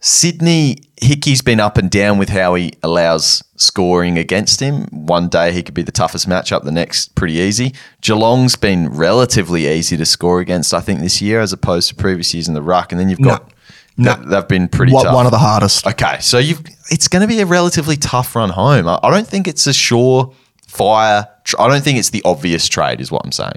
Sydney, 0.00 0.78
Hickey's 1.00 1.42
been 1.42 1.60
up 1.60 1.76
and 1.78 1.90
down 1.90 2.18
with 2.18 2.28
how 2.30 2.54
he 2.54 2.72
allows 2.82 3.42
scoring 3.56 4.18
against 4.18 4.60
him. 4.60 4.84
One 4.90 5.28
day 5.28 5.52
he 5.52 5.62
could 5.62 5.74
be 5.74 5.82
the 5.82 5.92
toughest 5.92 6.28
matchup, 6.28 6.64
the 6.64 6.72
next 6.72 7.14
pretty 7.14 7.34
easy. 7.34 7.74
Geelong's 8.00 8.56
been 8.56 8.88
relatively 8.88 9.66
easy 9.68 9.96
to 9.96 10.06
score 10.06 10.40
against, 10.40 10.72
I 10.74 10.80
think, 10.80 11.00
this 11.00 11.20
year 11.22 11.40
as 11.40 11.52
opposed 11.52 11.88
to 11.90 11.94
previous 11.94 12.34
years 12.34 12.48
in 12.48 12.54
the 12.54 12.62
ruck. 12.62 12.92
And 12.92 13.00
then 13.00 13.08
you've 13.08 13.20
got, 13.20 13.50
No. 13.96 14.14
they- 14.14 14.24
they've 14.30 14.48
been 14.48 14.68
pretty 14.68 14.92
What, 14.92 15.04
tough. 15.04 15.14
one 15.14 15.26
of 15.26 15.32
the 15.32 15.38
hardest. 15.38 15.86
Okay, 15.86 16.18
so 16.20 16.38
you've 16.38 16.62
it's 16.90 17.08
going 17.08 17.22
to 17.22 17.28
be 17.28 17.40
a 17.40 17.46
relatively 17.46 17.96
tough 17.96 18.34
run 18.34 18.50
home. 18.50 18.88
I, 18.88 18.98
I 19.02 19.10
don't 19.10 19.26
think 19.28 19.46
it's 19.46 19.66
a 19.66 19.72
sure 19.74 20.32
fire. 20.66 21.28
tr- 21.44 21.56
I 21.60 21.68
don't 21.68 21.82
think 21.84 21.98
it's 21.98 22.10
the 22.10 22.22
obvious 22.24 22.66
trade, 22.68 23.00
is 23.00 23.10
what 23.10 23.22
I'm 23.24 23.32
saying. 23.32 23.52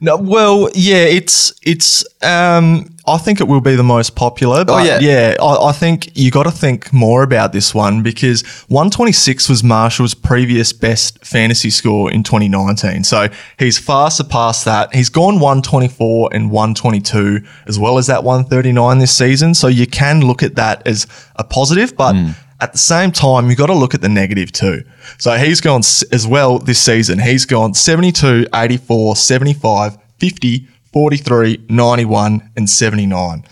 No, 0.00 0.16
well, 0.16 0.70
yeah, 0.74 1.04
it's 1.04 1.52
it's. 1.62 2.04
Um, 2.22 2.94
I 3.06 3.16
think 3.16 3.40
it 3.40 3.48
will 3.48 3.60
be 3.60 3.74
the 3.74 3.82
most 3.82 4.14
popular. 4.14 4.64
But 4.64 4.86
yeah. 4.86 4.98
yeah, 5.00 5.36
I, 5.40 5.68
I 5.68 5.72
think 5.72 6.16
you 6.16 6.30
got 6.30 6.42
to 6.44 6.50
think 6.50 6.92
more 6.92 7.22
about 7.22 7.52
this 7.52 7.74
one 7.74 8.02
because 8.02 8.42
126 8.68 9.48
was 9.48 9.64
Marshall's 9.64 10.14
previous 10.14 10.72
best 10.72 11.24
fantasy 11.24 11.70
score 11.70 12.12
in 12.12 12.22
2019. 12.22 13.04
So 13.04 13.28
he's 13.58 13.78
far 13.78 14.10
surpassed 14.10 14.66
that. 14.66 14.94
He's 14.94 15.08
gone 15.08 15.40
124 15.40 16.30
and 16.32 16.50
122 16.50 17.40
as 17.66 17.78
well 17.78 17.98
as 17.98 18.06
that 18.08 18.24
139 18.24 18.98
this 18.98 19.16
season. 19.16 19.54
So 19.54 19.68
you 19.68 19.86
can 19.86 20.20
look 20.20 20.42
at 20.42 20.54
that 20.56 20.86
as 20.86 21.06
a 21.36 21.44
positive, 21.44 21.96
but. 21.96 22.14
At 22.60 22.72
the 22.72 22.78
same 22.78 23.12
time, 23.12 23.48
you've 23.48 23.58
got 23.58 23.66
to 23.66 23.74
look 23.74 23.94
at 23.94 24.00
the 24.00 24.08
negative 24.08 24.50
too. 24.50 24.82
So 25.18 25.36
he's 25.36 25.60
gone 25.60 25.80
as 25.80 26.26
well 26.26 26.58
this 26.58 26.80
season. 26.80 27.20
He's 27.20 27.46
gone 27.46 27.74
72, 27.74 28.48
84, 28.52 29.16
75, 29.16 29.98
50, 30.18 30.68
43, 30.92 31.64
91, 31.68 32.50
and 32.56 32.68
79. 32.68 33.44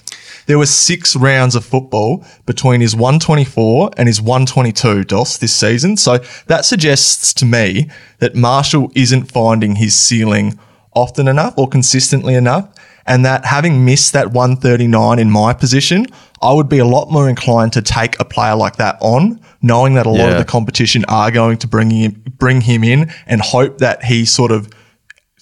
There 0.46 0.58
were 0.58 0.66
six 0.66 1.16
rounds 1.16 1.54
of 1.54 1.64
football 1.64 2.24
between 2.46 2.80
his 2.80 2.94
124 2.94 3.90
and 3.96 4.08
his 4.08 4.20
122 4.20 5.04
Dos 5.04 5.38
this 5.38 5.52
season. 5.52 5.96
So 5.96 6.18
that 6.46 6.64
suggests 6.64 7.32
to 7.34 7.44
me 7.44 7.90
that 8.18 8.34
Marshall 8.34 8.90
isn't 8.94 9.30
finding 9.30 9.76
his 9.76 9.94
ceiling 9.94 10.58
often 10.94 11.28
enough 11.28 11.54
or 11.56 11.68
consistently 11.68 12.34
enough. 12.34 12.72
And 13.06 13.24
that 13.24 13.44
having 13.44 13.84
missed 13.84 14.12
that 14.14 14.32
139 14.32 15.18
in 15.18 15.30
my 15.30 15.52
position, 15.52 16.06
I 16.42 16.52
would 16.52 16.68
be 16.68 16.78
a 16.78 16.84
lot 16.84 17.10
more 17.10 17.28
inclined 17.28 17.72
to 17.74 17.82
take 17.82 18.18
a 18.20 18.24
player 18.24 18.54
like 18.54 18.76
that 18.76 18.98
on, 19.00 19.40
knowing 19.62 19.94
that 19.94 20.06
a 20.06 20.10
lot 20.10 20.30
of 20.30 20.38
the 20.38 20.44
competition 20.44 21.04
are 21.08 21.30
going 21.30 21.58
to 21.58 21.68
bring 21.68 21.90
him, 21.90 22.22
bring 22.38 22.60
him 22.60 22.84
in 22.84 23.12
and 23.26 23.40
hope 23.40 23.78
that 23.78 24.04
he 24.04 24.24
sort 24.24 24.52
of 24.52 24.68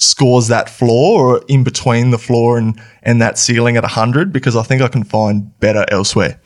scores 0.04 0.48
that 0.48 0.68
floor 0.68 1.36
or 1.36 1.44
in 1.48 1.64
between 1.64 2.10
the 2.10 2.18
floor 2.18 2.58
and, 2.58 2.80
and 3.02 3.22
that 3.22 3.38
ceiling 3.38 3.76
at 3.76 3.82
100 3.82 4.32
because 4.32 4.54
I 4.54 4.62
think 4.62 4.82
I 4.82 4.88
can 4.88 5.02
find 5.02 5.58
better 5.60 5.86
elsewhere. 5.88 6.38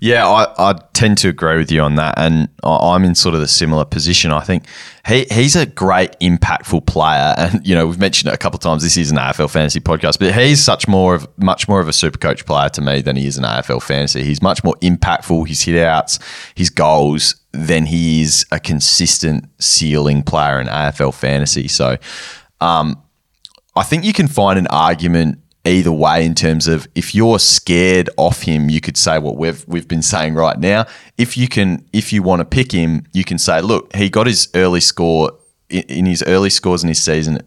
Yeah, 0.00 0.28
I, 0.28 0.70
I 0.70 0.78
tend 0.92 1.16
to 1.18 1.28
agree 1.28 1.56
with 1.56 1.72
you 1.72 1.80
on 1.80 1.94
that, 1.94 2.14
and 2.18 2.48
I'm 2.62 3.04
in 3.04 3.14
sort 3.14 3.34
of 3.34 3.40
the 3.40 3.48
similar 3.48 3.86
position. 3.86 4.30
I 4.30 4.40
think 4.40 4.64
he 5.06 5.24
he's 5.30 5.56
a 5.56 5.64
great 5.64 6.12
impactful 6.20 6.86
player, 6.86 7.34
and 7.38 7.66
you 7.66 7.74
know 7.74 7.86
we've 7.86 7.98
mentioned 7.98 8.30
it 8.30 8.34
a 8.34 8.38
couple 8.38 8.58
of 8.58 8.62
times. 8.62 8.82
This 8.82 8.98
is 8.98 9.10
an 9.10 9.16
AFL 9.16 9.50
fantasy 9.50 9.80
podcast, 9.80 10.18
but 10.18 10.34
he's 10.34 10.62
such 10.62 10.86
more 10.86 11.14
of 11.14 11.26
much 11.38 11.68
more 11.68 11.80
of 11.80 11.88
a 11.88 11.92
super 11.94 12.18
coach 12.18 12.44
player 12.44 12.68
to 12.70 12.82
me 12.82 13.00
than 13.00 13.16
he 13.16 13.26
is 13.26 13.38
an 13.38 13.44
AFL 13.44 13.82
fantasy. 13.82 14.22
He's 14.22 14.42
much 14.42 14.62
more 14.62 14.74
impactful. 14.76 15.48
His 15.48 15.62
hit 15.62 15.82
outs, 15.82 16.18
his 16.54 16.68
goals, 16.68 17.36
than 17.52 17.86
he 17.86 18.20
is 18.20 18.44
a 18.52 18.60
consistent 18.60 19.48
ceiling 19.58 20.22
player 20.22 20.60
in 20.60 20.66
AFL 20.66 21.14
fantasy. 21.14 21.68
So. 21.68 21.96
Um, 22.58 23.02
I 23.76 23.82
think 23.82 24.04
you 24.04 24.12
can 24.12 24.26
find 24.26 24.58
an 24.58 24.66
argument 24.68 25.38
either 25.66 25.92
way 25.92 26.24
in 26.24 26.34
terms 26.34 26.66
of 26.68 26.86
if 26.94 27.14
you're 27.14 27.38
scared 27.38 28.08
off 28.16 28.42
him, 28.42 28.70
you 28.70 28.80
could 28.80 28.96
say 28.96 29.18
what 29.18 29.36
we've 29.36 29.66
we've 29.68 29.88
been 29.88 30.02
saying 30.02 30.34
right 30.34 30.58
now. 30.58 30.86
If 31.18 31.36
you 31.36 31.48
can, 31.48 31.86
if 31.92 32.12
you 32.12 32.22
want 32.22 32.40
to 32.40 32.44
pick 32.44 32.72
him, 32.72 33.04
you 33.12 33.24
can 33.24 33.38
say, 33.38 33.60
look, 33.60 33.94
he 33.94 34.08
got 34.08 34.26
his 34.26 34.48
early 34.54 34.80
score 34.80 35.32
in, 35.68 36.06
his 36.06 36.22
early 36.26 36.50
scores 36.50 36.82
in 36.82 36.88
his 36.88 37.02
season 37.02 37.40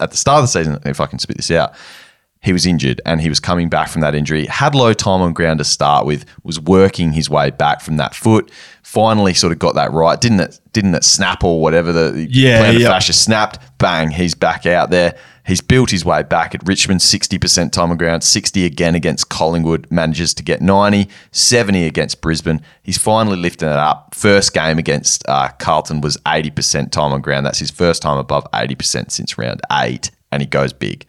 at 0.00 0.10
the 0.10 0.16
start 0.16 0.38
of 0.38 0.44
the 0.44 0.48
season. 0.48 0.80
If 0.84 1.00
I 1.00 1.06
can 1.06 1.18
spit 1.18 1.36
this 1.36 1.50
out. 1.50 1.74
He 2.46 2.52
was 2.52 2.64
injured 2.64 3.00
and 3.04 3.20
he 3.20 3.28
was 3.28 3.40
coming 3.40 3.68
back 3.68 3.88
from 3.88 4.00
that 4.02 4.14
injury. 4.14 4.46
Had 4.46 4.74
low 4.74 4.92
time 4.92 5.20
on 5.20 5.32
ground 5.32 5.58
to 5.58 5.64
start 5.64 6.06
with. 6.06 6.24
Was 6.44 6.60
working 6.60 7.12
his 7.12 7.28
way 7.28 7.50
back 7.50 7.80
from 7.80 7.96
that 7.96 8.14
foot. 8.14 8.50
Finally, 8.84 9.34
sort 9.34 9.52
of 9.52 9.58
got 9.58 9.74
that 9.74 9.92
right. 9.92 10.20
Didn't 10.20 10.38
it? 10.38 10.60
Didn't 10.72 10.94
it 10.94 11.02
snap 11.02 11.42
or 11.42 11.60
whatever 11.60 11.92
the 11.92 12.26
Yeah, 12.30 12.62
plantar 12.72 12.78
yeah. 12.78 12.88
fascia 12.88 13.12
snapped? 13.12 13.58
Bang! 13.78 14.10
He's 14.12 14.36
back 14.36 14.64
out 14.64 14.90
there. 14.90 15.16
He's 15.44 15.60
built 15.60 15.90
his 15.90 16.04
way 16.04 16.22
back 16.22 16.54
at 16.54 16.66
Richmond, 16.66 17.00
60% 17.00 17.70
time 17.72 17.90
on 17.92 17.96
ground, 17.96 18.24
60 18.24 18.64
again 18.64 18.94
against 18.96 19.28
Collingwood, 19.28 19.86
manages 19.90 20.34
to 20.34 20.42
get 20.42 20.60
90, 20.60 21.08
70 21.30 21.84
against 21.86 22.20
Brisbane. 22.20 22.60
He's 22.82 22.98
finally 22.98 23.36
lifting 23.36 23.68
it 23.68 23.76
up. 23.76 24.14
First 24.14 24.54
game 24.54 24.76
against 24.78 25.24
uh, 25.28 25.48
Carlton 25.60 26.00
was 26.00 26.16
80% 26.26 26.90
time 26.90 27.12
on 27.12 27.20
ground. 27.20 27.46
That's 27.46 27.60
his 27.60 27.70
first 27.70 28.02
time 28.02 28.18
above 28.18 28.44
80% 28.52 29.10
since 29.12 29.36
round 29.38 29.60
eight, 29.72 30.10
and 30.32 30.42
he 30.42 30.46
goes 30.46 30.72
big. 30.72 31.06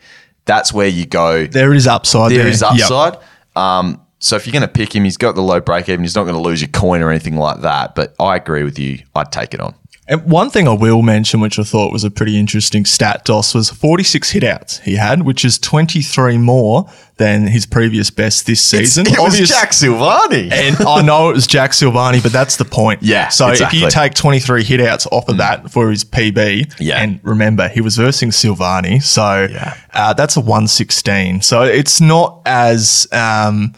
That's 0.47 0.73
where 0.73 0.87
you 0.87 1.05
go. 1.05 1.45
There 1.45 1.73
is 1.73 1.85
upside 1.85 2.31
There 2.31 2.39
there. 2.39 2.47
is 2.47 2.63
upside. 2.63 3.17
Um, 3.55 4.01
so 4.19 4.35
if 4.35 4.47
you're 4.47 4.51
going 4.53 4.61
to 4.63 4.67
pick 4.67 4.95
him, 4.95 5.03
he's 5.03 5.17
got 5.17 5.35
the 5.35 5.41
low 5.43 5.59
break 5.61 5.87
even. 5.89 6.01
He's 6.03 6.15
not 6.15 6.23
going 6.23 6.35
to 6.35 6.41
lose 6.41 6.61
your 6.61 6.69
coin 6.69 7.01
or 7.03 7.11
anything 7.11 7.35
like 7.37 7.61
that. 7.61 7.93
But 7.93 8.15
I 8.19 8.35
agree 8.35 8.63
with 8.63 8.79
you. 8.79 8.99
I'd 9.13 9.31
take 9.31 9.53
it 9.53 9.59
on. 9.59 9.75
And 10.09 10.23
one 10.23 10.49
thing 10.49 10.69
I 10.69 10.73
will 10.73 11.01
mention, 11.01 11.41
which 11.41 11.59
I 11.59 11.63
thought 11.63 11.91
was 11.91 12.05
a 12.05 12.09
pretty 12.09 12.37
interesting 12.39 12.85
stat, 12.85 13.25
Dos, 13.25 13.53
was 13.53 13.69
46 13.69 14.31
hitouts 14.31 14.79
he 14.83 14.95
had, 14.95 15.23
which 15.23 15.43
is 15.43 15.59
23 15.59 16.37
more 16.37 16.89
than 17.17 17.47
his 17.47 17.65
previous 17.65 18.09
best 18.09 18.45
this 18.45 18.61
season. 18.61 19.05
It 19.05 19.19
was 19.19 19.37
Jack 19.49 19.71
Silvagni. 19.71 20.49
And 20.49 20.77
I 20.87 21.01
know 21.01 21.29
it 21.29 21.33
was 21.33 21.45
Jack 21.45 21.71
Silvagni, 21.71 22.23
but 22.23 22.31
that's 22.31 22.55
the 22.55 22.63
point. 22.63 23.03
Yeah, 23.03 23.27
So 23.27 23.49
exactly. 23.49 23.79
if 23.79 23.83
you 23.83 23.89
take 23.89 24.13
23 24.13 24.63
hitouts 24.63 25.07
off 25.11 25.27
of 25.27 25.37
that 25.37 25.71
for 25.71 25.89
his 25.89 26.05
PB, 26.05 26.75
Yeah. 26.79 27.01
and 27.01 27.19
remember, 27.23 27.67
he 27.67 27.81
was 27.81 27.97
versing 27.97 28.29
Silvagni. 28.29 29.03
So 29.03 29.49
Yeah. 29.51 29.73
uh, 29.93 30.13
that's 30.13 30.37
a 30.37 30.41
116. 30.41 31.41
So 31.41 31.63
it's 31.63 31.99
not 31.99 32.41
as, 32.45 33.07
um, 33.11 33.73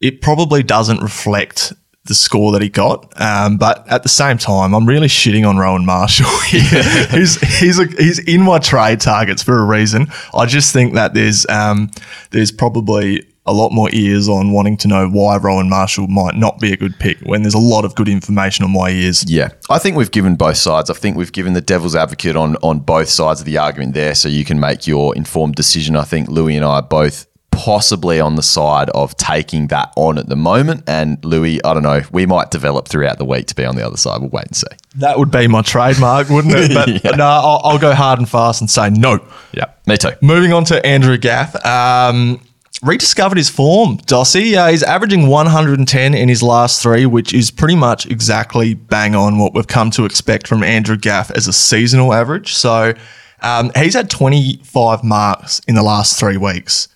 it 0.00 0.20
probably 0.20 0.62
doesn't 0.62 1.00
reflect 1.02 1.72
the 2.04 2.14
score 2.14 2.52
that 2.52 2.62
he 2.62 2.68
got. 2.68 3.12
Um, 3.20 3.56
but 3.56 3.86
at 3.88 4.02
the 4.02 4.08
same 4.08 4.38
time, 4.38 4.74
I'm 4.74 4.86
really 4.86 5.08
shitting 5.08 5.48
on 5.48 5.58
Rowan 5.58 5.84
Marshall. 5.84 6.26
he's 6.46 7.40
he's 7.58 7.78
a, 7.78 7.86
he's 7.86 8.18
in 8.20 8.42
my 8.42 8.58
trade 8.58 9.00
targets 9.00 9.42
for 9.42 9.58
a 9.58 9.64
reason. 9.64 10.08
I 10.34 10.46
just 10.46 10.72
think 10.72 10.94
that 10.94 11.14
there's 11.14 11.46
um, 11.48 11.90
there's 12.30 12.52
probably 12.52 13.26
a 13.46 13.52
lot 13.52 13.72
more 13.72 13.88
ears 13.92 14.28
on 14.28 14.52
wanting 14.52 14.76
to 14.76 14.88
know 14.88 15.08
why 15.08 15.36
Rowan 15.36 15.68
Marshall 15.68 16.06
might 16.06 16.36
not 16.36 16.60
be 16.60 16.72
a 16.72 16.76
good 16.76 16.98
pick 16.98 17.18
when 17.20 17.42
there's 17.42 17.54
a 17.54 17.58
lot 17.58 17.84
of 17.84 17.94
good 17.94 18.08
information 18.08 18.64
on 18.64 18.72
my 18.72 18.90
ears. 18.90 19.24
Yeah, 19.28 19.50
I 19.68 19.78
think 19.78 19.96
we've 19.96 20.10
given 20.10 20.36
both 20.36 20.56
sides. 20.56 20.90
I 20.90 20.94
think 20.94 21.16
we've 21.16 21.32
given 21.32 21.52
the 21.52 21.60
devil's 21.60 21.94
advocate 21.94 22.36
on 22.36 22.56
on 22.56 22.80
both 22.80 23.08
sides 23.08 23.40
of 23.40 23.46
the 23.46 23.58
argument 23.58 23.94
there, 23.94 24.14
so 24.14 24.28
you 24.28 24.44
can 24.44 24.58
make 24.58 24.86
your 24.86 25.14
informed 25.16 25.54
decision. 25.54 25.96
I 25.96 26.04
think 26.04 26.28
Lewy 26.28 26.56
and 26.56 26.64
I 26.64 26.76
are 26.76 26.82
both 26.82 27.26
possibly 27.50 28.20
on 28.20 28.36
the 28.36 28.42
side 28.42 28.88
of 28.90 29.16
taking 29.16 29.66
that 29.68 29.92
on 29.96 30.18
at 30.18 30.28
the 30.28 30.36
moment. 30.36 30.82
And 30.86 31.20
Lewy, 31.22 31.60
I 31.64 31.74
don't 31.74 31.82
know, 31.82 32.02
we 32.10 32.24
might 32.26 32.50
develop 32.50 32.88
throughout 32.88 33.18
the 33.18 33.24
week 33.24 33.46
to 33.48 33.54
be 33.54 33.64
on 33.64 33.76
the 33.76 33.86
other 33.86 33.96
side. 33.96 34.20
We'll 34.20 34.30
wait 34.30 34.46
and 34.46 34.56
see. 34.56 34.66
That 34.96 35.18
would 35.18 35.30
be 35.30 35.46
my 35.46 35.62
trademark, 35.62 36.28
wouldn't 36.28 36.54
it? 36.56 36.72
But 36.74 36.88
Yeah. 37.04 37.16
no, 37.16 37.24
I'll, 37.26 37.60
I'll 37.64 37.78
go 37.78 37.94
hard 37.94 38.18
and 38.18 38.28
fast 38.28 38.60
and 38.60 38.70
say 38.70 38.90
no. 38.90 39.24
Yeah, 39.52 39.66
me 39.86 39.96
too. 39.96 40.12
Moving 40.22 40.52
on 40.52 40.64
to 40.66 40.84
Andrew 40.86 41.18
Gaff. 41.18 41.54
Um, 41.66 42.40
rediscovered 42.82 43.36
his 43.36 43.50
form, 43.50 43.98
Dossy. 44.06 44.56
Uh, 44.56 44.68
he's 44.68 44.82
averaging 44.82 45.26
110 45.26 46.14
in 46.14 46.28
his 46.30 46.42
last 46.42 46.82
three, 46.82 47.04
which 47.04 47.34
is 47.34 47.50
pretty 47.50 47.76
much 47.76 48.06
exactly 48.06 48.72
bang 48.74 49.14
on 49.14 49.38
what 49.38 49.52
we've 49.54 49.66
come 49.66 49.90
to 49.92 50.06
expect 50.06 50.48
from 50.48 50.62
Andrew 50.62 50.96
Gaff 50.96 51.30
as 51.32 51.46
a 51.46 51.52
seasonal 51.52 52.14
average. 52.14 52.54
So 52.54 52.94
um, 53.42 53.70
he's 53.76 53.94
had 53.94 54.08
25 54.08 55.04
marks 55.04 55.60
in 55.68 55.74
the 55.74 55.82
last 55.82 56.18
three 56.18 56.36
weeks. 56.38 56.88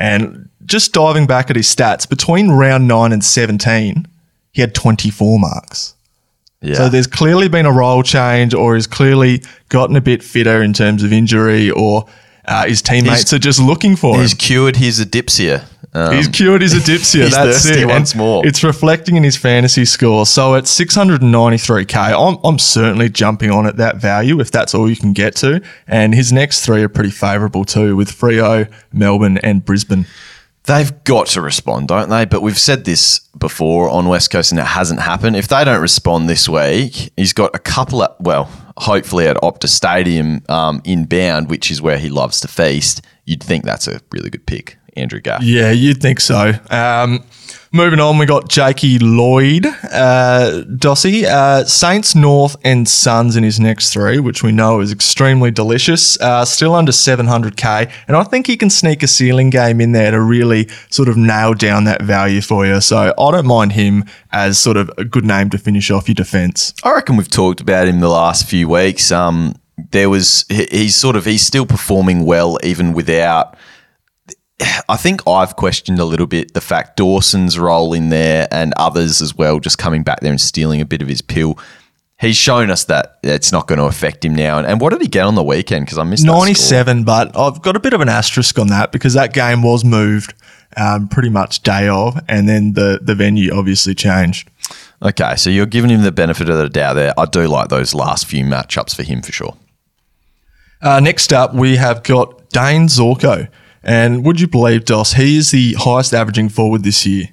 And 0.00 0.48
just 0.64 0.92
diving 0.92 1.26
back 1.26 1.50
at 1.50 1.56
his 1.56 1.72
stats, 1.72 2.08
between 2.08 2.50
round 2.50 2.88
nine 2.88 3.12
and 3.12 3.22
17, 3.22 4.08
he 4.52 4.60
had 4.60 4.74
24 4.74 5.38
marks. 5.38 5.94
Yeah. 6.62 6.74
So 6.74 6.88
there's 6.88 7.06
clearly 7.06 7.48
been 7.48 7.66
a 7.66 7.72
role 7.72 8.02
change, 8.02 8.54
or 8.54 8.74
he's 8.74 8.86
clearly 8.86 9.42
gotten 9.68 9.96
a 9.96 10.00
bit 10.00 10.22
fitter 10.22 10.62
in 10.62 10.72
terms 10.72 11.02
of 11.02 11.12
injury, 11.12 11.70
or 11.70 12.06
uh, 12.50 12.66
his 12.66 12.82
teammates 12.82 13.30
He's- 13.30 13.32
are 13.32 13.38
just 13.38 13.60
looking 13.60 13.96
for 13.96 14.16
him. 14.16 14.20
He's 14.22 14.34
cured 14.34 14.76
his 14.76 15.02
adipsia. 15.04 15.64
Um, 15.92 16.14
He's 16.14 16.28
cured 16.28 16.62
his 16.62 16.74
adipsia. 16.80 17.24
he's 17.24 17.32
That's 17.34 17.64
thirsty 17.64 17.82
it. 17.82 17.86
once 17.88 18.14
more. 18.14 18.46
It's 18.46 18.62
reflecting 18.62 19.16
in 19.16 19.24
his 19.24 19.36
fantasy 19.36 19.84
score. 19.84 20.24
So 20.24 20.54
at 20.54 20.64
693k, 20.64 21.96
I'm, 21.96 22.38
I'm 22.44 22.58
certainly 22.60 23.08
jumping 23.08 23.50
on 23.50 23.66
at 23.66 23.76
that 23.78 23.96
value 23.96 24.40
if 24.40 24.50
that's 24.52 24.72
all 24.74 24.88
you 24.88 24.94
can 24.96 25.12
get 25.12 25.34
to. 25.36 25.60
And 25.88 26.14
his 26.14 26.32
next 26.32 26.64
three 26.64 26.82
are 26.82 26.88
pretty 26.88 27.10
favourable 27.10 27.64
too, 27.64 27.96
with 27.96 28.10
Freo, 28.10 28.70
Melbourne, 28.92 29.38
and 29.38 29.64
Brisbane. 29.64 30.06
They've 30.64 31.04
got 31.04 31.26
to 31.28 31.40
respond, 31.40 31.88
don't 31.88 32.10
they? 32.10 32.26
But 32.26 32.42
we've 32.42 32.58
said 32.58 32.84
this 32.84 33.20
before 33.38 33.88
on 33.88 34.08
West 34.08 34.30
Coast 34.30 34.52
and 34.52 34.60
it 34.60 34.66
hasn't 34.66 35.00
happened. 35.00 35.36
If 35.36 35.48
they 35.48 35.64
don't 35.64 35.80
respond 35.80 36.28
this 36.28 36.48
week, 36.48 37.12
he's 37.16 37.32
got 37.32 37.54
a 37.54 37.58
couple 37.58 38.02
of, 38.02 38.14
well, 38.20 38.44
hopefully 38.76 39.26
at 39.26 39.36
Optus 39.38 39.68
Stadium 39.70 40.42
um, 40.48 40.80
inbound, 40.84 41.48
which 41.48 41.70
is 41.70 41.80
where 41.80 41.98
he 41.98 42.08
loves 42.08 42.40
to 42.40 42.48
feast. 42.48 43.02
You'd 43.24 43.42
think 43.42 43.64
that's 43.64 43.88
a 43.88 44.00
really 44.12 44.28
good 44.30 44.46
pick, 44.46 44.76
Andrew 44.96 45.20
Gaff. 45.20 45.42
Yeah, 45.42 45.70
you'd 45.70 46.00
think 46.02 46.20
so. 46.20 46.52
Um, 46.68 47.24
moving 47.72 48.00
on, 48.00 48.18
we 48.18 48.26
got 48.26 48.48
Jakey 48.48 48.98
Lloyd, 48.98 49.66
uh, 49.66 50.62
Dossy, 50.76 51.24
uh, 51.24 51.64
Saints, 51.64 52.14
North, 52.14 52.56
and 52.64 52.88
Suns 52.88 53.36
in 53.36 53.44
his 53.44 53.60
next 53.60 53.92
three, 53.92 54.18
which 54.18 54.42
we 54.42 54.52
know 54.52 54.80
is 54.80 54.90
extremely 54.92 55.50
delicious. 55.50 56.20
Uh, 56.20 56.44
still 56.44 56.74
under 56.74 56.92
700k, 56.92 57.90
and 58.08 58.16
I 58.16 58.24
think 58.24 58.46
he 58.46 58.56
can 58.56 58.70
sneak 58.70 59.02
a 59.02 59.06
ceiling 59.06 59.50
game 59.50 59.80
in 59.80 59.92
there 59.92 60.10
to 60.10 60.20
really 60.20 60.68
sort 60.90 61.08
of 61.08 61.16
nail 61.16 61.54
down 61.54 61.84
that 61.84 62.02
value 62.02 62.40
for 62.40 62.66
you. 62.66 62.80
So 62.80 63.14
I 63.16 63.30
don't 63.30 63.46
mind 63.46 63.72
him 63.72 64.04
as 64.32 64.58
sort 64.58 64.76
of 64.76 64.90
a 64.98 65.04
good 65.04 65.24
name 65.24 65.50
to 65.50 65.58
finish 65.58 65.90
off 65.90 66.08
your 66.08 66.14
defense. 66.14 66.74
I 66.82 66.92
reckon 66.92 67.16
we've 67.16 67.30
talked 67.30 67.60
about 67.60 67.88
him 67.88 68.00
the 68.00 68.08
last 68.08 68.48
few 68.48 68.68
weeks. 68.68 69.12
Um, 69.12 69.54
there 69.92 70.10
was 70.10 70.44
he- 70.48 70.68
he's 70.70 70.96
sort 70.96 71.16
of 71.16 71.24
he's 71.24 71.42
still 71.46 71.66
performing 71.66 72.24
well 72.26 72.58
even 72.62 72.92
without. 72.92 73.56
I 74.88 74.96
think 74.96 75.26
I've 75.26 75.56
questioned 75.56 75.98
a 75.98 76.04
little 76.04 76.26
bit 76.26 76.54
the 76.54 76.60
fact 76.60 76.96
Dawson's 76.96 77.58
role 77.58 77.92
in 77.92 78.10
there 78.10 78.48
and 78.50 78.74
others 78.76 79.22
as 79.22 79.34
well, 79.34 79.60
just 79.60 79.78
coming 79.78 80.02
back 80.02 80.20
there 80.20 80.30
and 80.30 80.40
stealing 80.40 80.80
a 80.80 80.84
bit 80.84 81.02
of 81.02 81.08
his 81.08 81.22
pill. 81.22 81.58
He's 82.18 82.36
shown 82.36 82.70
us 82.70 82.84
that 82.84 83.18
it's 83.22 83.50
not 83.50 83.66
going 83.66 83.78
to 83.78 83.86
affect 83.86 84.24
him 84.24 84.34
now. 84.34 84.58
And, 84.58 84.66
and 84.66 84.80
what 84.80 84.90
did 84.90 85.00
he 85.00 85.08
get 85.08 85.24
on 85.24 85.36
the 85.36 85.42
weekend? 85.42 85.86
Because 85.86 85.96
I 85.96 86.04
missed 86.04 86.26
that 86.26 86.32
97, 86.32 87.04
but 87.04 87.34
I've 87.36 87.62
got 87.62 87.76
a 87.76 87.80
bit 87.80 87.94
of 87.94 88.02
an 88.02 88.10
asterisk 88.10 88.58
on 88.58 88.66
that 88.66 88.92
because 88.92 89.14
that 89.14 89.32
game 89.32 89.62
was 89.62 89.84
moved 89.86 90.34
um, 90.76 91.08
pretty 91.08 91.30
much 91.30 91.62
day 91.62 91.88
of, 91.88 92.20
and 92.28 92.46
then 92.46 92.74
the, 92.74 93.00
the 93.02 93.14
venue 93.14 93.50
obviously 93.54 93.94
changed. 93.94 94.50
Okay, 95.02 95.34
so 95.36 95.48
you're 95.48 95.64
giving 95.64 95.90
him 95.90 96.02
the 96.02 96.12
benefit 96.12 96.50
of 96.50 96.58
the 96.58 96.68
doubt 96.68 96.94
there. 96.94 97.14
I 97.18 97.24
do 97.24 97.48
like 97.48 97.70
those 97.70 97.94
last 97.94 98.26
few 98.26 98.44
matchups 98.44 98.94
for 98.94 99.02
him 99.02 99.22
for 99.22 99.32
sure. 99.32 99.56
Uh, 100.82 101.00
next 101.00 101.32
up, 101.32 101.54
we 101.54 101.76
have 101.76 102.02
got 102.02 102.50
Dane 102.50 102.86
Zorko. 102.86 103.48
And 103.82 104.24
would 104.24 104.40
you 104.40 104.46
believe, 104.46 104.84
Dos, 104.84 105.14
he 105.14 105.36
is 105.38 105.50
the 105.52 105.74
highest 105.78 106.12
averaging 106.14 106.48
forward 106.50 106.84
this 106.84 107.06
year. 107.06 107.28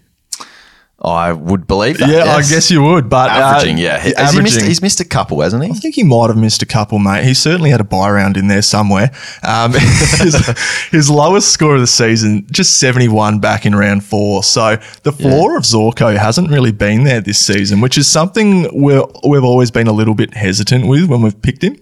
I 1.00 1.32
would 1.32 1.68
believe 1.68 2.00
that. 2.00 2.10
Yeah, 2.10 2.24
yes. 2.26 2.52
I 2.52 2.56
guess 2.56 2.72
you 2.72 2.82
would, 2.82 3.08
but 3.08 3.30
uh, 3.30 3.34
averaging. 3.34 3.78
yeah, 3.78 4.00
He- 4.02 4.16
has 4.18 4.34
he 4.34 4.42
missed, 4.42 4.56
averaging. 4.56 4.68
he's 4.68 4.82
missed 4.82 5.00
a 5.00 5.06
couple, 5.06 5.42
hasn't 5.42 5.64
he? 5.64 5.70
I 5.70 5.74
think 5.74 5.94
he 5.94 6.02
might 6.02 6.28
have 6.30 6.38
missed 6.38 6.64
a 6.64 6.66
couple, 6.66 6.98
mate. 6.98 7.24
He 7.24 7.36
certainly 7.36 7.70
had 7.70 7.80
a 7.80 7.84
bye 7.84 8.10
round 8.10 8.36
in 8.36 8.48
there 8.48 8.64
somewhere. 8.64 9.12
Um, 9.44 9.74
his, 9.78 10.58
his 10.90 11.08
lowest 11.08 11.50
score 11.52 11.76
of 11.76 11.82
the 11.82 11.88
season, 11.88 12.48
just 12.52 12.80
71 12.80 13.40
back 13.40 13.68
in 13.68 13.76
round 13.76 14.06
four. 14.06 14.42
So 14.42 14.78
the 15.04 15.12
floor 15.12 15.56
of 15.56 15.64
Zorko 15.66 16.18
hasn't 16.18 16.50
really 16.50 16.72
been 16.72 17.04
there 17.04 17.22
this 17.22 17.38
season, 17.38 17.80
which 17.80 18.00
is 18.00 18.08
something 18.08 18.68
we're, 18.74 19.04
we've 19.24 19.44
always 19.44 19.70
been 19.70 19.86
a 19.88 19.94
little 19.94 20.16
bit 20.16 20.34
hesitant 20.34 20.88
with 20.88 21.06
when 21.08 21.22
we've 21.22 21.40
picked 21.44 21.64
him. 21.64 21.78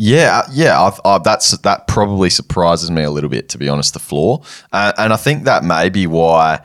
Yeah, 0.00 0.42
yeah, 0.52 0.80
I've, 0.80 1.00
i 1.04 1.18
that's 1.18 1.58
that 1.58 1.88
probably 1.88 2.30
surprises 2.30 2.88
me 2.88 3.02
a 3.02 3.10
little 3.10 3.28
bit, 3.28 3.48
to 3.50 3.58
be 3.58 3.68
honest. 3.68 3.94
The 3.94 3.98
floor, 3.98 4.42
uh, 4.72 4.92
and 4.96 5.12
I 5.12 5.16
think 5.16 5.42
that 5.44 5.64
may 5.64 5.88
be 5.88 6.06
why 6.06 6.64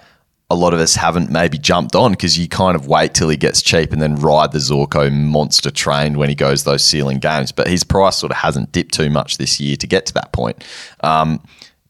a 0.52 0.56
lot 0.56 0.72
of 0.72 0.80
us 0.80 0.94
haven't 0.94 1.32
maybe 1.32 1.58
jumped 1.58 1.96
on 1.96 2.12
because 2.12 2.38
you 2.38 2.48
kind 2.48 2.76
of 2.76 2.86
wait 2.86 3.16
till 3.16 3.30
he 3.30 3.36
gets 3.36 3.64
cheap 3.64 3.92
and 3.92 4.00
then 4.00 4.16
ride 4.18 4.52
the 4.52 4.60
Zorko 4.60 5.12
monster 5.12 5.72
train 5.72 6.16
when 6.20 6.30
he 6.30 6.36
goes 6.36 6.64
those 6.64 6.84
ceiling 6.84 7.18
games. 7.18 7.52
But 7.52 7.68
his 7.68 7.84
price 7.84 8.18
sort 8.18 8.32
of 8.32 8.38
hasn't 8.38 8.72
dipped 8.72 8.94
too 8.94 9.10
much 9.10 9.40
this 9.40 9.60
year 9.60 9.78
to 9.78 9.88
get 9.88 10.06
to 10.06 10.14
that 10.14 10.32
point. 10.32 10.64
Um, 11.02 11.42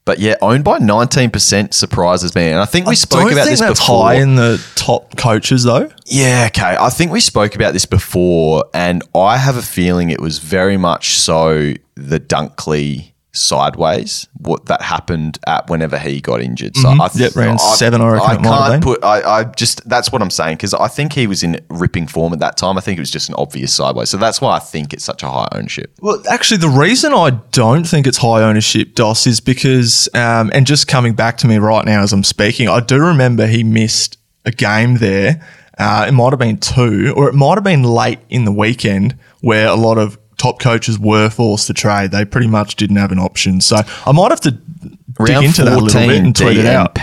but 0.04 0.18
yeah, 0.18 0.34
owned 0.42 0.64
by 0.64 0.78
nineteen 0.78 1.30
percent 1.30 1.72
surprises 1.74 2.34
me, 2.34 2.50
and 2.50 2.60
I 2.60 2.66
think 2.66 2.86
we 2.86 2.94
spoke 2.94 3.22
Don't 3.22 3.32
about 3.32 3.46
this 3.46 3.60
that's 3.60 3.80
before. 3.80 4.04
high 4.04 4.14
in 4.16 4.34
the 4.36 4.62
top 4.74 5.16
coaches, 5.16 5.64
though. 5.64 5.90
Yeah, 6.06 6.44
okay. 6.48 6.76
I 6.78 6.90
think 6.90 7.10
we 7.10 7.20
spoke 7.20 7.54
about 7.54 7.72
this 7.72 7.86
before, 7.86 8.64
and 8.74 9.02
I 9.14 9.38
have 9.38 9.56
a 9.56 9.62
feeling 9.62 10.10
it 10.10 10.20
was 10.20 10.38
very 10.38 10.76
much 10.76 11.18
so 11.18 11.72
the 11.94 12.20
Dunkley 12.20 13.12
sideways 13.34 14.28
what 14.38 14.66
that 14.66 14.80
happened 14.80 15.38
at 15.46 15.68
whenever 15.68 15.98
he 15.98 16.20
got 16.20 16.40
injured. 16.40 16.76
So 16.76 16.88
I 16.88 17.08
Yep, 17.14 17.36
round 17.36 17.60
seven, 17.60 18.00
I 18.00 18.08
reckon 18.10 18.30
I 18.30 18.36
can't 18.42 18.72
been. 18.72 18.80
put. 18.80 19.04
I, 19.04 19.40
I 19.40 19.44
just 19.44 19.86
that's 19.88 20.10
what 20.12 20.22
I'm 20.22 20.30
saying 20.30 20.56
because 20.56 20.74
I 20.74 20.88
think 20.88 21.12
he 21.12 21.26
was 21.26 21.42
in 21.42 21.60
ripping 21.68 22.06
form 22.06 22.32
at 22.32 22.38
that 22.40 22.56
time. 22.56 22.78
I 22.78 22.80
think 22.80 22.98
it 22.98 23.02
was 23.02 23.10
just 23.10 23.28
an 23.28 23.34
obvious 23.36 23.72
sideways. 23.72 24.08
So 24.10 24.16
that's 24.16 24.40
why 24.40 24.56
I 24.56 24.58
think 24.58 24.92
it's 24.92 25.04
such 25.04 25.22
a 25.22 25.28
high 25.28 25.48
ownership. 25.52 25.92
Well, 26.00 26.22
actually, 26.30 26.58
the 26.58 26.68
reason 26.68 27.12
I 27.12 27.30
don't 27.52 27.84
think 27.84 28.06
it's 28.06 28.18
high 28.18 28.42
ownership, 28.42 28.94
DOS, 28.94 29.26
is 29.26 29.40
because, 29.40 30.08
um, 30.14 30.50
and 30.54 30.66
just 30.66 30.86
coming 30.86 31.14
back 31.14 31.36
to 31.38 31.46
me 31.48 31.58
right 31.58 31.84
now 31.84 32.02
as 32.02 32.12
I'm 32.12 32.24
speaking, 32.24 32.68
I 32.68 32.80
do 32.80 32.98
remember 33.00 33.46
he 33.46 33.64
missed 33.64 34.18
a 34.44 34.50
game 34.50 34.96
there. 34.98 35.44
Uh, 35.76 36.06
it 36.08 36.12
might 36.12 36.30
have 36.30 36.38
been 36.38 36.58
two, 36.58 37.12
or 37.16 37.28
it 37.28 37.34
might 37.34 37.56
have 37.56 37.64
been 37.64 37.82
late 37.82 38.20
in 38.28 38.44
the 38.44 38.52
weekend 38.52 39.16
where 39.40 39.66
a 39.66 39.74
lot 39.74 39.98
of 39.98 40.18
top 40.44 40.58
coaches 40.60 40.98
were 40.98 41.28
forced 41.30 41.66
to 41.68 41.74
trade. 41.74 42.10
They 42.10 42.24
pretty 42.24 42.48
much 42.48 42.76
didn't 42.76 42.96
have 42.96 43.12
an 43.12 43.18
option. 43.18 43.60
So 43.60 43.76
I 44.06 44.12
might 44.12 44.30
have 44.30 44.40
to 44.42 44.50
dig 44.50 44.98
Round 45.18 45.44
into 45.46 45.64
that 45.64 45.72
a 45.72 45.80
little 45.80 45.86
bit 45.86 45.92
14 45.92 46.24
and 46.26 46.36
tweet 46.36 46.56
it 46.58 46.66
out. 46.66 46.98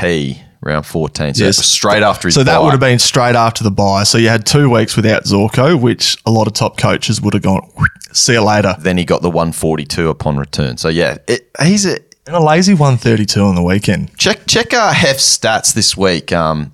Round 0.64 0.86
fourteen. 0.86 1.34
So 1.34 1.46
Yes. 1.46 1.58
straight 1.66 2.04
after 2.04 2.28
his 2.28 2.36
So 2.36 2.44
that 2.44 2.58
bye. 2.60 2.64
would 2.64 2.72
have 2.72 2.80
been 2.80 3.00
straight 3.00 3.36
after 3.36 3.64
the 3.64 3.72
bye. 3.72 4.04
So 4.04 4.20
you 4.20 4.30
had 4.30 4.46
two 4.46 4.70
weeks 4.70 4.96
without 4.96 5.24
Zorko, 5.24 5.80
which 5.80 6.18
a 6.26 6.30
lot 6.32 6.46
of 6.46 6.54
top 6.54 6.78
coaches 6.78 7.20
would 7.20 7.34
have 7.34 7.42
gone, 7.42 7.68
see 8.12 8.34
you 8.34 8.44
later. 8.44 8.76
Then 8.78 8.96
he 9.00 9.04
got 9.04 9.24
the 9.24 9.30
142 9.32 10.10
upon 10.10 10.38
return. 10.38 10.78
So 10.78 10.88
yeah, 10.90 11.18
it, 11.28 11.50
he's 11.64 11.88
a 11.88 11.98
And 12.28 12.36
a 12.36 12.40
lazy 12.40 12.74
132 12.76 13.42
on 13.42 13.56
the 13.56 13.64
weekend. 13.64 14.16
Check 14.20 14.42
check 14.46 14.72
our 14.76 14.94
Heff's 14.94 15.26
stats 15.36 15.74
this 15.74 15.98
week 15.98 16.32
um, 16.32 16.74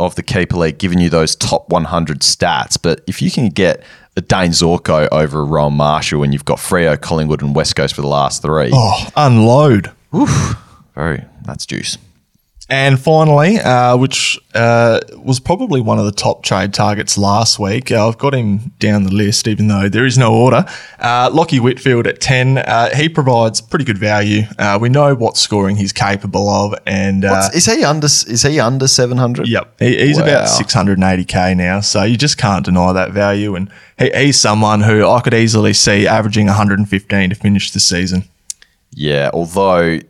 of 0.00 0.14
the 0.16 0.22
Keeper 0.22 0.56
League, 0.56 0.78
giving 0.78 0.98
you 0.98 1.08
those 1.10 1.36
top 1.36 1.68
100 1.68 2.20
stats. 2.20 2.78
But 2.80 3.02
if 3.06 3.20
you 3.22 3.30
can 3.30 3.48
get 3.50 3.82
a 4.16 4.20
Dane 4.20 4.50
Zorko 4.50 5.08
over 5.12 5.40
a 5.40 5.44
Rowan 5.44 5.74
Marshall 5.74 6.22
and 6.22 6.32
you've 6.32 6.44
got 6.44 6.58
Freo, 6.58 7.00
Collingwood, 7.00 7.42
and 7.42 7.54
West 7.54 7.76
Coast 7.76 7.94
for 7.94 8.00
the 8.02 8.08
last 8.08 8.42
three, 8.42 8.70
Oh, 8.72 9.08
unload. 9.16 9.92
Oof. 10.14 10.56
Very 10.94 11.24
that's 11.44 11.66
juice. 11.66 11.96
And 12.70 13.00
finally, 13.00 13.58
uh, 13.58 13.96
which 13.96 14.38
uh, 14.54 15.00
was 15.16 15.40
probably 15.40 15.80
one 15.80 15.98
of 15.98 16.04
the 16.04 16.12
top 16.12 16.44
trade 16.44 16.72
targets 16.72 17.18
last 17.18 17.58
week, 17.58 17.90
uh, 17.90 18.06
I've 18.06 18.16
got 18.16 18.32
him 18.32 18.72
down 18.78 19.02
the 19.02 19.12
list, 19.12 19.48
even 19.48 19.66
though 19.66 19.88
there 19.88 20.06
is 20.06 20.16
no 20.16 20.32
order. 20.32 20.64
Uh, 21.00 21.28
Lachie 21.30 21.58
Whitfield 21.58 22.06
at 22.06 22.20
10. 22.20 22.58
Uh, 22.58 22.94
he 22.94 23.08
provides 23.08 23.60
pretty 23.60 23.84
good 23.84 23.98
value. 23.98 24.42
Uh, 24.56 24.78
we 24.80 24.88
know 24.88 25.16
what 25.16 25.36
scoring 25.36 25.74
he's 25.74 25.92
capable 25.92 26.48
of. 26.48 26.74
And 26.86 27.24
is 27.52 27.66
he 27.66 27.82
under? 27.82 28.06
Is 28.06 28.42
he 28.44 28.60
under 28.60 28.86
seven 28.86 29.18
hundred? 29.18 29.48
Yep, 29.48 29.80
he, 29.80 30.06
he's 30.06 30.18
Wow. 30.18 30.22
about 30.26 30.48
680k 30.48 31.56
now, 31.56 31.80
so 31.80 32.04
you 32.04 32.16
just 32.16 32.38
can't 32.38 32.64
deny 32.64 32.92
that 32.92 33.10
value. 33.10 33.56
And 33.56 33.68
he, 33.98 34.10
he's 34.14 34.38
someone 34.38 34.82
who 34.82 35.04
I 35.08 35.20
could 35.22 35.34
easily 35.34 35.72
see 35.72 36.06
averaging 36.06 36.46
115 36.46 37.30
to 37.30 37.34
finish 37.34 37.72
the 37.72 37.80
season. 37.80 38.24
Yeah. 38.92 39.30
Although 39.34 40.00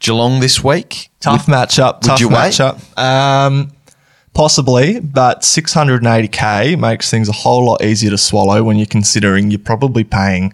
Geelong 0.00 0.40
this 0.40 0.64
week, 0.64 1.10
Tough 1.20 1.46
matchup. 1.46 2.00
Tough 2.00 2.18
matchup. 2.20 2.98
Um, 2.98 3.72
possibly, 4.32 4.98
but 4.98 5.42
680k 5.42 6.78
makes 6.78 7.10
things 7.10 7.28
a 7.28 7.32
whole 7.32 7.66
lot 7.66 7.84
easier 7.84 8.10
to 8.10 8.18
swallow 8.18 8.64
when 8.64 8.76
you're 8.78 8.86
considering 8.86 9.50
you're 9.50 9.58
probably 9.60 10.02
paying 10.02 10.52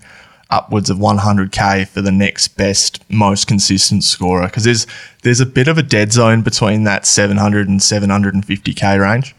upwards 0.51 0.91
of 0.91 0.99
100k 0.99 1.89
for 1.89 2.03
the 2.03 2.13
next 2.13 2.49
best, 2.57 3.03
most 3.11 3.47
consistent 3.47 4.05
scorer 4.05 4.47
because 4.47 4.65
there's 4.65 4.87
there's 5.23 5.41
a 5.41 5.47
bit 5.47 5.69
of 5.69 5.79
a 5.79 5.83
dead 5.83 6.13
zone 6.13 6.43
between 6.43 6.85
that 6.85 7.07
700 7.07 7.69
and 7.69 7.81
750k 7.81 9.01
range. 9.01 9.35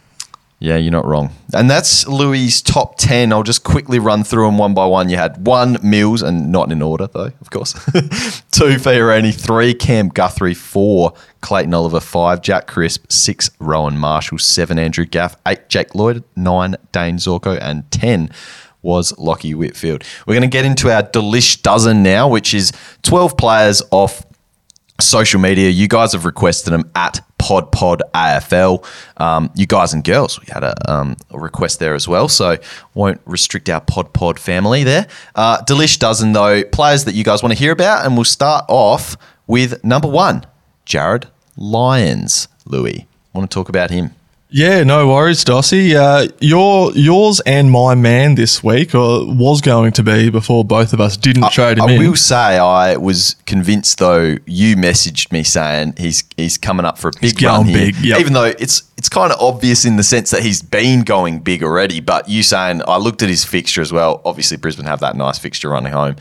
Yeah, 0.60 0.78
you're 0.78 0.92
not 0.92 1.06
wrong. 1.06 1.30
And 1.54 1.70
that's 1.70 2.06
Lewy's 2.06 2.64
top 2.64 2.98
10. 2.98 3.32
I'll 3.32 3.44
just 3.44 3.64
quickly 3.64 4.00
run 4.00 4.24
through 4.24 4.48
them 4.48 4.58
one 4.58 4.74
by 4.74 4.88
one. 4.88 5.08
You 5.08 5.18
had 5.18 5.46
one, 5.46 5.78
Mills, 5.84 6.24
and 6.24 6.52
not 6.52 6.72
in 6.72 6.82
order, 6.82 7.06
though, 7.06 7.32
of 7.40 7.50
course. 7.52 7.74
two, 8.52 8.78
Fiorini. 8.78 9.34
Three, 9.34 9.76
Cam 9.76 10.10
Guthrie. 10.10 10.56
Four, 10.56 11.14
Clayton 11.42 11.76
Oliver. 11.76 12.00
Five, 12.00 12.42
Jack 12.42 12.66
Crisp. 12.66 13.06
Six, 13.12 13.52
Rowan 13.60 14.00
Marshall. 14.00 14.40
Seven, 14.40 14.80
Andrew 14.80 15.06
Gaff. 15.06 15.36
Eight, 15.46 15.70
Jake 15.70 15.94
Lloyd. 15.94 16.24
Nine, 16.36 16.76
Dane 16.92 17.18
Zorko. 17.18 17.60
And 17.62 17.90
10 17.92 18.32
was 18.82 19.12
Lachie 19.14 19.54
Whitfield. 19.54 20.04
We're 20.26 20.36
going 20.36 20.50
to 20.50 20.56
get 20.56 20.66
into 20.66 20.90
our 20.90 21.04
Delish 21.04 21.62
Dozen 21.62 22.02
now, 22.02 22.28
which 22.30 22.56
is 22.56 22.72
12 23.04 23.38
players 23.38 23.84
off 23.92 24.26
social 25.00 25.40
media. 25.40 25.70
You 25.70 25.88
guys 25.88 26.14
have 26.14 26.26
requested 26.26 26.74
them 26.74 26.90
at 26.96 27.22
Pod 27.38 27.72
Pod 27.72 28.02
AFL. 28.14 28.86
Um, 29.18 29.52
you 29.56 29.66
guys 29.66 29.94
and 29.94 30.04
girls, 30.04 30.40
we 30.40 30.48
had 30.52 30.64
a, 30.64 30.92
um, 30.92 31.16
a 31.32 31.40
request 31.40 31.80
there 31.80 31.94
as 31.94 32.08
well, 32.08 32.28
so 32.28 32.58
won't 32.94 33.22
restrict 33.26 33.70
our 33.70 33.82
Pod 33.82 34.14
Pod 34.14 34.40
family 34.40 34.84
there. 34.84 35.08
Uh, 35.36 35.62
Delish 35.64 36.00
dozen 36.00 36.34
though 36.34 36.64
players 36.64 37.06
that 37.06 37.16
you 37.16 37.24
guys 37.24 37.44
want 37.44 37.54
to 37.54 37.60
hear 37.60 37.72
about, 37.72 38.06
and 38.06 38.16
we'll 38.16 38.24
start 38.26 38.66
off 38.68 39.16
with 39.46 39.84
number 39.84 40.08
one, 40.08 40.46
Jarryd 40.86 41.26
Lyons. 41.56 42.48
Lewy, 42.68 43.06
want 43.34 43.50
to 43.50 43.54
talk 43.54 43.70
about 43.70 43.92
him? 43.92 44.17
Yeah, 44.50 44.84
no 44.84 45.10
worries, 45.10 45.44
Dossy. 45.44 45.94
Uh, 45.94 46.30
your 46.40 46.94
yours 46.94 47.42
and 47.42 47.70
my 47.70 47.96
man 47.96 48.36
this 48.36 48.64
week, 48.64 48.96
or 48.96 49.26
was 49.28 49.60
going 49.60 49.92
to 49.94 50.04
be 50.04 50.30
before 50.30 50.64
both 50.64 50.94
of 50.94 51.02
us 51.02 51.18
didn't 51.18 51.52
trade 51.52 51.78
him 51.78 51.84
I 51.84 51.92
in. 51.92 52.00
will 52.00 52.16
say 52.16 52.58
I 52.58 52.96
was 52.96 53.36
convinced 53.46 53.98
though 54.00 54.38
you 54.46 54.78
messaged 54.78 55.34
me 55.34 55.44
saying 55.44 55.96
he's 55.98 56.24
he's 56.38 56.58
coming 56.58 56.86
up 56.86 56.98
for 56.98 57.10
a 57.10 57.12
big 57.20 57.42
run 57.44 57.66
here. 57.66 57.92
big, 57.92 57.96
yep. 57.98 58.22
Even 58.22 58.32
though 58.32 58.46
it's 58.46 58.84
it's 58.98 59.10
kind 59.10 59.34
of 59.34 59.40
obvious 59.42 59.84
in 59.84 59.98
the 59.98 60.04
sense 60.04 60.32
that 60.32 60.44
he's 60.44 60.62
been 60.62 61.02
going 61.02 61.40
big 61.40 61.62
already, 61.62 62.00
but 62.00 62.30
you 62.30 62.42
saying 62.42 62.82
I 62.88 62.98
looked 62.98 63.22
at 63.22 63.30
his 63.30 63.44
fixture 63.44 63.82
as 63.82 63.92
well. 63.92 64.22
Obviously 64.24 64.56
Brisbane 64.56 64.86
have 64.86 65.02
that 65.02 65.18
nice 65.18 65.38
fixture 65.38 65.70
running 65.70 65.92
home. 65.92 66.16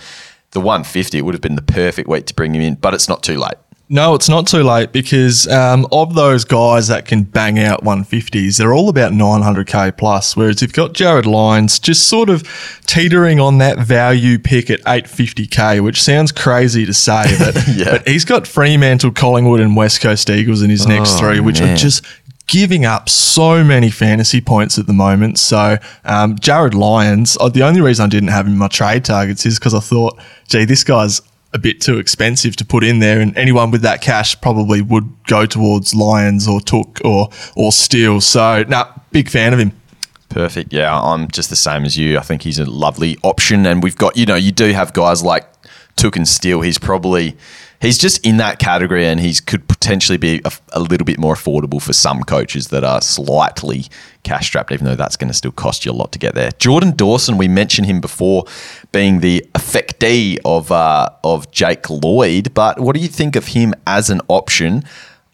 The 0.51 0.61
150 0.61 1.16
it 1.18 1.20
would 1.22 1.35
have 1.35 1.43
been 1.43 1.55
the 1.55 1.62
perfect 1.62 2.09
week 2.09 2.27
to 2.27 2.35
bring 2.35 2.55
him 2.57 2.62
in, 2.62 2.74
but 2.74 2.93
it's 2.93 3.09
not 3.09 3.22
too 3.22 3.39
late. 3.39 3.55
No, 3.89 4.16
it's 4.16 4.28
not 4.28 4.49
too 4.49 4.64
late 4.64 4.91
because 4.91 5.47
um, 5.47 5.87
of 5.93 6.14
those 6.14 6.45
guys 6.45 6.89
that 6.89 7.07
can 7.07 7.22
bang 7.22 7.61
out 7.61 7.84
150s, 7.84 8.59
they're 8.59 8.74
all 8.74 8.89
about 8.89 9.12
900k 9.12 9.97
plus. 9.97 10.37
Whereas 10.37 10.57
if 10.57 10.62
you've 10.62 10.72
got 10.72 10.93
Jarryd 10.93 11.24
Lyons 11.24 11.78
just 11.78 12.09
sort 12.09 12.28
of 12.28 12.43
teetering 12.87 13.39
on 13.39 13.59
that 13.59 13.78
value 13.78 14.41
pick 14.41 14.70
at 14.70 14.80
850k, 14.82 15.84
which 15.84 16.03
sounds 16.03 16.32
crazy 16.32 16.84
to 16.84 16.93
say, 16.93 17.24
but, 17.39 17.57
Yeah. 17.76 17.93
but 17.93 18.09
he's 18.09 18.24
got 18.24 18.49
Fremantle, 18.49 19.12
Collingwood, 19.12 19.61
and 19.61 19.76
West 19.76 20.01
Coast 20.01 20.30
Eagles 20.30 20.62
in 20.62 20.70
his 20.70 20.87
next 20.89 21.18
three, 21.20 21.39
which 21.39 21.61
man. 21.61 21.74
are 21.74 21.76
just 21.76 22.05
giving 22.49 22.84
up 22.84 23.09
so 23.09 23.62
many 23.62 23.91
fantasy 23.91 24.41
points 24.41 24.78
at 24.78 24.89
the 24.89 24.93
moment. 24.93 25.39
So 25.39 25.78
um, 26.05 26.34
Jarryd 26.37 26.74
Lyons, 26.74 27.37
uh, 27.41 27.51
the 27.51 27.62
only 27.62 27.80
reason 27.80 28.05
I 28.07 28.09
didn't 28.09 28.28
have 28.30 28.47
him 28.47 28.55
in 28.55 28.59
my 28.59 28.68
trade 28.68 29.05
targets 29.05 29.47
is 29.47 29.61
because 29.61 29.74
I 29.74 29.80
thought, 29.80 30.18
gee, 30.49 30.64
this 30.64 30.82
guy's 30.82 31.20
a 31.53 31.59
bit 31.59 31.81
too 31.81 31.99
expensive 31.99 32.57
to 32.57 32.65
put 32.65 32.85
in 32.85 32.99
there, 32.99 33.21
and 33.21 33.37
anyone 33.37 33.71
with 33.71 33.83
that 33.83 34.01
cash 34.01 34.41
probably 34.41 34.83
would 34.83 35.09
go 35.27 35.47
towards 35.47 35.95
Lyons 35.95 36.47
or 36.47 36.61
Touk 36.61 37.05
or 37.05 37.29
or 37.55 37.73
Steele. 37.73 38.21
So, 38.21 38.65
nah, 38.69 38.93
big 39.11 39.29
fan 39.29 39.53
of 39.53 39.59
him. 39.59 39.73
Perfect. 40.29 40.73
Yeah, 40.73 40.99
I'm 40.99 41.29
just 41.29 41.51
the 41.51 41.57
same 41.57 41.85
as 41.85 41.97
you. 41.97 42.19
I 42.19 42.23
think 42.23 42.43
he's 42.43 42.59
a 42.59 42.65
lovely 42.65 43.17
option, 43.23 43.65
and 43.67 43.83
we've 43.83 43.97
got 43.97 44.17
you 44.17 44.27
know 44.27 44.35
you 44.35 44.53
do 44.53 44.73
have 44.73 44.93
guys 44.93 45.23
like 45.23 45.47
Touk 45.97 46.17
and 46.17 46.29
Steele. 46.29 46.61
He's 46.61 46.79
probably 46.79 47.37
he's 47.81 47.99
just 47.99 48.24
in 48.27 48.37
that 48.39 48.59
category, 48.59 49.07
and 49.07 49.20
he 49.20 49.35
could 49.47 49.68
potentially 49.68 50.18
be 50.18 50.41
a, 50.45 50.53
a 50.72 50.81
little 50.81 51.05
bit 51.05 51.18
more 51.18 51.35
affordable 51.35 51.81
for 51.81 51.93
some 51.93 52.22
coaches 52.22 52.68
that 52.68 52.85
are 52.85 53.01
slightly 53.01 53.87
cash 54.22 54.47
strapped, 54.47 54.72
even 54.72 54.87
though 54.87 54.97
that's 54.97 55.16
going 55.16 55.29
to 55.29 55.35
still 55.35 55.53
cost 55.53 55.85
you 55.85 55.93
a 55.93 55.95
lot 55.95 56.12
to 56.12 56.18
get 56.18 56.35
there. 56.35 56.51
Jordan 56.59 56.93
Dawson, 56.97 57.37
we 57.37 57.49
mentioned 57.49 57.87
him 57.87 58.01
before 58.01 58.45
being 58.93 59.20
the 59.20 59.45
effectee 59.55 60.39
of 60.45 60.72
uh, 60.72 61.11
of 61.24 61.51
Jake 61.51 61.89
Lloyd, 61.91 62.55
but 62.55 62.81
what 62.81 62.95
do 62.95 63.01
you 63.01 63.09
think 63.09 63.37
of 63.37 63.49
him 63.49 63.74
as 63.87 64.11
an 64.11 64.20
option? 64.29 64.83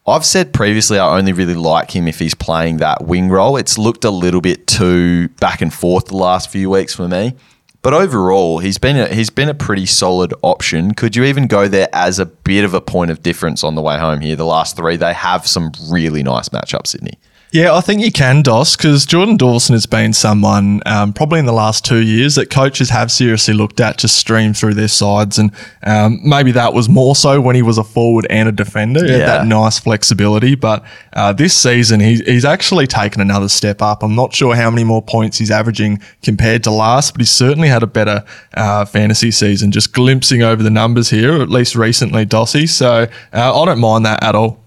I've 0.04 0.24
said 0.24 0.52
previously 0.52 0.98
I 0.98 1.16
only 1.16 1.32
really 1.32 1.54
like 1.54 1.92
him 1.92 2.08
if 2.08 2.18
he's 2.18 2.34
playing 2.34 2.78
that 2.78 3.04
wing 3.04 3.28
role. 3.28 3.56
It's 3.56 3.78
looked 3.78 4.04
a 4.04 4.10
little 4.10 4.40
bit 4.40 4.66
too 4.66 5.28
back 5.40 5.62
and 5.62 5.72
forth 5.72 6.06
the 6.06 6.16
last 6.16 6.50
few 6.50 6.70
weeks 6.70 6.92
for 6.94 7.06
me. 7.06 7.36
But 7.82 7.94
overall, 7.94 8.58
he's 8.60 8.78
been 8.78 8.96
a, 8.96 9.08
he's 9.08 9.30
been 9.30 9.48
a 9.48 9.54
pretty 9.54 9.86
solid 9.86 10.32
option. 10.42 10.94
Could 10.94 11.16
you 11.16 11.24
even 11.24 11.48
go 11.48 11.66
there 11.66 11.88
as 11.92 12.20
a 12.20 12.26
bit 12.26 12.64
of 12.64 12.74
a 12.74 12.80
point 12.80 13.10
of 13.10 13.22
difference 13.22 13.64
on 13.64 13.74
the 13.74 13.82
way 13.82 13.98
home 13.98 14.20
here? 14.20 14.36
The 14.36 14.46
last 14.46 14.76
three, 14.76 14.96
they 14.96 15.12
have 15.12 15.48
some 15.48 15.72
really 15.90 16.22
nice 16.22 16.48
matchups, 16.50 16.88
Sydney. 16.88 17.18
Yeah, 17.52 17.74
I 17.74 17.82
think 17.82 18.00
you 18.00 18.10
can, 18.10 18.40
Dos, 18.40 18.76
because 18.76 19.04
Jordan 19.04 19.36
Dawson 19.36 19.74
has 19.74 19.84
been 19.84 20.14
someone 20.14 20.80
um, 20.86 21.12
probably 21.12 21.38
in 21.38 21.44
the 21.44 21.52
last 21.52 21.84
two 21.84 22.00
years 22.00 22.36
that 22.36 22.48
coaches 22.48 22.88
have 22.88 23.12
seriously 23.12 23.52
looked 23.52 23.78
at 23.78 23.98
to 23.98 24.08
stream 24.08 24.54
through 24.54 24.72
their 24.72 24.88
sides. 24.88 25.38
And 25.38 25.52
um, 25.82 26.18
maybe 26.24 26.52
that 26.52 26.72
was 26.72 26.88
more 26.88 27.14
so 27.14 27.42
when 27.42 27.54
he 27.54 27.60
was 27.60 27.76
a 27.76 27.84
forward 27.84 28.26
and 28.30 28.48
a 28.48 28.52
defender. 28.52 29.04
Yeah. 29.04 29.18
that 29.18 29.46
nice 29.46 29.78
flexibility. 29.78 30.54
But 30.54 30.82
uh, 31.12 31.34
this 31.34 31.54
season, 31.54 32.00
he, 32.00 32.22
he's 32.24 32.46
actually 32.46 32.86
taken 32.86 33.20
another 33.20 33.50
step 33.50 33.82
up. 33.82 34.02
I'm 34.02 34.14
not 34.14 34.34
sure 34.34 34.54
how 34.54 34.70
many 34.70 34.84
more 34.84 35.02
points 35.02 35.36
he's 35.36 35.50
averaging 35.50 36.00
compared 36.22 36.64
to 36.64 36.70
last, 36.70 37.12
but 37.12 37.20
he's 37.20 37.30
certainly 37.30 37.68
had 37.68 37.82
a 37.82 37.86
better 37.86 38.24
uh, 38.54 38.86
fantasy 38.86 39.30
season. 39.30 39.72
Just 39.72 39.92
glimpsing 39.92 40.42
over 40.42 40.62
the 40.62 40.70
numbers 40.70 41.10
here, 41.10 41.42
at 41.42 41.50
least 41.50 41.74
recently, 41.76 42.24
Dossy. 42.24 42.66
So 42.66 43.08
uh, 43.34 43.60
I 43.60 43.64
don't 43.66 43.78
mind 43.78 44.06
that 44.06 44.22
at 44.22 44.34
all. 44.34 44.61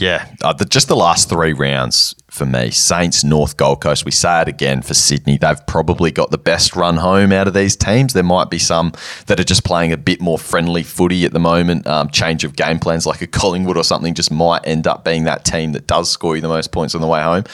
Yeah, 0.00 0.34
uh, 0.42 0.54
the, 0.54 0.64
just 0.64 0.88
the 0.88 0.96
last 0.96 1.28
three 1.28 1.52
rounds 1.52 2.14
for 2.30 2.46
me 2.46 2.70
Saints, 2.70 3.22
North 3.22 3.58
Gold 3.58 3.82
Coast. 3.82 4.06
We 4.06 4.12
say 4.12 4.40
it 4.40 4.48
again 4.48 4.80
for 4.80 4.94
Sydney. 4.94 5.36
They've 5.36 5.66
probably 5.66 6.10
got 6.10 6.30
the 6.30 6.38
best 6.38 6.74
run 6.74 6.96
home 6.96 7.32
out 7.32 7.46
of 7.46 7.52
these 7.52 7.76
teams. 7.76 8.14
There 8.14 8.22
might 8.22 8.48
be 8.48 8.58
some 8.58 8.92
that 9.26 9.38
are 9.38 9.44
just 9.44 9.62
playing 9.62 9.92
a 9.92 9.98
bit 9.98 10.22
more 10.22 10.38
friendly 10.38 10.82
footy 10.84 11.26
at 11.26 11.32
the 11.32 11.38
moment. 11.38 11.86
Um, 11.86 12.08
change 12.08 12.44
of 12.44 12.56
game 12.56 12.78
plans, 12.78 13.04
like 13.04 13.20
a 13.20 13.26
Collingwood 13.26 13.76
or 13.76 13.84
something, 13.84 14.14
just 14.14 14.30
might 14.30 14.66
end 14.66 14.86
up 14.86 15.04
being 15.04 15.24
that 15.24 15.44
team 15.44 15.72
that 15.72 15.86
does 15.86 16.10
score 16.10 16.34
you 16.34 16.40
the 16.40 16.48
most 16.48 16.72
points 16.72 16.94
on 16.94 17.02
the 17.02 17.06
way 17.06 17.20
home. 17.20 17.44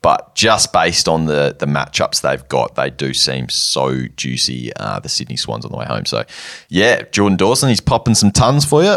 But 0.00 0.36
just 0.36 0.72
based 0.72 1.08
on 1.08 1.26
the 1.26 1.56
the 1.58 1.66
matchups 1.66 2.20
they've 2.20 2.46
got, 2.46 2.76
they 2.76 2.90
do 2.90 3.14
seem 3.14 3.48
so 3.48 4.06
juicy. 4.14 4.72
Uh, 4.76 5.00
the 5.00 5.08
Sydney 5.08 5.36
Swans 5.36 5.64
on 5.64 5.72
the 5.72 5.78
way 5.78 5.86
home. 5.86 6.04
So, 6.04 6.24
yeah, 6.68 7.02
Jordan 7.10 7.36
Dawson, 7.36 7.68
he's 7.68 7.80
popping 7.80 8.14
some 8.14 8.30
tons 8.30 8.64
for 8.64 8.84
you 8.84 8.96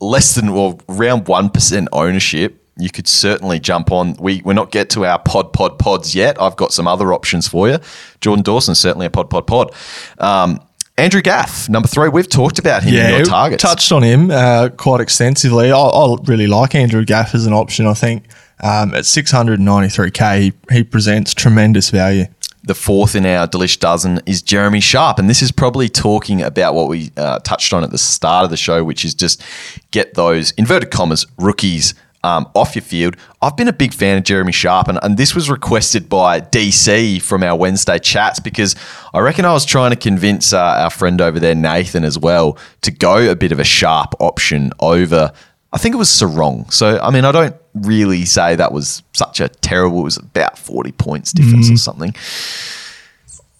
less 0.00 0.34
than 0.34 0.52
well 0.52 0.80
around 0.88 1.28
one 1.28 1.50
percent 1.50 1.88
ownership, 1.92 2.62
you 2.78 2.90
could 2.90 3.08
certainly 3.08 3.58
jump 3.58 3.90
on. 3.90 4.14
We 4.18 4.42
we're 4.44 4.52
not 4.54 4.70
get 4.70 4.90
to 4.90 5.04
our 5.04 5.18
pod 5.18 5.52
pod 5.52 5.78
pods 5.78 6.14
yet. 6.14 6.40
I've 6.40 6.56
got 6.56 6.72
some 6.72 6.86
other 6.86 7.12
options 7.12 7.48
for 7.48 7.68
you. 7.68 7.78
Jordan 8.20 8.42
Dawson 8.42 8.74
certainly 8.74 9.06
a 9.06 9.10
pod 9.10 9.30
pod 9.30 9.46
pod. 9.46 9.74
Um, 10.18 10.60
Andrew 10.98 11.20
Gaff, 11.20 11.68
number 11.68 11.88
three. 11.88 12.08
We've 12.08 12.28
talked 12.28 12.58
about 12.58 12.82
him 12.82 12.94
in 12.94 13.16
your 13.16 13.24
targets. 13.24 13.62
touched 13.62 13.92
on 13.92 14.02
him 14.02 14.30
uh, 14.30 14.70
quite 14.76 15.00
extensively. 15.00 15.70
I, 15.70 15.78
I 15.78 16.16
really 16.24 16.46
like 16.46 16.74
Andrew 16.74 17.04
Gaff 17.04 17.34
as 17.34 17.46
an 17.46 17.52
option. 17.52 17.86
I 17.86 17.92
think 17.92 18.24
um, 18.62 18.94
at 18.94 19.04
693k, 19.04 20.40
he, 20.40 20.52
he 20.74 20.82
presents 20.84 21.34
tremendous 21.34 21.90
value. 21.90 22.24
The 22.66 22.74
fourth 22.74 23.14
in 23.14 23.24
our 23.24 23.46
Delish 23.46 23.78
Dozen 23.78 24.22
is 24.26 24.42
Jeremy 24.42 24.80
Sharp. 24.80 25.20
And 25.20 25.30
this 25.30 25.40
is 25.40 25.52
probably 25.52 25.88
talking 25.88 26.42
about 26.42 26.74
what 26.74 26.88
we 26.88 27.12
uh, 27.16 27.38
touched 27.38 27.72
on 27.72 27.84
at 27.84 27.90
the 27.90 27.98
start 27.98 28.44
of 28.44 28.50
the 28.50 28.56
show, 28.56 28.82
which 28.82 29.04
is 29.04 29.14
just 29.14 29.40
get 29.92 30.14
those 30.14 30.50
inverted 30.52 30.90
commas 30.90 31.26
rookies 31.38 31.94
um, 32.24 32.50
off 32.54 32.74
your 32.74 32.82
field. 32.82 33.16
I've 33.40 33.56
been 33.56 33.68
a 33.68 33.72
big 33.72 33.94
fan 33.94 34.18
of 34.18 34.24
Jeremy 34.24 34.50
Sharp, 34.50 34.88
and, 34.88 34.98
and 35.04 35.16
this 35.16 35.32
was 35.32 35.48
requested 35.48 36.08
by 36.08 36.40
DC 36.40 37.22
from 37.22 37.44
our 37.44 37.56
Wednesday 37.56 38.00
chats 38.00 38.40
because 38.40 38.74
I 39.14 39.20
reckon 39.20 39.44
I 39.44 39.52
was 39.52 39.64
trying 39.64 39.90
to 39.90 39.96
convince 39.96 40.52
uh, 40.52 40.58
our 40.58 40.90
friend 40.90 41.20
over 41.20 41.38
there, 41.38 41.54
Nathan, 41.54 42.02
as 42.02 42.18
well, 42.18 42.58
to 42.82 42.90
go 42.90 43.30
a 43.30 43.36
bit 43.36 43.52
of 43.52 43.60
a 43.60 43.64
sharp 43.64 44.14
option 44.18 44.72
over. 44.80 45.30
I 45.72 45.78
think 45.78 45.94
it 45.94 45.98
was 45.98 46.08
Serong. 46.08 46.72
So, 46.72 46.98
I 47.00 47.12
mean, 47.12 47.24
I 47.24 47.30
don't 47.30 47.54
really 47.82 48.24
say 48.24 48.56
that 48.56 48.72
was 48.72 49.02
such 49.12 49.40
a 49.40 49.48
terrible. 49.48 50.00
It 50.00 50.04
was 50.04 50.16
about 50.16 50.58
forty 50.58 50.92
points 50.92 51.32
difference 51.32 51.70
or 51.70 51.76
something. 51.76 52.14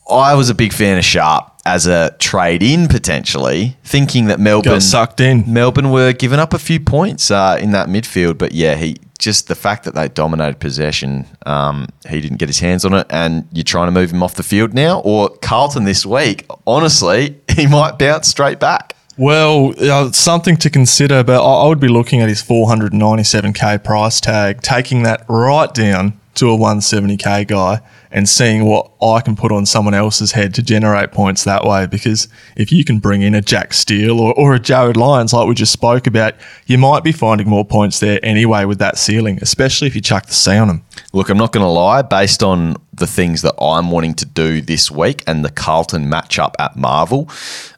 I 0.09 0.35
was 0.35 0.51
a 0.51 0.55
big 0.55 0.73
fan 0.73 0.99
of 0.99 1.05
Sharp 1.05 1.53
as 1.65 1.87
a 1.87 2.15
trade 2.21 2.63
in 2.63 2.87
potentially, 2.87 3.77
thinking 3.83 4.27
that 4.27 4.39
Melbourne 4.39 4.75
Got 4.75 4.83
sucked 4.83 5.21
in. 5.21 5.53
Melbourne 5.53 5.91
were 5.91 6.13
giving 6.13 6.39
up 6.39 6.55
a 6.55 6.61
few 6.61 6.79
points 6.79 7.31
uh, 7.31 7.59
in 7.61 7.73
that 7.73 7.89
midfield, 7.89 8.39
but 8.39 8.53
yeah, 8.53 8.77
he 8.77 8.99
just 9.19 9.49
the 9.49 9.55
fact 9.55 9.85
that 9.85 9.95
they 9.95 10.09
dominated 10.09 10.61
possession, 10.61 11.27
um, 11.45 11.89
he 12.09 12.21
didn't 12.21 12.39
get 12.39 12.49
his 12.49 12.61
hands 12.61 12.85
on 12.85 12.95
it, 12.95 13.07
and 13.11 13.49
you're 13.53 13.65
trying 13.65 13.89
to 13.89 13.93
move 13.93 14.13
him 14.13 14.23
off 14.23 14.35
the 14.35 14.43
field 14.43 14.75
now. 14.75 15.01
Or 15.01 15.29
Carlton 15.29 15.85
this 15.85 16.07
week, 16.07 16.47
honestly, 16.67 17.41
he 17.57 17.67
might 17.67 17.99
bounce 17.99 18.29
straight 18.29 18.61
back. 18.61 18.95
Well, 19.19 19.73
uh, 19.81 20.13
something 20.13 20.59
to 20.59 20.69
consider, 20.69 21.25
but 21.25 21.43
I, 21.43 21.65
I 21.65 21.69
would 21.69 21.81
be 21.81 21.89
looking 21.89 22.21
at 22.21 22.29
his 22.29 22.43
497k 22.43 23.83
price 23.83 24.21
tag, 24.21 24.61
taking 24.61 25.05
that 25.05 25.25
right 25.27 25.73
down 25.73 26.21
to 26.35 26.51
a 26.51 26.57
170k 26.59 27.47
guy, 27.47 27.81
and 28.11 28.29
seeing 28.29 28.67
what 28.67 28.91
I 29.01 29.23
can 29.23 29.35
put 29.35 29.53
on 29.53 29.65
someone 29.65 29.95
else's 29.95 30.33
head 30.33 30.53
to 30.55 30.63
generate 30.63 31.13
points 31.13 31.45
that 31.45 31.65
way. 31.65 31.87
Because 31.87 32.29
if 32.57 32.71
you 32.71 32.85
can 32.85 32.99
bring 32.99 33.23
in 33.23 33.35
a 33.35 33.41
Jack 33.41 33.73
Steele 33.73 34.21
or, 34.21 34.35
or 34.35 34.55
a 34.55 34.61
Jarryd 34.61 34.97
Lyons, 34.97 35.33
like 35.33 35.49
we 35.49 35.55
just 35.55 35.73
spoke 35.73 36.07
about, 36.07 36.35
you 36.67 36.77
might 36.77 37.03
be 37.03 37.13
finding 37.13 37.49
more 37.49 37.65
points 37.65 38.01
there 38.01 38.21
anyway 38.23 38.67
with 38.67 38.79
that 38.81 38.99
ceiling, 38.99 39.39
especially 39.41 39.89
if 39.89 39.95
you 39.95 40.03
chuck 40.03 40.27
the 40.27 40.35
C 40.35 40.53
on 40.57 40.69
them. 40.69 40.85
Look, 41.15 41.31
I'm 41.31 41.39
not 41.39 41.53
going 41.53 41.65
to 41.65 41.71
lie, 41.71 42.03
based 42.03 42.43
on 42.43 42.77
the 42.93 43.07
things 43.07 43.41
that 43.41 43.55
I'm 43.63 43.91
wanting 43.91 44.15
to 44.15 44.27
do 44.27 44.61
this 44.61 44.91
week 44.91 45.25
and 45.27 45.43
the 45.43 45.51
Carlton 45.51 46.05
matchup 46.11 46.53
at 46.59 46.77
Marvel. 46.77 47.31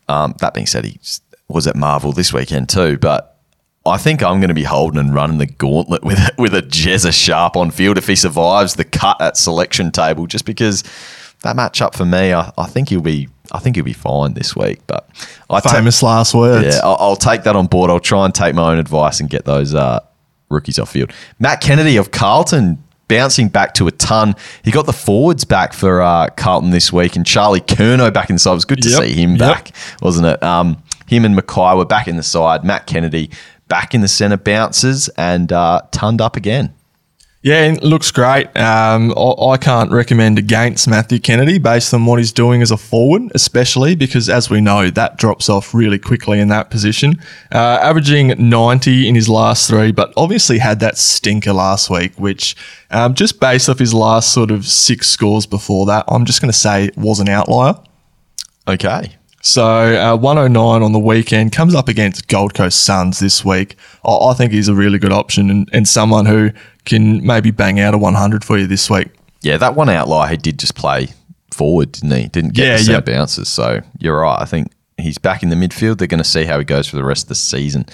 Um, 0.08 0.34
that 0.40 0.52
being 0.52 0.66
said, 0.66 0.84
he 0.84 0.98
was 1.48 1.66
at 1.66 1.76
Marvel 1.76 2.12
this 2.12 2.32
weekend 2.32 2.68
too, 2.68 2.98
but 2.98 3.36
I 3.86 3.96
think 3.96 4.22
I'm 4.22 4.38
going 4.40 4.48
to 4.48 4.54
be 4.54 4.64
holding 4.64 5.00
and 5.00 5.14
running 5.14 5.38
the 5.38 5.46
gauntlet 5.46 6.02
with 6.04 6.18
with 6.38 6.54
a 6.54 6.62
Jezza 6.62 7.12
Sharp 7.12 7.56
on 7.56 7.70
field 7.70 7.96
if 7.98 8.06
he 8.06 8.16
survives 8.16 8.74
the 8.74 8.84
cut 8.84 9.20
at 9.20 9.36
selection 9.36 9.90
table, 9.90 10.26
just 10.26 10.44
because 10.44 10.82
that 11.42 11.56
matchup 11.56 11.94
for 11.94 12.04
me, 12.04 12.32
I, 12.32 12.52
I 12.58 12.66
think 12.66 12.88
he'll 12.90 13.00
be. 13.00 13.28
I 13.50 13.60
think 13.60 13.76
he'll 13.76 13.84
be 13.84 13.94
fine 13.94 14.34
this 14.34 14.54
week, 14.54 14.80
but 14.86 15.08
I 15.48 15.60
ta- 15.60 15.70
Famous 15.72 16.02
last 16.02 16.34
words. 16.34 16.66
yeah, 16.66 16.80
I'll, 16.84 16.98
I'll 17.00 17.16
take 17.16 17.44
that 17.44 17.56
on 17.56 17.66
board. 17.66 17.88
I'll 17.90 17.98
try 17.98 18.26
and 18.26 18.34
take 18.34 18.54
my 18.54 18.72
own 18.72 18.78
advice 18.78 19.20
and 19.20 19.30
get 19.30 19.46
those 19.46 19.74
uh, 19.74 20.00
rookies 20.50 20.78
off 20.78 20.90
field. 20.90 21.12
Matt 21.38 21.62
Kennedy 21.62 21.96
of 21.96 22.10
Carlton 22.10 22.82
bouncing 23.06 23.48
back 23.48 23.72
to 23.72 23.86
a 23.86 23.90
ton. 23.90 24.34
He 24.64 24.70
got 24.70 24.84
the 24.84 24.92
forwards 24.92 25.46
back 25.46 25.72
for 25.72 26.02
uh, 26.02 26.28
Carlton 26.36 26.72
this 26.72 26.92
week, 26.92 27.16
and 27.16 27.24
Charlie 27.24 27.62
Curnow 27.62 28.12
back 28.12 28.28
inside. 28.28 28.50
It 28.50 28.54
was 28.56 28.64
good 28.66 28.82
to 28.82 28.90
Yep, 28.90 29.02
see 29.04 29.14
him 29.14 29.30
yep. 29.30 29.38
back, 29.38 29.72
wasn't 30.02 30.26
it? 30.26 30.42
Um, 30.42 30.82
him 31.08 31.24
and 31.24 31.34
Mackay 31.34 31.74
were 31.76 31.84
back 31.84 32.06
in 32.06 32.16
the 32.16 32.22
side. 32.22 32.64
Matt 32.64 32.86
Kennedy 32.86 33.30
back 33.68 33.94
in 33.94 34.00
the 34.00 34.08
centre 34.08 34.36
bounces 34.36 35.08
and 35.16 35.52
uh, 35.52 35.82
tunned 35.90 36.20
up 36.20 36.36
again. 36.36 36.74
Yeah, 37.40 37.66
it 37.66 37.84
looks 37.84 38.10
great. 38.10 38.48
Um, 38.56 39.14
I, 39.16 39.52
I 39.52 39.56
can't 39.58 39.92
recommend 39.92 40.40
against 40.40 40.88
Matthew 40.88 41.20
Kennedy 41.20 41.58
based 41.58 41.94
on 41.94 42.04
what 42.04 42.18
he's 42.18 42.32
doing 42.32 42.62
as 42.62 42.72
a 42.72 42.76
forward, 42.76 43.30
especially 43.32 43.94
because, 43.94 44.28
as 44.28 44.50
we 44.50 44.60
know, 44.60 44.90
that 44.90 45.18
drops 45.18 45.48
off 45.48 45.72
really 45.72 46.00
quickly 46.00 46.40
in 46.40 46.48
that 46.48 46.68
position. 46.68 47.14
Uh, 47.52 47.78
averaging 47.80 48.34
90 48.36 49.08
in 49.08 49.14
his 49.14 49.28
last 49.28 49.68
three, 49.68 49.92
but 49.92 50.12
obviously 50.16 50.58
had 50.58 50.80
that 50.80 50.98
stinker 50.98 51.52
last 51.52 51.88
week, 51.88 52.12
which 52.18 52.56
um, 52.90 53.14
just 53.14 53.38
based 53.38 53.68
off 53.68 53.78
his 53.78 53.94
last 53.94 54.32
sort 54.32 54.50
of 54.50 54.66
six 54.66 55.08
scores 55.08 55.46
before 55.46 55.86
that, 55.86 56.06
I'm 56.08 56.24
just 56.24 56.40
going 56.40 56.50
to 56.50 56.58
say 56.58 56.90
was 56.96 57.20
an 57.20 57.28
outlier. 57.28 57.76
Okay. 58.66 59.14
So 59.40 59.64
uh, 59.64 60.16
109 60.16 60.82
on 60.82 60.92
the 60.92 60.98
weekend 60.98 61.52
comes 61.52 61.74
up 61.74 61.88
against 61.88 62.26
Gold 62.28 62.54
Coast 62.54 62.84
Suns 62.84 63.20
this 63.20 63.44
week. 63.44 63.76
I, 64.04 64.10
I 64.12 64.34
think 64.34 64.52
he's 64.52 64.68
a 64.68 64.74
really 64.74 64.98
good 64.98 65.12
option 65.12 65.48
and, 65.50 65.68
and 65.72 65.86
someone 65.86 66.26
who 66.26 66.50
can 66.84 67.24
maybe 67.24 67.50
bang 67.50 67.78
out 67.78 67.94
a 67.94 67.98
100 67.98 68.44
for 68.44 68.58
you 68.58 68.66
this 68.66 68.90
week. 68.90 69.08
Yeah, 69.42 69.56
that 69.58 69.76
one 69.76 69.88
outlier, 69.88 70.30
he 70.30 70.36
did 70.36 70.58
just 70.58 70.74
play 70.74 71.08
forward, 71.52 71.92
didn't 71.92 72.10
he? 72.10 72.28
Didn't 72.28 72.54
get 72.54 72.66
Yeah, 72.66 72.76
the 72.84 72.92
yep. 72.92 73.04
bounces. 73.06 73.48
So 73.48 73.80
you're 73.98 74.18
right. 74.20 74.40
I 74.40 74.44
think 74.44 74.72
he's 74.96 75.18
back 75.18 75.44
in 75.44 75.50
the 75.50 75.56
midfield. 75.56 75.98
They're 75.98 76.08
going 76.08 76.18
to 76.22 76.28
see 76.28 76.44
how 76.44 76.58
he 76.58 76.64
goes 76.64 76.88
for 76.88 76.96
the 76.96 77.04
rest 77.04 77.24
of 77.24 77.28
the 77.28 77.34
season. 77.36 77.86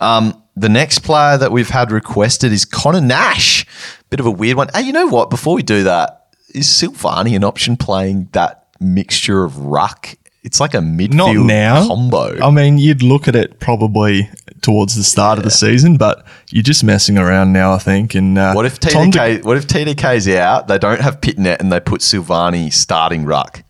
Um, 0.00 0.42
the 0.56 0.68
next 0.68 1.00
player 1.04 1.38
that 1.38 1.52
we've 1.52 1.68
had 1.70 1.92
requested 1.92 2.50
is 2.52 2.64
Connor 2.64 3.00
Nash. 3.00 3.64
Bit 4.10 4.18
of 4.18 4.26
a 4.26 4.30
weird 4.32 4.56
one. 4.56 4.68
Hey, 4.74 4.82
you 4.82 4.92
know 4.92 5.06
what? 5.06 5.30
Before 5.30 5.54
we 5.54 5.62
do 5.62 5.84
that, 5.84 6.26
is 6.52 6.66
Silvagni 6.66 7.36
an 7.36 7.44
option 7.44 7.76
playing 7.76 8.28
that 8.32 8.66
mixture 8.80 9.44
of 9.44 9.56
ruck? 9.58 10.08
It's 10.48 10.60
like 10.60 10.72
a 10.72 10.78
midfield 10.78 11.12
Not 11.12 11.36
now. 11.36 11.86
combo. 11.86 12.38
I 12.42 12.50
mean, 12.50 12.78
you'd 12.78 13.02
look 13.02 13.28
at 13.28 13.36
it 13.36 13.60
probably 13.60 14.30
towards 14.62 14.96
the 14.96 15.04
start 15.04 15.36
of 15.36 15.44
the 15.44 15.50
season, 15.50 15.98
but 15.98 16.24
you're 16.48 16.62
just 16.62 16.82
messing 16.82 17.18
around 17.18 17.52
now, 17.52 17.74
I 17.74 17.78
think. 17.78 18.14
And 18.14 18.38
uh, 18.38 18.54
what 18.54 18.64
if 18.64 18.78
Tom 18.80 19.10
De- 19.10 19.18
TDK? 19.18 19.44
what 19.44 19.58
if 19.58 19.66
TDK's 19.66 20.26
out? 20.28 20.66
They 20.66 20.78
don't 20.78 21.02
have 21.02 21.20
Pittonet 21.20 21.60
and 21.60 21.70
they 21.70 21.80
put 21.80 22.00
Silvagni 22.00 22.72
starting 22.72 23.26
ruck. 23.26 23.62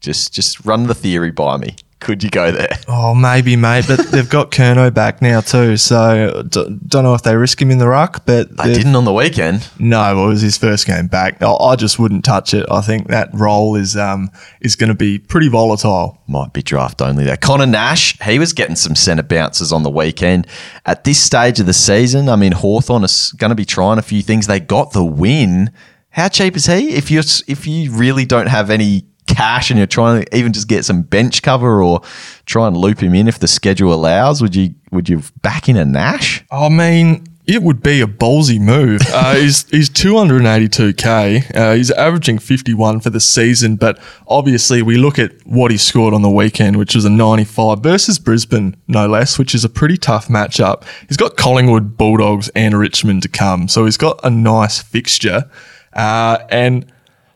Just, 0.00 0.32
just 0.32 0.64
run 0.64 0.84
the 0.86 0.94
theory 0.94 1.30
by 1.30 1.58
me. 1.58 1.76
Could 2.04 2.22
you 2.22 2.30
go 2.30 2.52
there? 2.52 2.68
Oh, 2.86 3.14
maybe, 3.14 3.56
mate. 3.56 3.86
But 3.88 3.98
they've 4.10 4.28
got 4.28 4.50
Curnow 4.50 4.92
back 4.92 5.20
now 5.22 5.40
too, 5.40 5.76
so 5.78 6.42
d- 6.48 6.78
don't 6.86 7.02
know 7.02 7.14
if 7.14 7.22
they 7.22 7.34
risk 7.34 7.60
him 7.60 7.70
in 7.70 7.78
the 7.78 7.88
ruck. 7.88 8.24
But 8.26 8.56
they've- 8.56 8.74
didn't 8.76 8.94
on 8.94 9.04
the 9.06 9.12
weekend. 9.12 9.66
No, 9.78 10.24
it 10.24 10.28
was 10.28 10.42
his 10.42 10.58
first 10.58 10.86
game 10.86 11.06
back. 11.06 11.42
I, 11.42 11.50
I 11.52 11.76
just 11.76 11.98
wouldn't 11.98 12.24
touch 12.24 12.52
it. 12.54 12.66
I 12.70 12.82
think 12.82 13.08
that 13.08 13.30
role 13.32 13.74
is 13.74 13.96
um 13.96 14.30
is 14.60 14.76
going 14.76 14.88
to 14.88 14.94
be 14.94 15.18
pretty 15.18 15.48
volatile. 15.48 16.18
Might 16.28 16.52
be 16.52 16.62
draft 16.62 17.00
only 17.02 17.24
there. 17.24 17.36
Connor 17.38 17.66
Nash, 17.66 18.18
he 18.22 18.38
was 18.38 18.52
getting 18.52 18.76
some 18.76 18.94
centre 18.94 19.22
bounces 19.22 19.72
on 19.72 19.82
the 19.82 19.90
weekend. 19.90 20.46
At 20.86 21.04
this 21.04 21.18
stage 21.20 21.58
of 21.58 21.66
the 21.66 21.72
season, 21.72 22.28
I 22.28 22.36
mean, 22.36 22.52
Hawthorn 22.52 23.02
is 23.04 23.32
going 23.38 23.48
to 23.50 23.54
be 23.56 23.64
trying 23.64 23.98
a 23.98 24.02
few 24.02 24.20
things. 24.22 24.46
They 24.46 24.60
got 24.60 24.92
the 24.92 25.04
win. 25.04 25.70
How 26.10 26.28
cheap 26.28 26.54
is 26.54 26.66
he? 26.66 26.90
If 26.94 27.10
you 27.10 27.20
if 27.48 27.66
you 27.66 27.90
really 27.92 28.24
don't 28.24 28.46
have 28.48 28.70
any 28.70 29.06
cash 29.34 29.70
and 29.70 29.78
you're 29.78 29.86
trying 29.86 30.24
to 30.24 30.36
even 30.36 30.52
just 30.52 30.68
get 30.68 30.84
some 30.84 31.02
bench 31.02 31.42
cover 31.42 31.82
or 31.82 32.00
try 32.46 32.66
and 32.66 32.76
loop 32.76 33.02
him 33.02 33.14
in 33.14 33.28
if 33.28 33.38
the 33.38 33.48
schedule 33.48 33.92
allows, 33.92 34.40
would 34.42 34.54
you 34.54 34.74
would 34.90 35.08
you 35.08 35.22
back 35.42 35.68
in 35.68 35.76
a 35.76 35.84
Nash? 35.84 36.44
I 36.50 36.68
mean, 36.68 37.26
it 37.46 37.62
would 37.62 37.82
be 37.82 38.00
a 38.00 38.06
ballsy 38.06 38.60
move. 38.60 39.00
Uh, 39.14 39.36
he's 39.36 39.68
he's 39.70 39.88
282k. 39.90 41.56
Uh, 41.56 41.74
he's 41.74 41.90
averaging 41.92 42.38
51 42.38 43.00
for 43.00 43.10
the 43.10 43.20
season, 43.20 43.76
but 43.76 43.98
obviously 44.26 44.82
we 44.82 44.96
look 44.96 45.20
at 45.20 45.32
what 45.46 45.70
he 45.70 45.76
scored 45.76 46.12
on 46.12 46.22
the 46.22 46.30
weekend, 46.30 46.76
which 46.76 46.96
was 46.96 47.04
a 47.04 47.10
95 47.10 47.78
versus 47.78 48.18
Brisbane, 48.18 48.76
no 48.88 49.06
less, 49.06 49.38
which 49.38 49.54
is 49.54 49.64
a 49.64 49.68
pretty 49.68 49.96
tough 49.96 50.26
matchup. 50.26 50.82
He's 51.06 51.16
got 51.16 51.36
Collingwood, 51.36 51.96
Bulldogs, 51.96 52.48
and 52.56 52.76
Richmond 52.76 53.22
to 53.22 53.28
come, 53.28 53.68
so 53.68 53.84
he's 53.84 53.96
got 53.96 54.18
a 54.24 54.30
nice 54.30 54.82
fixture. 54.82 55.48
Uh, 55.92 56.38
and 56.50 56.92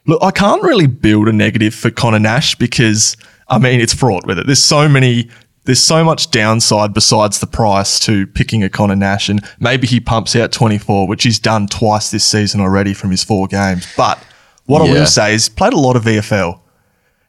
look, 0.09 0.23
I 0.23 0.33
can't 0.33 0.63
really 0.63 0.89
build 0.89 1.29
a 1.29 1.33
negative 1.33 1.75
for 1.75 1.91
Connor 1.91 2.19
Nash 2.19 2.57
because 2.57 3.17
I 3.47 3.59
mean 3.59 3.81
it's 3.81 3.95
fraught 3.95 4.27
with 4.27 4.39
it. 4.41 4.47
There's 4.47 4.63
so 4.63 4.89
many. 4.89 5.31
There's 5.65 5.85
so 5.85 6.03
much 6.03 6.31
downside 6.31 6.95
besides 6.95 7.41
the 7.41 7.47
price 7.47 8.01
to 8.01 8.27
picking 8.27 8.65
a 8.65 8.71
Connor 8.71 8.97
Nash, 8.97 9.29
and 9.29 9.47
maybe 9.61 9.87
he 9.87 10.01
pumps 10.01 10.35
out 10.35 10.51
24, 10.51 11.07
which 11.07 11.25
he's 11.25 11.39
done 11.39 11.67
twice 11.67 12.11
this 12.11 12.25
season 12.25 12.63
already 12.63 12.95
from 12.95 13.11
his 13.11 13.23
four 13.23 13.47
games. 13.47 13.87
But 13.95 14.19
what 14.65 14.81
I 14.81 14.91
will 14.91 15.05
say 15.05 15.35
is, 15.35 15.51
played 15.51 15.75
a 15.75 15.79
lot 15.79 15.95
of 15.95 16.05
VFL, 16.05 16.59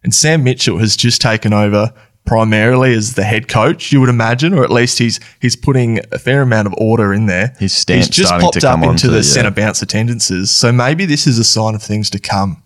and 0.03 0.15
Sam 0.15 0.45
Mitchell 0.45 0.77
has 0.77 0.95
just 0.95 1.21
taken 1.21 1.51
over 1.51 1.93
primarily 2.25 2.93
as 2.93 3.15
the 3.15 3.23
head 3.23 3.49
coach. 3.49 3.91
You 3.91 3.99
would 3.99 4.09
imagine, 4.09 4.53
or 4.53 4.63
at 4.63 4.71
least 4.71 4.99
he's 4.99 5.19
he's 5.41 5.57
putting 5.57 5.99
a 6.13 6.19
fair 6.19 6.41
amount 6.41 6.67
of 6.67 6.73
order 6.77 7.13
in 7.13 7.25
there. 7.25 7.55
His 7.59 7.73
stance 7.73 8.05
he's 8.05 8.15
just 8.15 8.31
popped 8.31 8.61
to 8.61 8.69
up 8.69 8.79
come 8.79 8.89
into 8.89 9.09
the 9.09 9.17
yeah. 9.17 9.23
centre 9.23 9.51
bounce 9.51 9.81
attendances, 9.81 10.49
so 10.49 10.71
maybe 10.71 11.05
this 11.05 11.27
is 11.27 11.39
a 11.39 11.43
sign 11.43 11.75
of 11.75 11.83
things 11.83 12.09
to 12.11 12.19
come. 12.19 12.63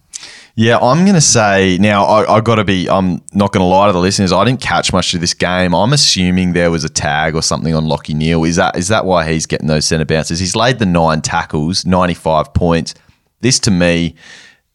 Yeah, 0.56 0.78
I'm 0.78 0.99
going 1.04 1.16
to 1.16 1.22
say 1.22 1.80
now. 1.82 2.04
I, 2.06 2.36
I 2.38 2.41
got 2.41 2.56
to 2.56 2.64
be. 2.64 2.88
I'm 2.88 3.24
not 3.34 3.51
going 3.51 3.62
to 3.64 3.68
lie 3.68 3.88
to 3.88 3.93
the 3.93 3.99
listeners. 3.99 4.32
I 4.32 4.45
didn't 4.45 4.62
catch 4.62 4.93
much 4.93 5.14
of 5.16 5.20
this 5.22 5.34
game. 5.34 5.74
I'm 5.74 5.93
assuming 5.93 6.54
there 6.54 6.70
was 6.70 6.84
a 6.84 6.89
tag 6.89 7.34
or 7.36 7.41
something 7.41 7.74
on 7.74 7.86
Lachie 7.86 8.14
Neale. 8.14 8.43
Is 8.43 8.58
that 8.58 8.78
is 8.78 8.88
that 8.89 9.04
why 9.06 9.28
he's 9.32 9.47
getting 9.47 9.66
those 9.68 9.86
centre 9.86 10.06
bounces? 10.06 10.39
He's 10.39 10.56
laid 10.56 10.78
the 10.78 10.86
nine 10.86 11.22
tackles, 11.22 11.86
95 11.88 12.54
points. 12.54 12.93
This 13.41 13.60
to 13.62 13.72
me 13.72 14.14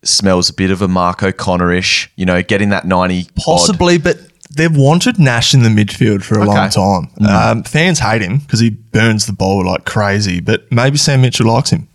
smells 0.03 0.51
a 0.51 0.55
bit 0.55 0.71
of 0.73 0.83
a 0.83 0.89
Mark 0.89 1.23
O'Connor-ish. 1.23 2.11
You 2.17 2.27
know, 2.27 2.43
getting 2.43 2.71
that 2.71 2.85
90 2.85 3.21
odd. 3.21 3.35
Possibly, 3.45 3.99
but 3.99 4.17
they've 4.51 4.77
wanted 4.77 5.21
Nash 5.21 5.55
in 5.55 5.63
the 5.63 5.69
midfield 5.69 6.25
for 6.25 6.41
a 6.41 6.45
long 6.45 6.59
Okay. 6.59 6.71
time. 6.71 7.09
Um, 7.25 7.63
fans 7.63 8.01
hate 8.01 8.23
him 8.23 8.39
because 8.39 8.59
he 8.59 8.71
burns 8.71 9.27
the 9.27 9.33
ball 9.33 9.65
like 9.65 9.85
crazy, 9.85 10.41
but 10.41 10.71
maybe 10.73 10.97
Sam 10.97 11.21
Mitchell 11.21 11.47
likes 11.47 11.71
him. 11.71 11.87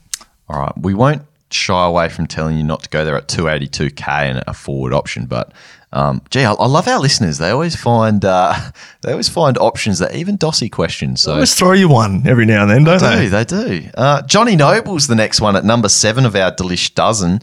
All 0.47 0.57
right, 0.59 0.71
we 0.77 0.93
won't 0.93 1.23
shy 1.53 1.85
away 1.85 2.09
from 2.09 2.27
telling 2.27 2.57
you 2.57 2.63
not 2.63 2.83
to 2.83 2.89
go 2.89 3.05
there 3.05 3.15
at 3.15 3.27
282k 3.27 4.07
and 4.07 4.43
a 4.47 4.53
forward 4.53 4.93
option, 4.93 5.25
but 5.25 5.51
um, 5.91 6.21
gee, 6.31 6.43
I, 6.43 6.53
I 6.53 6.65
love 6.65 6.87
our 6.87 6.99
listeners. 6.99 7.37
They 7.37 7.51
always 7.51 7.75
find 7.75 8.25
uh, 8.25 8.55
they 9.01 9.11
always 9.11 9.29
find 9.29 9.57
options 9.57 9.99
that 9.99 10.15
even 10.15 10.37
Dossy 10.37 10.69
questions. 10.69 11.21
So 11.21 11.33
Always 11.33 11.53
throw 11.53 11.73
you 11.73 11.87
one 11.87 12.27
every 12.27 12.45
now 12.45 12.63
and 12.63 12.71
then, 12.71 12.83
don't 12.83 12.99
do 12.99 13.05
they? 13.05 13.27
they 13.27 13.43
do? 13.45 13.89
Uh, 13.95 14.21
Johnny 14.23 14.55
Noble's 14.55 15.07
the 15.07 15.15
next 15.15 15.39
one 15.39 15.55
at 15.55 15.63
number 15.63 15.89
seven 15.89 16.25
of 16.25 16.35
our 16.35 16.51
Delish 16.51 16.93
dozen. 16.95 17.41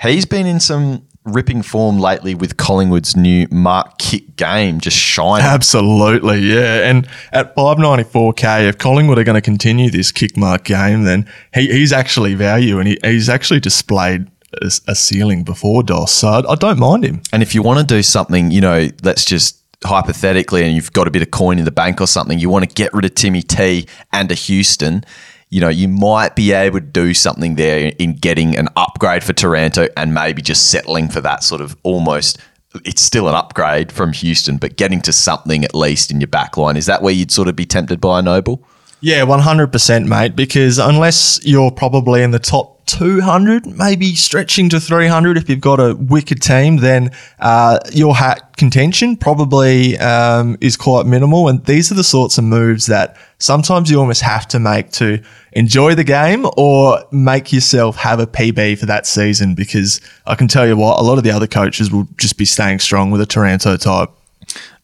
He's 0.00 0.26
been 0.26 0.46
in 0.46 0.60
some 0.60 1.06
ripping 1.28 1.62
form 1.62 1.98
lately 1.98 2.34
with 2.34 2.56
Collingwood's 2.56 3.16
new 3.16 3.46
mark 3.50 3.98
kick 3.98 4.36
game, 4.36 4.80
just 4.80 4.96
shining. 4.96 5.46
Absolutely, 5.46 6.40
yeah. 6.40 6.88
And 6.88 7.08
at 7.32 7.54
594k, 7.56 8.68
if 8.68 8.78
Collingwood 8.78 9.18
are 9.18 9.24
going 9.24 9.34
to 9.34 9.40
continue 9.40 9.90
this 9.90 10.12
kick 10.12 10.36
mark 10.36 10.64
game, 10.64 11.04
then 11.04 11.28
he, 11.54 11.66
he's 11.66 11.92
actually 11.92 12.34
value 12.34 12.78
and 12.78 12.88
he, 12.88 12.98
he's 13.02 13.28
actually 13.28 13.60
displayed 13.60 14.28
a, 14.62 14.70
a 14.88 14.94
ceiling 14.94 15.44
before 15.44 15.82
DOS. 15.82 16.12
So 16.12 16.28
I, 16.28 16.52
I 16.52 16.54
don't 16.54 16.78
mind 16.78 17.04
him. 17.04 17.22
And 17.32 17.42
if 17.42 17.54
you 17.54 17.62
want 17.62 17.80
to 17.80 17.86
do 17.86 18.02
something, 18.02 18.50
you 18.50 18.60
know, 18.60 18.88
let's 19.02 19.24
just 19.24 19.58
hypothetically, 19.84 20.64
and 20.64 20.74
you've 20.74 20.92
got 20.92 21.06
a 21.06 21.10
bit 21.10 21.22
of 21.22 21.30
coin 21.30 21.58
in 21.58 21.64
the 21.64 21.70
bank 21.70 22.00
or 22.00 22.06
something, 22.06 22.38
you 22.38 22.50
want 22.50 22.68
to 22.68 22.74
get 22.74 22.92
rid 22.92 23.04
of 23.04 23.14
Timmy 23.14 23.42
T 23.42 23.86
and 24.12 24.30
a 24.30 24.34
Houston, 24.34 25.04
you 25.50 25.60
know, 25.60 25.68
you 25.68 25.88
might 25.88 26.36
be 26.36 26.52
able 26.52 26.80
to 26.80 26.84
do 26.84 27.14
something 27.14 27.54
there 27.54 27.92
in 27.98 28.16
getting 28.16 28.56
an 28.56 28.68
upgrade 28.76 29.24
for 29.24 29.32
Taranto 29.32 29.88
and 29.96 30.12
maybe 30.12 30.42
just 30.42 30.70
settling 30.70 31.08
for 31.08 31.20
that 31.22 31.42
sort 31.42 31.60
of 31.60 31.76
almost. 31.82 32.38
It's 32.84 33.00
still 33.00 33.28
an 33.28 33.34
upgrade 33.34 33.90
from 33.90 34.12
Houston, 34.12 34.58
but 34.58 34.76
getting 34.76 35.00
to 35.02 35.12
something 35.12 35.64
at 35.64 35.74
least 35.74 36.10
in 36.10 36.20
your 36.20 36.28
back 36.28 36.56
line. 36.56 36.76
Is 36.76 36.86
that 36.86 37.02
where 37.02 37.14
you'd 37.14 37.30
sort 37.30 37.48
of 37.48 37.56
be 37.56 37.64
tempted 37.64 38.00
by 38.00 38.18
a 38.18 38.22
Noble? 38.22 38.62
Yeah, 39.00 39.24
100%, 39.24 40.06
mate, 40.06 40.36
because 40.36 40.78
unless 40.78 41.40
you're 41.44 41.70
probably 41.70 42.22
in 42.22 42.32
the 42.32 42.38
top 42.38 42.77
200, 42.88 43.66
maybe 43.66 44.14
stretching 44.14 44.68
to 44.70 44.80
300 44.80 45.36
if 45.36 45.48
you've 45.48 45.60
got 45.60 45.78
a 45.78 45.94
wicked 45.94 46.42
team, 46.42 46.78
then 46.78 47.10
uh, 47.38 47.78
your 47.92 48.16
hat 48.16 48.56
contention 48.56 49.16
probably 49.16 49.96
um, 49.98 50.56
is 50.60 50.76
quite 50.76 51.06
minimal. 51.06 51.48
And 51.48 51.64
these 51.66 51.92
are 51.92 51.94
the 51.94 52.02
sorts 52.02 52.38
of 52.38 52.44
moves 52.44 52.86
that 52.86 53.16
sometimes 53.38 53.90
you 53.90 54.00
almost 54.00 54.22
have 54.22 54.48
to 54.48 54.58
make 54.58 54.90
to 54.92 55.22
enjoy 55.52 55.94
the 55.94 56.04
game 56.04 56.46
or 56.56 57.04
make 57.12 57.52
yourself 57.52 57.96
have 57.96 58.18
a 58.18 58.26
PB 58.26 58.78
for 58.78 58.86
that 58.86 59.06
season. 59.06 59.54
Because 59.54 60.00
I 60.26 60.34
can 60.34 60.48
tell 60.48 60.66
you 60.66 60.76
what, 60.76 60.98
a 60.98 61.02
lot 61.02 61.18
of 61.18 61.24
the 61.24 61.30
other 61.30 61.46
coaches 61.46 61.92
will 61.92 62.08
just 62.16 62.38
be 62.38 62.46
staying 62.46 62.78
strong 62.78 63.10
with 63.10 63.20
a 63.20 63.26
Taranto 63.26 63.76
type. 63.76 64.10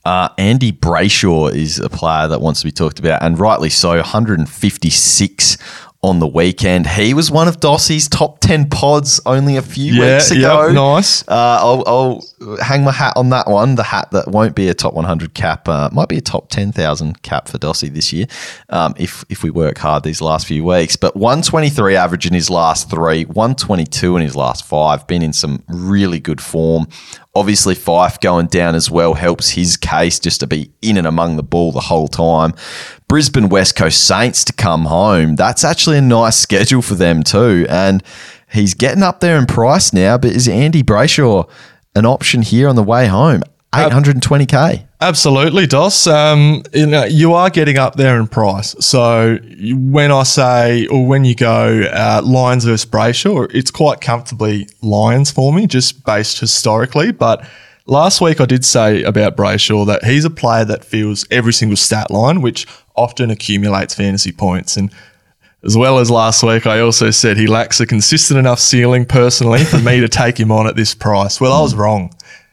Uh, 0.04 0.28
Andy 0.36 0.70
Brayshaw 0.70 1.54
is 1.54 1.78
a 1.78 1.88
player 1.88 2.28
that 2.28 2.42
wants 2.42 2.60
to 2.60 2.66
be 2.66 2.72
talked 2.72 2.98
about, 2.98 3.22
and 3.22 3.38
rightly 3.38 3.70
so. 3.70 3.96
156 3.96 5.56
on 6.04 6.18
the 6.18 6.26
weekend. 6.26 6.86
He 6.86 7.14
was 7.14 7.30
one 7.30 7.48
of 7.48 7.60
Dossy's 7.60 8.08
top 8.08 8.38
10 8.40 8.68
pods 8.68 9.22
only 9.24 9.56
a 9.56 9.62
few 9.62 9.94
Yeah, 9.94 10.16
weeks 10.16 10.30
ago. 10.30 10.66
yep, 10.66 10.74
nice. 10.74 11.26
Uh, 11.26 11.58
I'll, 11.62 11.82
I'll 11.86 12.58
hang 12.62 12.84
my 12.84 12.92
hat 12.92 13.14
on 13.16 13.30
that 13.30 13.48
one. 13.48 13.74
The 13.76 13.84
hat 13.84 14.10
that 14.10 14.28
won't 14.28 14.54
be 14.54 14.68
a 14.68 14.74
top 14.74 14.92
100 14.92 15.32
cap, 15.32 15.66
uh, 15.66 15.88
might 15.92 16.10
be 16.10 16.18
a 16.18 16.20
top 16.20 16.50
10,000 16.50 17.22
cap 17.22 17.48
for 17.48 17.56
Dossy 17.56 17.88
this 17.88 18.12
year 18.12 18.26
um, 18.68 18.92
if, 18.98 19.24
if 19.30 19.42
we 19.42 19.48
work 19.48 19.78
hard 19.78 20.02
these 20.02 20.20
last 20.20 20.46
few 20.46 20.62
weeks. 20.62 20.94
But 20.94 21.16
123 21.16 21.96
average 21.96 22.26
in 22.26 22.34
his 22.34 22.50
last 22.50 22.90
three, 22.90 23.24
122 23.24 24.16
in 24.16 24.22
his 24.22 24.36
last 24.36 24.66
five. 24.66 25.06
Been 25.06 25.22
in 25.22 25.32
some 25.32 25.62
really 25.68 26.20
good 26.20 26.42
form. 26.42 26.86
Obviously, 27.36 27.74
Fyfe 27.74 28.20
going 28.20 28.46
down 28.46 28.74
as 28.74 28.90
well 28.90 29.14
helps 29.14 29.50
his 29.50 29.76
case 29.76 30.20
just 30.20 30.40
to 30.40 30.46
be 30.46 30.70
in 30.82 30.96
and 30.96 31.06
among 31.06 31.36
the 31.36 31.42
ball 31.42 31.72
the 31.72 31.80
whole 31.80 32.06
time. 32.06 32.54
Brisbane 33.08 33.48
West 33.48 33.74
Coast 33.74 34.06
Saints 34.06 34.44
to 34.44 34.52
come 34.52 34.84
home. 34.84 35.34
That's 35.34 35.64
actually 35.64 35.98
a 35.98 36.02
nice 36.02 36.36
schedule 36.36 36.80
for 36.80 36.94
them 36.94 37.22
too. 37.24 37.66
And 37.68 38.02
he's 38.52 38.74
getting 38.74 39.02
up 39.02 39.18
there 39.20 39.36
in 39.36 39.46
price 39.46 39.92
now, 39.92 40.16
but 40.16 40.30
is 40.30 40.46
Andy 40.48 40.82
Brayshaw 40.84 41.48
an 41.96 42.06
option 42.06 42.42
here 42.42 42.68
on 42.68 42.76
the 42.76 42.82
way 42.84 43.06
home? 43.08 43.42
Uh, 43.72 43.90
820k. 43.90 44.86
Absolutely, 45.04 45.66
Dos. 45.66 46.06
Um, 46.06 46.62
you 46.72 46.86
know, 46.86 47.04
you 47.04 47.34
are 47.34 47.50
getting 47.50 47.76
up 47.76 47.96
there 47.96 48.18
in 48.18 48.26
price. 48.26 48.74
So 48.80 49.36
when 49.60 50.10
I 50.10 50.22
say, 50.22 50.86
or 50.86 51.04
when 51.04 51.26
you 51.26 51.34
go 51.34 51.82
uh, 51.92 52.22
Lyons 52.24 52.64
versus 52.64 52.90
Brayshaw, 52.90 53.54
it's 53.54 53.70
quite 53.70 54.00
comfortably 54.00 54.66
Lyons 54.80 55.30
for 55.30 55.52
me, 55.52 55.66
just 55.66 56.06
based 56.06 56.40
historically. 56.40 57.12
But 57.12 57.46
last 57.84 58.22
week 58.22 58.40
I 58.40 58.46
did 58.46 58.64
say 58.64 59.02
about 59.02 59.36
Brayshaw 59.36 59.86
that 59.88 60.04
he's 60.04 60.24
a 60.24 60.30
player 60.30 60.64
that 60.64 60.86
feels 60.86 61.26
every 61.30 61.52
single 61.52 61.76
stat 61.76 62.10
line, 62.10 62.40
which 62.40 62.66
often 62.96 63.30
accumulates 63.30 63.94
fantasy 63.94 64.32
points. 64.32 64.74
And 64.74 64.90
as 65.62 65.76
well 65.76 65.98
as 65.98 66.10
last 66.10 66.42
week, 66.42 66.66
I 66.66 66.80
also 66.80 67.10
said 67.10 67.36
he 67.36 67.46
lacks 67.46 67.78
a 67.78 67.84
consistent 67.84 68.38
enough 68.38 68.58
ceiling 68.58 69.04
personally 69.04 69.64
for 69.64 69.80
me 69.80 70.00
to 70.00 70.08
take 70.08 70.40
him 70.40 70.50
on 70.50 70.66
at 70.66 70.76
this 70.76 70.94
price. 70.94 71.42
Well, 71.42 71.52
I 71.52 71.60
was 71.60 71.74
wrong. 71.74 72.10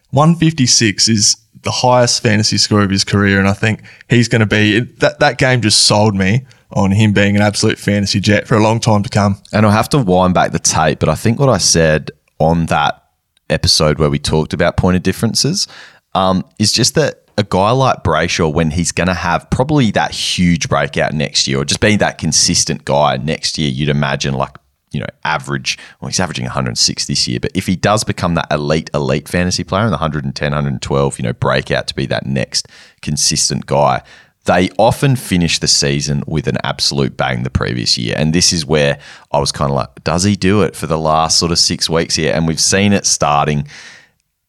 156 0.09 1.07
is 1.07 1.37
the 1.63 1.71
highest 1.71 2.23
fantasy 2.23 2.57
score 2.57 2.81
of 2.81 2.89
his 2.89 3.03
career, 3.03 3.39
and 3.39 3.47
I 3.47 3.53
think 3.53 3.83
he's 4.09 4.27
going 4.27 4.41
to 4.41 4.45
be 4.45 4.79
that. 4.79 5.19
That 5.19 5.37
game 5.37 5.61
just 5.61 5.85
sold 5.87 6.15
me 6.15 6.45
on 6.73 6.91
him 6.91 7.13
being 7.13 7.35
an 7.35 7.41
absolute 7.41 7.77
fantasy 7.77 8.19
jet 8.19 8.47
for 8.47 8.55
a 8.55 8.63
long 8.63 8.79
time 8.79 9.03
to 9.03 9.09
come. 9.09 9.41
And 9.51 9.65
I'll 9.65 9.71
have 9.71 9.89
to 9.89 9.97
wind 9.97 10.33
back 10.33 10.51
the 10.51 10.59
tape, 10.59 10.99
but 10.99 11.09
I 11.09 11.15
think 11.15 11.39
what 11.39 11.49
I 11.49 11.57
said 11.57 12.11
on 12.39 12.67
that 12.67 13.03
episode 13.49 13.99
where 13.99 14.09
we 14.09 14.19
talked 14.19 14.53
about 14.53 14.77
point 14.77 14.95
of 14.95 15.03
differences 15.03 15.67
um, 16.15 16.45
is 16.59 16.71
just 16.71 16.95
that 16.95 17.29
a 17.37 17.43
guy 17.43 17.71
like 17.71 18.03
Brayshaw, 18.03 18.53
when 18.53 18.71
he's 18.71 18.91
going 18.91 19.07
to 19.07 19.13
have 19.13 19.49
probably 19.49 19.91
that 19.91 20.11
huge 20.11 20.69
breakout 20.69 21.13
next 21.13 21.47
year, 21.47 21.59
or 21.59 21.65
just 21.65 21.79
being 21.79 21.97
that 21.99 22.17
consistent 22.17 22.85
guy 22.85 23.17
next 23.17 23.57
year, 23.57 23.69
you'd 23.69 23.89
imagine 23.89 24.33
like 24.33 24.55
you 24.91 24.99
know 24.99 25.07
average. 25.23 25.77
Well, 25.99 26.09
he's 26.09 26.19
averaging 26.19 26.45
106 26.45 27.05
this 27.05 27.27
year, 27.27 27.39
but 27.39 27.51
if 27.53 27.67
he 27.67 27.75
does 27.75 28.03
become 28.03 28.35
that 28.35 28.47
elite 28.51 28.89
elite 28.93 29.27
fantasy 29.27 29.63
player 29.63 29.83
in 29.83 29.89
the 29.89 29.97
110, 29.97 30.51
112, 30.51 31.19
you 31.19 31.23
know 31.23 31.33
breakout 31.33 31.87
to 31.87 31.95
be 31.95 32.05
that 32.07 32.25
next 32.25 32.67
consistent 33.01 33.65
guy. 33.65 34.01
They 34.45 34.71
often 34.79 35.15
finish 35.15 35.59
the 35.59 35.67
season 35.67 36.23
with 36.25 36.47
an 36.47 36.57
absolute 36.63 37.15
bang 37.15 37.43
the 37.43 37.51
previous 37.51 37.95
year. 37.95 38.15
And 38.17 38.33
this 38.33 38.51
is 38.51 38.65
where 38.65 38.97
I 39.31 39.39
was 39.39 39.51
kind 39.51 39.69
of 39.69 39.75
like, 39.75 40.03
does 40.03 40.23
he 40.23 40.35
do 40.35 40.63
it 40.63 40.75
for 40.75 40.87
the 40.87 40.97
last 40.97 41.37
sort 41.37 41.51
of 41.51 41.59
six 41.59 41.87
weeks 41.87 42.15
here? 42.15 42.33
And 42.33 42.47
we've 42.47 42.59
seen 42.59 42.91
it 42.91 43.05
starting 43.05 43.67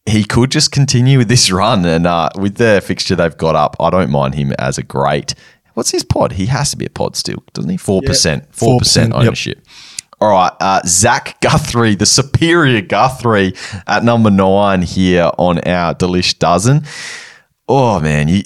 he 0.05 0.25
could 0.25 0.51
just 0.51 0.71
continue 0.71 1.17
with 1.17 1.27
this 1.27 1.51
run. 1.51 1.85
And 1.85 2.07
uh, 2.07 2.29
with 2.37 2.55
the 2.55 2.81
fixture 2.85 3.15
they've 3.15 3.37
got 3.37 3.55
up, 3.55 3.75
I 3.79 3.89
don't 3.89 4.09
mind 4.11 4.35
him 4.35 4.53
as 4.59 4.77
a 4.77 4.83
great. 4.83 5.35
What's 5.73 5.91
his 5.91 6.03
pod? 6.03 6.33
He 6.33 6.47
has 6.47 6.69
to 6.71 6.77
be 6.77 6.85
a 6.85 6.89
pod 6.89 7.15
still, 7.15 7.43
doesn't 7.53 7.69
he? 7.69 7.77
4%. 7.77 8.03
4% 8.03 8.47
4%, 8.51 9.45
yep. 9.45 9.57
All 10.23 10.29
right. 10.29 10.53
Uh, 10.61 10.79
Zach 10.85 11.37
Guthrie, 11.41 11.95
the 11.95 12.05
superior 12.05 12.79
Guthrie 12.79 13.53
at 13.87 14.05
number 14.05 14.31
nine 14.31 14.81
here 14.81 15.29
on 15.37 15.59
our 15.67 15.93
Delish 15.93 16.39
Dozen. 16.39 16.85
Oh, 17.67 17.99
man. 17.99 18.29
You, 18.29 18.43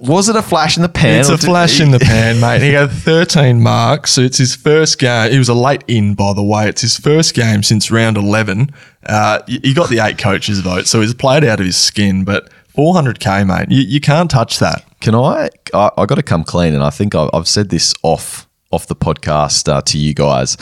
was 0.00 0.28
it 0.28 0.36
a 0.36 0.42
flash 0.42 0.76
in 0.76 0.82
the 0.82 0.88
pan? 0.90 1.20
It's 1.20 1.30
a 1.30 1.38
flash 1.38 1.78
he- 1.78 1.82
in 1.84 1.92
the 1.92 1.98
pan, 1.98 2.40
mate. 2.40 2.60
He 2.60 2.72
had 2.74 2.90
13 2.90 3.58
marks. 3.62 4.10
So 4.10 4.20
it's 4.20 4.36
his 4.36 4.54
first 4.54 4.98
game. 4.98 5.32
He 5.32 5.38
was 5.38 5.48
a 5.48 5.54
late 5.54 5.82
in, 5.88 6.12
by 6.12 6.34
the 6.34 6.42
way. 6.42 6.68
It's 6.68 6.82
his 6.82 6.98
first 6.98 7.32
game 7.34 7.62
since 7.62 7.90
round 7.90 8.18
11. 8.18 8.68
Uh, 9.06 9.40
he 9.46 9.72
got 9.72 9.88
the 9.88 10.00
eight 10.00 10.18
coaches 10.18 10.60
vote, 10.60 10.86
so 10.86 11.00
he's 11.00 11.14
played 11.14 11.42
out 11.42 11.58
of 11.58 11.64
his 11.64 11.78
skin. 11.78 12.24
But 12.24 12.50
400k, 12.76 13.46
mate, 13.46 13.70
you, 13.74 13.82
you 13.82 14.00
can't 14.00 14.30
touch 14.30 14.58
that. 14.58 14.84
Can 15.00 15.14
I? 15.14 15.48
I, 15.72 15.90
I 15.96 16.04
got 16.04 16.16
to 16.16 16.22
come 16.22 16.44
clean, 16.44 16.74
and 16.74 16.82
I 16.84 16.90
think 16.90 17.14
I've, 17.14 17.30
I've 17.32 17.48
said 17.48 17.70
this 17.70 17.94
off 18.02 18.44
off 18.70 18.86
the 18.86 18.94
podcast 18.94 19.72
uh, 19.72 19.80
to 19.80 19.96
you 19.96 20.12
guys. 20.12 20.58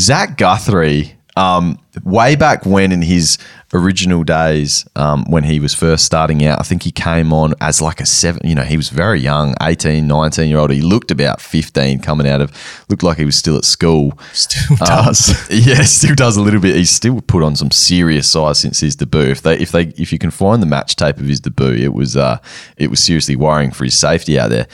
Zach 0.00 0.38
Guthrie, 0.38 1.14
um, 1.36 1.78
way 2.04 2.34
back 2.34 2.64
when 2.64 2.90
in 2.90 3.02
his 3.02 3.38
original 3.72 4.24
days, 4.24 4.88
um, 4.96 5.24
when 5.28 5.44
he 5.44 5.60
was 5.60 5.74
first 5.74 6.04
starting 6.04 6.44
out, 6.44 6.58
I 6.58 6.62
think 6.62 6.82
he 6.82 6.90
came 6.90 7.32
on 7.32 7.54
as 7.60 7.82
like 7.82 8.00
a 8.00 8.06
seven. 8.06 8.40
You 8.44 8.54
know, 8.54 8.62
he 8.62 8.78
was 8.78 8.88
very 8.88 9.20
young, 9.20 9.54
18, 9.60 10.06
19 10.06 10.48
year 10.48 10.58
old. 10.58 10.70
He 10.70 10.80
looked 10.80 11.10
about 11.10 11.40
fifteen, 11.40 12.00
coming 12.00 12.26
out 12.26 12.40
of 12.40 12.50
looked 12.88 13.02
like 13.02 13.18
he 13.18 13.24
was 13.26 13.36
still 13.36 13.56
at 13.56 13.64
school. 13.64 14.18
Still 14.32 14.76
Um, 14.80 14.86
does. 14.86 15.50
yeah, 15.66 15.82
still 15.82 16.14
does 16.14 16.36
a 16.36 16.42
little 16.42 16.60
bit. 16.60 16.76
He's 16.76 16.90
still 16.90 17.20
put 17.20 17.42
on 17.42 17.54
some 17.54 17.70
serious 17.70 18.30
size 18.30 18.58
since 18.58 18.80
his 18.80 18.96
debut. 18.96 19.30
If 19.30 19.42
they, 19.42 19.58
if 19.58 19.70
they, 19.70 19.84
if 19.98 20.12
you 20.12 20.18
can 20.18 20.30
find 20.30 20.62
the 20.62 20.66
match 20.66 20.96
tape 20.96 21.18
of 21.18 21.26
his 21.26 21.40
debut, 21.40 21.84
it 21.84 21.92
was, 21.92 22.16
uh, 22.16 22.38
it 22.76 22.88
was 22.90 23.02
seriously 23.02 23.36
worrying 23.36 23.70
for 23.70 23.84
his 23.84 23.98
safety 23.98 24.38
out 24.38 24.48
there. 24.50 24.66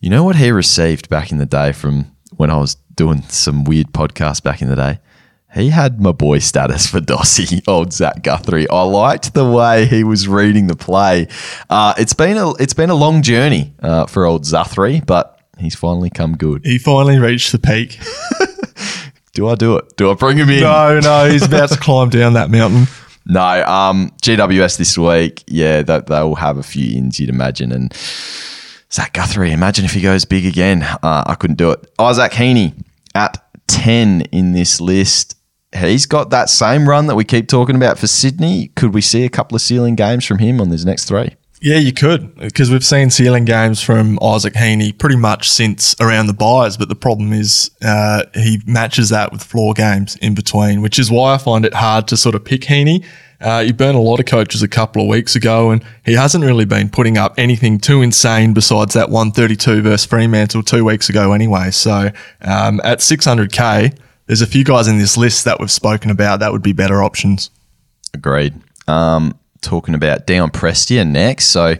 You 0.00 0.10
know 0.10 0.24
what 0.24 0.36
he 0.36 0.50
received 0.50 1.08
back 1.08 1.32
in 1.32 1.38
the 1.38 1.46
day 1.46 1.72
from 1.72 2.10
when 2.36 2.50
I 2.50 2.56
was 2.56 2.76
doing 2.96 3.22
some 3.22 3.64
weird 3.64 3.88
podcasts 3.88 4.42
back 4.42 4.62
in 4.62 4.68
the 4.68 4.76
day. 4.76 4.98
He 5.54 5.70
had 5.70 6.00
my 6.00 6.10
boy 6.10 6.40
status 6.40 6.86
for 6.88 7.00
Dossy, 7.00 7.62
old 7.68 7.92
Zach 7.92 8.22
Guthrie. 8.22 8.68
I 8.68 8.82
liked 8.82 9.34
the 9.34 9.48
way 9.48 9.86
he 9.86 10.02
was 10.02 10.26
reading 10.26 10.66
the 10.66 10.74
play. 10.74 11.28
Uh, 11.70 11.94
it's 11.96 12.12
been 12.12 12.36
a 12.36 12.54
it's 12.54 12.74
been 12.74 12.90
a 12.90 12.94
long 12.94 13.22
journey 13.22 13.72
uh, 13.80 14.06
for 14.06 14.24
old 14.24 14.42
Zuthrie, 14.42 15.04
but 15.06 15.40
he's 15.58 15.76
finally 15.76 16.10
come 16.10 16.36
good. 16.36 16.64
He 16.64 16.78
finally 16.78 17.18
reached 17.18 17.52
the 17.52 17.60
peak. 17.60 18.00
Do 19.32 19.48
I 19.48 19.56
do 19.56 19.76
it? 19.76 19.96
Do 19.96 20.10
I 20.10 20.14
bring 20.14 20.38
him 20.38 20.48
in? 20.48 20.60
No, 20.60 21.00
no, 21.00 21.28
he's 21.28 21.44
about 21.44 21.68
to 21.70 21.76
climb 21.80 22.08
down 22.08 22.34
that 22.34 22.50
mountain. 22.50 22.86
No, 23.26 23.64
um, 23.64 24.10
GWS 24.22 24.76
this 24.78 24.96
week, 24.96 25.42
yeah, 25.48 25.82
that 25.82 26.06
they'll 26.06 26.36
have 26.36 26.56
a 26.56 26.62
few 26.62 26.96
ins, 26.96 27.18
you'd 27.18 27.30
imagine. 27.30 27.72
And 27.72 27.92
Zach 28.94 29.12
Guthrie, 29.12 29.50
imagine 29.50 29.84
if 29.84 29.92
he 29.92 30.00
goes 30.00 30.24
big 30.24 30.46
again. 30.46 30.84
Uh, 30.84 31.24
I 31.26 31.34
couldn't 31.34 31.56
do 31.56 31.72
it. 31.72 31.92
Isaac 31.98 32.30
Heaney 32.30 32.80
at 33.12 33.44
10 33.66 34.20
in 34.30 34.52
this 34.52 34.80
list. 34.80 35.36
He's 35.76 36.06
got 36.06 36.30
that 36.30 36.48
same 36.48 36.88
run 36.88 37.08
that 37.08 37.16
we 37.16 37.24
keep 37.24 37.48
talking 37.48 37.74
about 37.74 37.98
for 37.98 38.06
Sydney. 38.06 38.68
Could 38.76 38.94
we 38.94 39.00
see 39.00 39.24
a 39.24 39.28
couple 39.28 39.56
of 39.56 39.62
ceiling 39.62 39.96
games 39.96 40.24
from 40.24 40.38
him 40.38 40.60
on 40.60 40.70
these 40.70 40.86
next 40.86 41.06
three? 41.06 41.34
Yeah, 41.60 41.78
you 41.78 41.92
could, 41.92 42.36
because 42.36 42.70
we've 42.70 42.84
seen 42.84 43.10
ceiling 43.10 43.44
games 43.44 43.82
from 43.82 44.16
Isaac 44.22 44.54
Heaney 44.54 44.96
pretty 44.96 45.16
much 45.16 45.50
since 45.50 45.96
around 45.98 46.28
the 46.28 46.32
byes. 46.32 46.76
But 46.76 46.88
the 46.88 46.94
problem 46.94 47.32
is 47.32 47.72
uh, 47.82 48.24
he 48.34 48.60
matches 48.64 49.08
that 49.08 49.32
with 49.32 49.42
floor 49.42 49.74
games 49.74 50.14
in 50.22 50.36
between, 50.36 50.82
which 50.82 51.00
is 51.00 51.10
why 51.10 51.34
I 51.34 51.38
find 51.38 51.64
it 51.64 51.74
hard 51.74 52.06
to 52.08 52.16
sort 52.16 52.36
of 52.36 52.44
pick 52.44 52.60
Heaney. 52.60 53.04
Uh, 53.40 53.70
burned 53.72 53.96
a 53.96 54.00
lot 54.00 54.20
of 54.20 54.26
coaches 54.26 54.62
a 54.62 54.68
couple 54.68 55.02
of 55.02 55.08
weeks 55.08 55.36
ago, 55.36 55.70
and 55.70 55.84
he 56.04 56.14
hasn't 56.14 56.44
really 56.44 56.64
been 56.64 56.88
putting 56.88 57.18
up 57.18 57.34
anything 57.36 57.78
too 57.78 58.02
insane 58.02 58.54
besides 58.54 58.94
that 58.94 59.10
132 59.10 59.82
versus 59.82 60.06
Fremantle 60.06 60.62
two 60.62 60.84
weeks 60.84 61.08
ago, 61.08 61.32
anyway. 61.32 61.70
So 61.70 62.10
um, 62.42 62.80
at 62.84 63.00
600k, 63.00 63.96
there's 64.26 64.42
a 64.42 64.46
few 64.46 64.64
guys 64.64 64.88
in 64.88 64.98
this 64.98 65.16
list 65.16 65.44
that 65.44 65.60
we've 65.60 65.70
spoken 65.70 66.10
about 66.10 66.40
that 66.40 66.52
would 66.52 66.62
be 66.62 66.72
better 66.72 67.02
options. 67.02 67.50
Agreed. 68.14 68.54
Um, 68.86 69.38
talking 69.64 69.94
about 69.94 70.26
Dion 70.26 70.50
Prestia 70.50 71.06
next. 71.06 71.46
So 71.46 71.76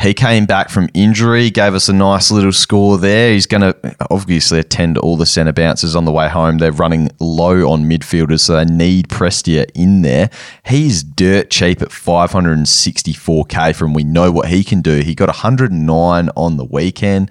he 0.00 0.14
came 0.14 0.46
back 0.46 0.70
from 0.70 0.88
injury, 0.94 1.50
gave 1.50 1.74
us 1.74 1.88
a 1.88 1.92
nice 1.92 2.30
little 2.30 2.52
score 2.52 2.98
there. 2.98 3.32
He's 3.32 3.46
going 3.46 3.60
to 3.60 3.96
obviously 4.10 4.58
attend 4.58 4.98
all 4.98 5.16
the 5.16 5.26
centre 5.26 5.52
bounces 5.52 5.94
on 5.94 6.04
the 6.04 6.12
way 6.12 6.28
home. 6.28 6.58
They're 6.58 6.72
running 6.72 7.10
low 7.20 7.70
on 7.70 7.84
midfielders, 7.84 8.40
so 8.40 8.54
they 8.54 8.64
need 8.64 9.08
Prestia 9.08 9.70
in 9.74 10.02
there. 10.02 10.30
He's 10.64 11.02
dirt 11.02 11.50
cheap 11.50 11.82
at 11.82 11.88
564k 11.88 13.74
from 13.76 13.94
we 13.94 14.04
know 14.04 14.32
what 14.32 14.48
he 14.48 14.64
can 14.64 14.80
do. 14.80 15.00
He 15.00 15.14
got 15.14 15.28
109 15.28 16.30
on 16.36 16.56
the 16.56 16.64
weekend. 16.64 17.30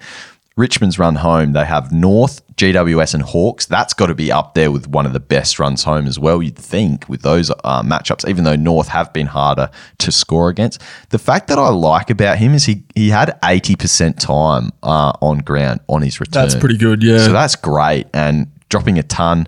Richmond's 0.56 0.98
run 0.98 1.16
home, 1.16 1.52
they 1.52 1.66
have 1.66 1.92
North, 1.92 2.40
GWS, 2.56 3.12
and 3.12 3.22
Hawks. 3.22 3.66
That's 3.66 3.92
got 3.92 4.06
to 4.06 4.14
be 4.14 4.32
up 4.32 4.54
there 4.54 4.70
with 4.70 4.88
one 4.88 5.04
of 5.04 5.12
the 5.12 5.20
best 5.20 5.58
runs 5.58 5.84
home 5.84 6.06
as 6.06 6.18
well, 6.18 6.42
you'd 6.42 6.56
think, 6.56 7.06
with 7.08 7.20
those 7.20 7.50
uh, 7.50 7.82
matchups, 7.82 8.26
even 8.26 8.44
though 8.44 8.56
North 8.56 8.88
have 8.88 9.12
been 9.12 9.26
harder 9.26 9.70
to 9.98 10.10
score 10.10 10.48
against. 10.48 10.80
The 11.10 11.18
fact 11.18 11.48
that 11.48 11.58
I 11.58 11.68
like 11.68 12.08
about 12.08 12.38
him 12.38 12.54
is 12.54 12.64
he, 12.64 12.84
he 12.94 13.10
had 13.10 13.38
80% 13.42 14.18
time 14.18 14.70
uh, 14.82 15.12
on 15.20 15.38
ground 15.40 15.80
on 15.88 16.00
his 16.00 16.20
return. 16.20 16.44
That's 16.44 16.54
pretty 16.54 16.78
good, 16.78 17.02
yeah. 17.02 17.18
So 17.18 17.32
that's 17.32 17.56
great. 17.56 18.06
And 18.14 18.50
dropping 18.70 18.98
a 18.98 19.02
ton. 19.02 19.46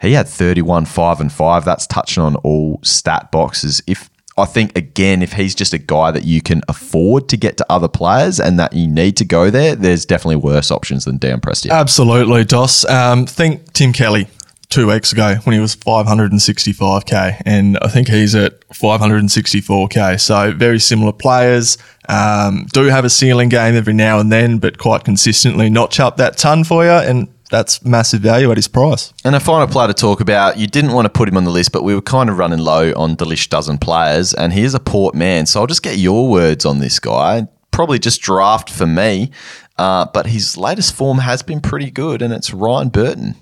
He 0.00 0.12
had 0.12 0.28
31, 0.28 0.84
5 0.84 1.20
and 1.20 1.32
5. 1.32 1.64
That's 1.64 1.86
touching 1.86 2.22
on 2.22 2.36
all 2.36 2.78
stat 2.84 3.32
boxes. 3.32 3.82
If 3.86 4.10
I 4.38 4.44
think 4.44 4.76
again, 4.76 5.22
if 5.22 5.32
he's 5.32 5.54
just 5.54 5.72
a 5.72 5.78
guy 5.78 6.10
that 6.10 6.24
you 6.24 6.42
can 6.42 6.60
afford 6.68 7.28
to 7.30 7.38
get 7.38 7.56
to 7.56 7.66
other 7.70 7.88
players 7.88 8.38
and 8.38 8.58
that 8.58 8.74
you 8.74 8.86
need 8.86 9.16
to 9.16 9.24
go 9.24 9.48
there, 9.48 9.74
there's 9.74 10.04
definitely 10.04 10.36
worse 10.36 10.70
options 10.70 11.06
than 11.06 11.16
Dan 11.16 11.40
Prestia. 11.40 11.70
Absolutely, 11.70 12.44
Dos. 12.44 12.84
Um, 12.84 13.24
think 13.24 13.72
Tim 13.72 13.94
Kelly 13.94 14.28
two 14.68 14.88
weeks 14.88 15.12
ago 15.12 15.36
when 15.44 15.54
he 15.54 15.60
was 15.60 15.74
565k, 15.74 17.42
and 17.46 17.78
I 17.80 17.88
think 17.88 18.08
he's 18.08 18.34
at 18.34 18.60
564k. 18.70 20.20
So 20.20 20.52
very 20.52 20.80
similar 20.80 21.12
players. 21.12 21.78
Um, 22.08 22.66
do 22.72 22.84
have 22.84 23.04
a 23.04 23.10
ceiling 23.10 23.48
game 23.48 23.74
every 23.74 23.94
now 23.94 24.18
and 24.18 24.30
then, 24.30 24.58
but 24.58 24.76
quite 24.76 25.04
consistently 25.04 25.70
notch 25.70 25.98
up 25.98 26.18
that 26.18 26.36
ton 26.36 26.64
for 26.64 26.84
you, 26.84 26.90
and 26.90 27.28
that's 27.50 27.84
massive 27.84 28.20
value 28.20 28.50
at 28.50 28.56
his 28.56 28.68
price. 28.68 29.12
And 29.24 29.34
a 29.34 29.40
final 29.40 29.66
player 29.66 29.88
to 29.88 29.94
talk 29.94 30.20
about, 30.20 30.58
you 30.58 30.66
didn't 30.66 30.92
want 30.92 31.06
to 31.06 31.10
put 31.10 31.28
him 31.28 31.36
on 31.36 31.44
the 31.44 31.50
list, 31.50 31.72
but 31.72 31.84
we 31.84 31.94
were 31.94 32.02
kind 32.02 32.28
of 32.28 32.38
running 32.38 32.58
low 32.58 32.92
on 32.96 33.16
Delish 33.16 33.48
dozen 33.48 33.78
players, 33.78 34.34
and 34.34 34.52
he 34.52 34.62
is 34.62 34.74
a 34.74 34.80
port 34.80 35.14
man. 35.14 35.46
So 35.46 35.60
I'll 35.60 35.66
just 35.66 35.82
get 35.82 35.98
your 35.98 36.28
words 36.28 36.64
on 36.64 36.78
this 36.78 36.98
guy. 36.98 37.48
Probably 37.70 37.98
just 37.98 38.20
draft 38.20 38.70
for 38.70 38.86
me, 38.86 39.30
uh, 39.78 40.06
but 40.12 40.26
his 40.26 40.56
latest 40.56 40.94
form 40.94 41.18
has 41.18 41.42
been 41.42 41.60
pretty 41.60 41.90
good, 41.90 42.22
and 42.22 42.32
it's 42.32 42.52
Ryan 42.52 42.88
Burton. 42.88 43.34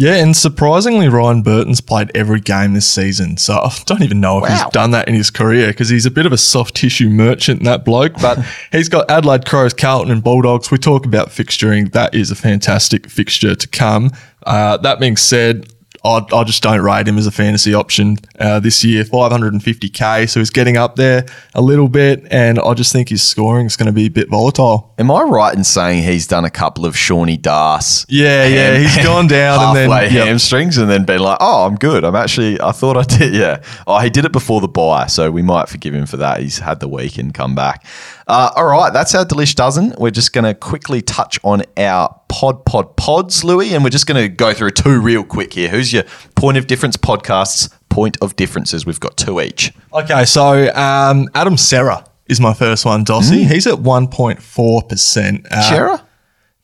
Yeah, 0.00 0.14
and 0.14 0.34
surprisingly, 0.34 1.10
Ryan 1.10 1.42
Burton's 1.42 1.82
played 1.82 2.10
every 2.14 2.40
game 2.40 2.72
this 2.72 2.88
season. 2.88 3.36
So 3.36 3.52
I 3.62 3.70
don't 3.84 4.00
even 4.02 4.18
know 4.18 4.38
if 4.38 4.44
Wow. 4.44 4.48
he's 4.56 4.64
done 4.72 4.92
that 4.92 5.08
in 5.08 5.14
his 5.14 5.28
career 5.30 5.68
because 5.68 5.90
he's 5.90 6.06
a 6.06 6.10
bit 6.10 6.24
of 6.24 6.32
a 6.32 6.38
soft 6.38 6.74
tissue 6.76 7.10
merchant, 7.10 7.64
that 7.64 7.84
bloke. 7.84 8.14
But 8.14 8.38
he's 8.72 8.88
got 8.88 9.10
Adelaide 9.10 9.44
Crows, 9.44 9.74
Carlton, 9.74 10.10
and 10.10 10.24
Bulldogs. 10.24 10.70
We 10.70 10.78
talk 10.78 11.04
about 11.04 11.28
fixturing. 11.28 11.92
That 11.92 12.14
is 12.14 12.30
a 12.30 12.34
fantastic 12.34 13.10
fixture 13.10 13.54
to 13.54 13.68
come. 13.68 14.10
Uh, 14.46 14.78
that 14.78 15.00
being 15.00 15.18
said, 15.18 15.70
I, 16.04 16.24
I 16.32 16.44
just 16.44 16.62
don't 16.62 16.80
rate 16.80 17.06
him 17.06 17.18
as 17.18 17.26
a 17.26 17.30
fantasy 17.30 17.74
option 17.74 18.16
uh, 18.38 18.60
this 18.60 18.82
year. 18.84 19.04
550k, 19.04 20.28
so 20.28 20.40
he's 20.40 20.50
getting 20.50 20.76
up 20.76 20.96
there 20.96 21.26
a 21.54 21.60
little 21.60 21.88
bit, 21.88 22.26
and 22.30 22.58
I 22.58 22.74
just 22.74 22.92
think 22.92 23.08
his 23.10 23.22
scoring 23.22 23.66
is 23.66 23.76
going 23.76 23.86
to 23.86 23.92
be 23.92 24.06
a 24.06 24.10
bit 24.10 24.28
volatile. 24.30 24.94
Am 24.98 25.10
I 25.10 25.22
right 25.22 25.54
in 25.54 25.64
saying 25.64 26.04
he's 26.04 26.26
done 26.26 26.44
a 26.44 26.50
couple 26.50 26.86
of 26.86 26.96
Shawnee 26.96 27.36
Das? 27.36 28.06
Yeah, 28.08 28.46
yeah, 28.46 28.78
he's 28.78 28.96
gone 29.04 29.26
down 29.28 29.76
and 29.76 29.76
then- 29.76 29.90
yep. 30.12 30.26
hamstrings, 30.26 30.78
and 30.78 30.88
then 30.88 31.04
been 31.04 31.20
like, 31.20 31.38
"Oh, 31.40 31.66
I'm 31.66 31.76
good. 31.76 32.04
I'm 32.04 32.16
actually. 32.16 32.60
I 32.60 32.72
thought 32.72 32.96
I 32.96 33.02
did. 33.02 33.34
Yeah. 33.34 33.62
Oh, 33.86 33.98
he 33.98 34.08
did 34.10 34.24
it 34.24 34.32
before 34.32 34.60
the 34.60 34.68
bye, 34.68 35.06
so 35.06 35.30
we 35.30 35.42
might 35.42 35.68
forgive 35.68 35.94
him 35.94 36.06
for 36.06 36.16
that. 36.18 36.40
He's 36.40 36.58
had 36.58 36.80
the 36.80 36.88
week 36.88 37.18
and 37.18 37.34
come 37.34 37.54
back. 37.54 37.84
Uh, 38.26 38.50
all 38.56 38.66
right, 38.66 38.92
that's 38.92 39.14
our 39.14 39.24
delish 39.24 39.54
dozen. 39.54 39.94
We're 39.98 40.10
just 40.10 40.32
going 40.32 40.44
to 40.44 40.54
quickly 40.54 41.02
touch 41.02 41.38
on 41.42 41.62
our 41.76 42.19
pod 42.30 42.64
pod 42.64 42.96
pods, 42.96 43.42
Lewy, 43.42 43.72
and 43.72 43.84
we're 43.84 43.90
just 43.90 44.06
going 44.06 44.22
to 44.22 44.28
go 44.28 44.54
through 44.54 44.70
two 44.70 45.00
real 45.00 45.24
quick 45.24 45.52
here. 45.52 45.68
Who's 45.68 45.92
your 45.92 46.04
point 46.36 46.56
of 46.56 46.66
difference 46.66 46.96
podcasts? 46.96 47.74
Point 47.90 48.16
of 48.22 48.36
differences. 48.36 48.86
We've 48.86 49.00
got 49.00 49.16
two 49.16 49.40
each. 49.40 49.72
Okay, 49.92 50.24
so 50.24 50.72
um, 50.74 51.28
Adam 51.34 51.56
Cerra 51.56 52.04
is 52.26 52.40
my 52.40 52.54
first 52.54 52.86
one, 52.86 53.04
Dossy. 53.04 53.44
He's 53.44 53.66
at 53.66 53.74
1.4%. 53.74 55.46
Uh, 55.50 55.70
Chera? 55.70 56.02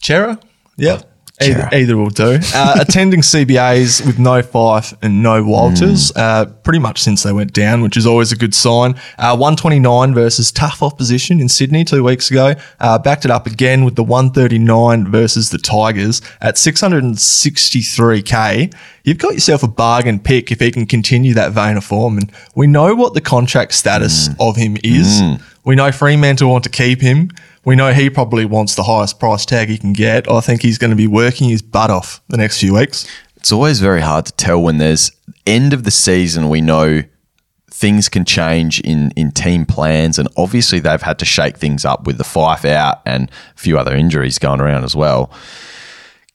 Chera? 0.00 0.42
Yep. 0.76 1.10
Either, 1.40 1.68
either 1.72 1.96
will 1.98 2.08
do. 2.08 2.38
Uh, 2.54 2.76
attending 2.80 3.20
CBAs 3.20 4.06
with 4.06 4.18
no 4.18 4.42
Fyfe 4.42 4.96
and 5.02 5.22
no 5.22 5.44
Walters, 5.44 6.10
uh, 6.16 6.46
pretty 6.46 6.78
much 6.78 7.02
since 7.02 7.24
they 7.24 7.32
went 7.32 7.52
down, 7.52 7.82
which 7.82 7.94
is 7.96 8.06
always 8.06 8.32
a 8.32 8.36
good 8.36 8.54
sign. 8.54 8.92
Uh, 9.18 9.36
129 9.36 10.14
versus 10.14 10.50
tough 10.50 10.82
opposition 10.82 11.38
in 11.38 11.50
Sydney 11.50 11.84
two 11.84 12.02
weeks 12.02 12.30
ago. 12.30 12.54
Uh, 12.80 12.98
backed 12.98 13.26
it 13.26 13.30
up 13.30 13.46
again 13.46 13.84
with 13.84 13.96
the 13.96 14.04
139 14.04 15.10
versus 15.10 15.50
the 15.50 15.58
Tigers 15.58 16.22
at 16.40 16.54
663k. 16.54 18.72
You've 19.04 19.18
got 19.18 19.34
yourself 19.34 19.62
a 19.62 19.68
bargain 19.68 20.18
pick 20.18 20.50
if 20.50 20.60
he 20.60 20.70
can 20.70 20.86
continue 20.86 21.34
that 21.34 21.52
vein 21.52 21.76
of 21.76 21.84
form. 21.84 22.18
And 22.18 22.32
we 22.54 22.66
know 22.66 22.94
what 22.94 23.14
the 23.14 23.20
contract 23.20 23.72
status 23.74 24.28
of 24.40 24.56
him 24.56 24.76
is. 24.82 25.20
We 25.64 25.74
know 25.74 25.92
Fremantle 25.92 26.50
want 26.50 26.64
to 26.64 26.70
keep 26.70 27.00
him. 27.00 27.30
We 27.66 27.74
know 27.74 27.92
he 27.92 28.08
probably 28.10 28.44
wants 28.44 28.76
the 28.76 28.84
highest 28.84 29.18
price 29.18 29.44
tag 29.44 29.68
he 29.68 29.76
can 29.76 29.92
get. 29.92 30.30
I 30.30 30.40
think 30.40 30.62
he's 30.62 30.78
going 30.78 30.92
to 30.92 30.96
be 30.96 31.08
working 31.08 31.48
his 31.48 31.62
butt 31.62 31.90
off 31.90 32.22
the 32.28 32.36
next 32.36 32.60
few 32.60 32.74
weeks. 32.74 33.06
it's 33.36 33.50
always 33.50 33.80
very 33.80 34.00
hard 34.00 34.24
to 34.26 34.32
tell 34.32 34.62
when 34.62 34.78
there's 34.78 35.10
end 35.46 35.72
of 35.72 35.82
the 35.82 35.90
season 35.90 36.48
we 36.48 36.60
know 36.60 37.02
things 37.70 38.08
can 38.08 38.24
change 38.24 38.80
in 38.80 39.10
in 39.16 39.30
team 39.32 39.66
plans 39.66 40.18
and 40.18 40.28
obviously 40.36 40.78
they've 40.78 41.02
had 41.02 41.18
to 41.18 41.24
shake 41.24 41.58
things 41.58 41.84
up 41.84 42.06
with 42.06 42.16
the 42.18 42.24
Fyfe 42.24 42.64
out 42.64 43.02
and 43.04 43.30
a 43.30 43.60
few 43.60 43.76
other 43.78 43.94
injuries 43.94 44.38
going 44.38 44.60
around 44.60 44.84
as 44.84 44.96
well 44.96 45.30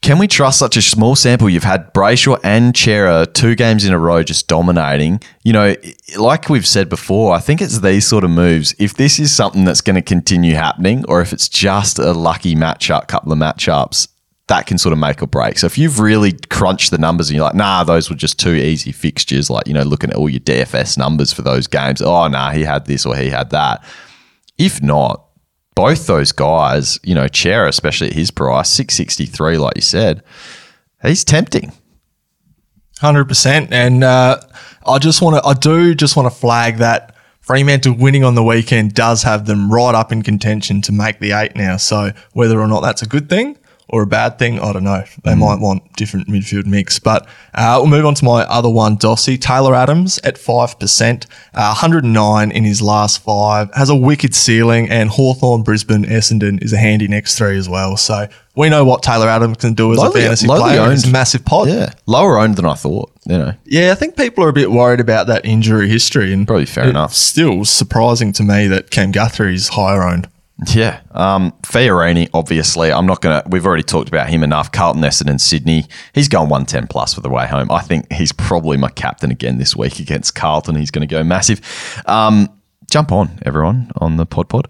can 0.02 0.18
we 0.18 0.28
trust 0.28 0.58
such 0.58 0.78
a 0.78 0.82
small 0.82 1.16
sample? 1.16 1.48
You've 1.48 1.64
had 1.64 1.94
Brayshaw 1.94 2.40
and 2.44 2.76
Cerra 2.76 3.28
two 3.28 3.56
games 3.56 3.86
in 3.86 3.94
a 3.94 4.00
row 4.00 4.24
just 4.24 4.48
dominating. 4.48 5.22
You 5.44 5.54
know, 5.54 5.76
like 6.18 6.50
we've 6.50 6.66
said 6.66 6.90
before, 6.90 7.36
I 7.36 7.40
think 7.40 7.62
it's 7.62 7.80
these 7.82 8.08
sort 8.08 8.24
of 8.24 8.32
moves. 8.32 8.74
If 8.80 8.96
this 8.96 9.20
is 9.20 9.34
something 9.34 9.64
that's 9.64 9.82
going 9.82 9.96
to 9.96 10.02
continue 10.02 10.56
happening, 10.56 11.06
or 11.08 11.22
if 11.22 11.34
it's 11.34 11.48
just 11.48 12.00
a 12.00 12.14
lucky 12.14 12.56
matchup, 12.56 13.08
couple 13.08 13.32
of 13.32 13.38
matchups, 13.38 14.08
that 14.48 14.66
can 14.66 14.80
sort 14.80 14.92
of 14.92 15.00
make 15.00 15.22
or 15.22 15.28
break. 15.28 15.60
So 15.60 15.68
if 15.68 15.78
you've 15.78 16.00
really 16.00 16.34
crunched 16.50 16.90
the 16.90 16.98
numbers 16.98 17.30
and 17.30 17.36
you're 17.36 17.46
like, 17.46 17.56
nah, 17.56 17.84
those 17.84 18.10
were 18.10 18.16
just 18.16 18.40
two 18.40 18.56
easy 18.56 18.92
fixtures, 18.92 19.52
like, 19.52 19.68
you 19.68 19.74
know, 19.74 19.84
looking 19.84 20.10
at 20.10 20.16
all 20.16 20.30
your 20.30 20.42
DFS 20.42 20.98
numbers 20.98 21.32
for 21.32 21.44
those 21.44 21.68
games, 21.68 22.02
oh, 22.02 22.28
nah, 22.28 22.50
he 22.50 22.64
had 22.64 22.86
this 22.86 23.06
or 23.06 23.16
he 23.16 23.30
had 23.30 23.52
that. 23.52 23.84
If 24.58 24.82
not, 24.82 25.26
both 25.76 26.08
those 26.08 26.32
guys, 26.32 27.00
you 27.04 27.16
know, 27.16 27.28
Cerra, 27.34 27.70
especially 27.70 28.08
at 28.08 28.14
his 28.14 28.32
price, 28.32 28.70
663, 28.70 29.58
like 29.58 29.76
you 29.76 29.82
said, 29.82 30.24
he's 31.02 31.24
tempting. 31.24 31.74
Hundred 33.00 33.26
percent, 33.26 33.74
and 33.74 34.04
uh, 34.04 34.40
I 34.86 35.00
just 35.00 35.24
want 35.24 35.42
to, 35.42 35.48
I 35.48 35.54
do 35.54 35.96
just 35.96 36.16
want 36.16 36.32
to 36.32 36.40
flag 36.40 36.78
that 36.78 37.16
Fremantle 37.40 37.96
winning 37.96 38.24
on 38.24 38.36
the 38.36 38.44
weekend 38.44 38.94
does 38.94 39.24
have 39.24 39.48
them 39.48 39.72
right 39.72 39.96
up 39.96 40.12
in 40.12 40.22
contention 40.22 40.82
to 40.84 40.92
make 40.92 41.20
the 41.20 41.32
eight 41.32 41.56
now. 41.56 41.78
So 41.78 42.12
whether 42.34 42.60
or 42.60 42.68
not 42.68 42.82
that's 42.82 43.02
a 43.02 43.08
good 43.08 43.28
thing 43.28 43.58
or 43.92 44.02
a 44.04 44.08
bad 44.08 44.40
thing, 44.40 44.60
I 44.60 44.72
don't 44.74 44.84
know. 44.84 45.04
They 45.24 45.36
might 45.36 45.60
want 45.60 45.94
different 45.98 46.28
midfield 46.28 46.66
mix, 46.66 46.98
but 47.00 47.28
uh, 47.54 47.76
we'll 47.80 47.88
move 47.90 48.06
on 48.06 48.16
to 48.16 48.26
my 48.26 48.44
other 48.44 48.70
one, 48.70 48.96
Dossy 48.98 49.38
Taylor 49.38 49.76
Adams 49.76 50.20
at 50.24 50.38
five 50.38 50.80
percent, 50.80 51.26
uh, 51.54 51.76
109 51.76 52.52
in 52.52 52.64
his 52.64 52.82
last 52.82 53.22
five, 53.22 53.74
has 53.74 53.90
a 53.90 53.96
wicked 53.96 54.34
ceiling, 54.34 54.90
and 54.90 55.10
Hawthorn, 55.10 55.64
Brisbane, 55.64 56.06
Essendon 56.06 56.64
is 56.64 56.74
a 56.74 56.78
handy 56.78 57.08
next 57.08 57.38
three 57.38 57.58
as 57.58 57.68
well. 57.68 57.98
So 57.98 58.28
we 58.56 58.70
know 58.70 58.84
what 58.86 59.04
Taylor 59.04 59.28
Adams 59.28 59.58
can 59.58 59.74
do 59.74 59.92
as 59.92 59.98
Lowly- 60.00 60.22
a 60.22 60.24
fantasy 60.24 60.48
player. 60.48 60.82
owned. 60.82 60.92
He's 60.92 61.08
massive 61.12 61.46
pod. 61.46 61.70
Yeah. 61.70 61.92
Lower 62.06 62.40
owned 62.40 62.56
than 62.56 62.66
I 62.66 62.74
thought, 62.76 63.12
you 63.26 63.38
know. 63.38 63.54
Yeah, 63.66 63.92
I 63.92 63.96
think 63.96 64.16
people 64.18 64.44
are 64.44 64.50
a 64.50 64.54
bit 64.54 64.72
worried 64.72 65.00
about 65.00 65.28
that 65.28 65.46
injury 65.46 65.88
history, 65.90 66.34
and 66.34 66.48
Probably 66.48 66.66
fair 66.66 66.90
enough. 66.90 67.14
Still 67.14 67.66
surprising 67.66 68.34
to 68.34 68.44
me 68.44 68.68
that 68.68 68.90
Cam 68.92 69.12
Guthrie's 69.12 69.70
higher 69.70 70.04
owned. 70.04 70.28
Yeah. 70.68 71.02
Um, 71.12 71.54
Fiorini, 71.64 72.30
obviously, 72.34 72.92
I'm 72.92 73.06
not 73.08 73.22
going 73.22 73.42
to, 73.42 73.50
we've 73.50 73.66
already 73.66 73.84
talked 73.84 74.10
about 74.10 74.30
him 74.30 74.44
enough. 74.44 74.72
Carlton 74.72 75.02
Essendon, 75.02 75.40
Sydney, 75.40 75.86
he's 76.14 76.28
going 76.28 76.50
110 76.50 76.88
plus 76.88 77.14
for 77.16 77.22
the 77.22 77.30
way 77.30 77.48
home. 77.48 77.72
I 77.72 77.82
think 77.82 78.12
he's 78.14 78.32
probably 78.32 78.78
my 78.78 78.90
captain 78.90 79.32
again 79.32 79.58
this 79.58 79.76
week 79.76 80.00
against 80.00 80.36
Carlton. 80.36 80.76
He's 80.76 80.92
going 80.92 81.08
to 81.08 81.12
go 81.12 81.24
massive. 81.24 81.62
Um, 82.06 82.48
jump 82.92 83.12
on, 83.12 83.40
everyone, 83.44 83.92
on 83.98 84.18
the 84.18 84.26
pod 84.26 84.50
pod. 84.50 84.68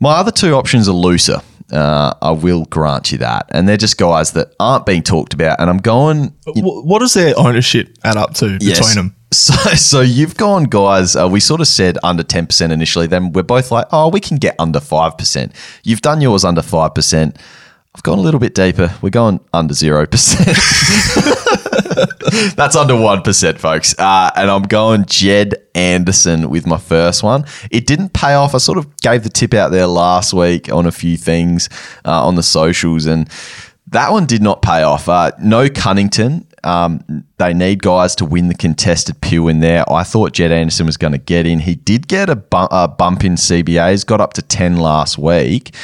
My 0.00 0.12
other 0.16 0.30
two 0.32 0.52
options 0.52 0.86
are 0.88 0.92
looser. 0.92 1.40
Uh, 1.72 2.12
I 2.20 2.30
will 2.32 2.64
grant 2.66 3.10
you 3.10 3.18
that. 3.18 3.46
And 3.50 3.66
they're 3.68 3.76
just 3.78 3.96
guys 3.98 4.32
that 4.32 4.54
aren't 4.60 4.84
being 4.86 5.02
talked 5.02 5.32
about. 5.32 5.58
And 5.60 5.70
I'm 5.70 5.78
going, 5.78 6.34
What 6.44 6.98
does 6.98 7.14
their 7.14 7.32
ownership 7.38 7.96
add 8.04 8.16
up 8.18 8.34
to 8.34 8.58
Yes. 8.60 8.78
between 8.78 8.94
them? 9.06 9.16
So, 9.36 9.54
so 9.74 10.00
you've 10.00 10.36
gone, 10.36 10.64
guys. 10.64 11.14
Uh, 11.14 11.28
we 11.30 11.40
sort 11.40 11.60
of 11.60 11.68
said 11.68 11.98
under 12.02 12.22
ten 12.22 12.46
percent 12.46 12.72
initially. 12.72 13.06
Then 13.06 13.32
we're 13.32 13.42
both 13.42 13.70
like, 13.70 13.86
oh, 13.92 14.08
we 14.08 14.20
can 14.20 14.38
get 14.38 14.56
under 14.58 14.80
five 14.80 15.18
percent. 15.18 15.52
You've 15.84 16.02
done 16.02 16.20
yours 16.20 16.44
under 16.44 16.62
five 16.62 16.94
percent. 16.94 17.38
I've 17.94 18.02
gone 18.02 18.18
a 18.18 18.22
little 18.22 18.40
bit 18.40 18.54
deeper. 18.54 18.94
We're 19.00 19.10
going 19.10 19.40
under 19.52 19.74
zero 19.74 20.06
percent. 20.06 20.56
That's 22.56 22.76
under 22.76 22.96
one 22.96 23.22
percent, 23.22 23.58
folks. 23.58 23.98
Uh, 23.98 24.30
and 24.36 24.50
I'm 24.50 24.62
going 24.62 25.04
Jed 25.06 25.54
Anderson 25.74 26.50
with 26.50 26.66
my 26.66 26.78
first 26.78 27.22
one. 27.22 27.44
It 27.70 27.86
didn't 27.86 28.12
pay 28.12 28.34
off. 28.34 28.54
I 28.54 28.58
sort 28.58 28.78
of 28.78 28.96
gave 28.98 29.22
the 29.22 29.30
tip 29.30 29.54
out 29.54 29.70
there 29.70 29.86
last 29.86 30.32
week 30.34 30.70
on 30.72 30.86
a 30.86 30.92
few 30.92 31.16
things 31.16 31.68
uh, 32.04 32.26
on 32.26 32.34
the 32.34 32.42
socials, 32.42 33.06
and 33.06 33.28
that 33.88 34.12
one 34.12 34.26
did 34.26 34.42
not 34.42 34.62
pay 34.62 34.82
off. 34.82 35.08
Uh, 35.08 35.32
no 35.40 35.68
Cunnington. 35.68 36.46
Um, 36.66 37.24
they 37.38 37.54
need 37.54 37.82
guys 37.82 38.16
to 38.16 38.24
win 38.24 38.48
the 38.48 38.54
contested 38.54 39.20
pew 39.20 39.46
in 39.46 39.60
there. 39.60 39.84
I 39.90 40.02
thought 40.02 40.32
Jed 40.32 40.50
Anderson 40.50 40.86
was 40.86 40.96
going 40.96 41.12
to 41.12 41.18
get 41.18 41.46
in. 41.46 41.60
He 41.60 41.76
did 41.76 42.08
get 42.08 42.28
a, 42.28 42.34
bu- 42.34 42.68
a 42.72 42.88
bump 42.88 43.24
in 43.24 43.34
CBAs, 43.34 44.04
got 44.04 44.20
up 44.20 44.32
to 44.34 44.42
10 44.42 44.76
last 44.76 45.16
week. 45.16 45.74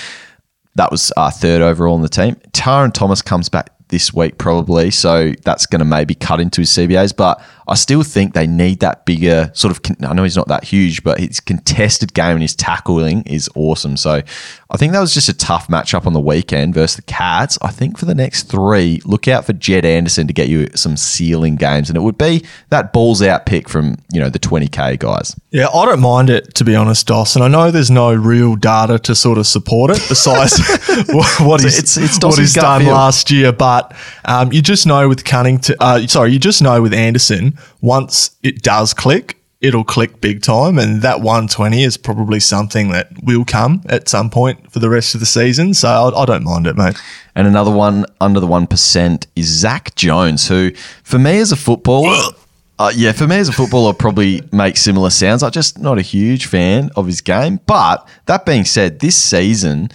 That 0.74 0.91
was 0.91 1.12
uh, 1.16 1.30
third 1.30 1.62
overall 1.62 1.95
in 1.95 2.03
the 2.03 2.09
team. 2.09 2.35
Tarryn 2.53 2.93
Thomas 2.93 3.22
comes 3.22 3.49
back 3.49 3.70
this 3.89 4.12
week 4.12 4.39
probably, 4.39 4.91
so 4.91 5.33
that's 5.45 5.66
going 5.66 5.78
to 5.80 5.85
maybe 5.85 6.14
cut 6.14 6.41
into 6.41 6.62
his 6.62 6.70
CBAs. 6.70 7.14
But 7.16 7.41
I 7.69 7.75
still 7.75 8.03
think 8.03 8.35
they 8.35 8.47
need 8.47 8.81
that 8.81 9.05
bigger 9.05 9.51
sort 9.55 9.71
of. 9.71 9.83
Con- 9.83 9.97
I 10.03 10.13
know 10.15 10.25
he's 10.25 10.37
not 10.37 10.49
that 10.49 10.65
huge, 10.65 11.03
but 11.05 11.19
his 11.21 11.41
contested 11.41 12.13
game 12.15 12.33
and 12.33 12.43
his 12.43 12.57
tackling 12.57 13.23
is 13.23 13.49
awesome. 13.55 13.97
So 13.97 14.23
I 14.71 14.77
think 14.77 14.93
that 14.93 15.01
was 15.01 15.15
just 15.15 15.29
a 15.29 15.35
tough 15.35 15.69
matchup 15.69 16.07
on 16.07 16.13
the 16.13 16.21
weekend 16.21 16.75
versus 16.75 16.97
the 16.97 17.03
Cats. 17.03 17.59
I 17.63 17.71
think 17.71 17.99
for 17.99 18.05
the 18.07 18.15
next 18.15 18.45
three, 18.45 19.01
look 19.05 19.29
out 19.29 19.45
for 19.45 19.53
Jed 19.53 19.85
Anderson 19.85 20.27
to 20.27 20.33
get 20.33 20.49
you 20.49 20.67
some 20.75 20.97
ceiling 20.97 21.57
games, 21.57 21.89
and 21.89 21.97
it 21.97 22.01
would 22.01 22.19
be 22.19 22.45
that 22.71 22.93
balls 22.93 23.23
out 23.23 23.47
pick 23.47 23.69
from 23.69 23.97
you 24.13 24.21
know 24.21 24.29
the 24.29 24.39
twenty 24.39 24.69
k 24.69 24.97
guys. 24.97 25.37
Yeah, 25.51 25.69
I 25.69 25.85
don't 25.87 26.01
mind 26.01 26.31
it 26.31 26.55
to 26.57 26.65
be 26.65 26.75
honest, 26.75 27.07
Dawson. 27.07 27.43
I 27.43 27.49
know 27.49 27.71
there's 27.71 27.91
no 27.91 28.13
real 28.15 28.57
data 28.57 28.99
to 29.01 29.15
sort 29.15 29.39
of 29.39 29.47
support 29.47 29.91
it 29.91 30.03
besides 30.09 30.59
what 31.41 31.61
he's, 31.63 31.79
it's- 31.79 31.97
it's 31.97 32.23
what 32.25 32.39
he's 32.39 32.55
done 32.55 32.83
feel. 32.83 32.93
last 32.93 33.31
year, 33.31 33.53
but 33.53 33.95
um, 34.25 34.53
you 34.53 34.63
just 34.63 34.87
know 34.87 35.09
with 35.09 35.25
Cunnington, 35.25 35.77
uh, 35.81 36.07
sorry, 36.07 36.33
you 36.33 36.39
just 36.39 36.63
know 36.63 36.81
with 36.83 36.95
Anderson, 36.95 37.59
once 37.81 38.37
it 38.43 38.63
does 38.63 38.95
click, 38.95 39.39
it'll 39.61 39.85
click 39.85 40.21
big 40.21 40.43
time, 40.43 40.79
and 40.79 41.03
that 41.03 41.21
120 41.21 41.83
is 41.83 41.97
probably 41.97 42.41
something 42.41 42.91
that 42.91 43.09
will 43.23 43.45
come 43.45 43.83
at 43.89 44.09
some 44.09 44.29
point 44.29 44.71
for 44.73 44.81
the 44.81 44.91
rest 44.91 45.15
of 45.15 45.21
the 45.21 45.27
season. 45.27 45.73
So 45.73 45.89
I, 45.89 46.23
I 46.23 46.25
don't 46.27 46.45
mind 46.45 46.67
it, 46.67 46.77
mate. 46.77 46.97
And 47.35 47.47
another 47.47 47.71
one 47.71 48.05
under 48.21 48.41
the 48.41 48.47
1% 48.47 49.27
is 49.37 49.47
Zach 49.47 49.95
Jones, 49.95 50.49
who, 50.49 50.73
for 51.05 51.19
me 51.19 51.39
as 51.39 51.53
a 51.53 51.57
footballer, 51.57 52.33
uh, 52.79 52.93
yeah, 52.95 53.13
for 53.13 53.29
me 53.29 53.37
as 53.37 53.49
a 53.49 53.53
footballer, 53.53 53.93
probably 53.93 54.43
makes 54.51 54.81
similar 54.81 55.11
sounds. 55.11 55.45
I'm 55.45 55.53
just 55.53 55.79
not 55.79 55.99
a 55.99 56.03
huge 56.03 56.47
fan 56.47 56.91
of 56.97 57.07
his 57.07 57.21
game. 57.21 57.61
But 57.67 58.07
that 58.27 58.45
being 58.45 58.65
said, 58.65 58.99
this 58.99 59.17
season, 59.17 59.91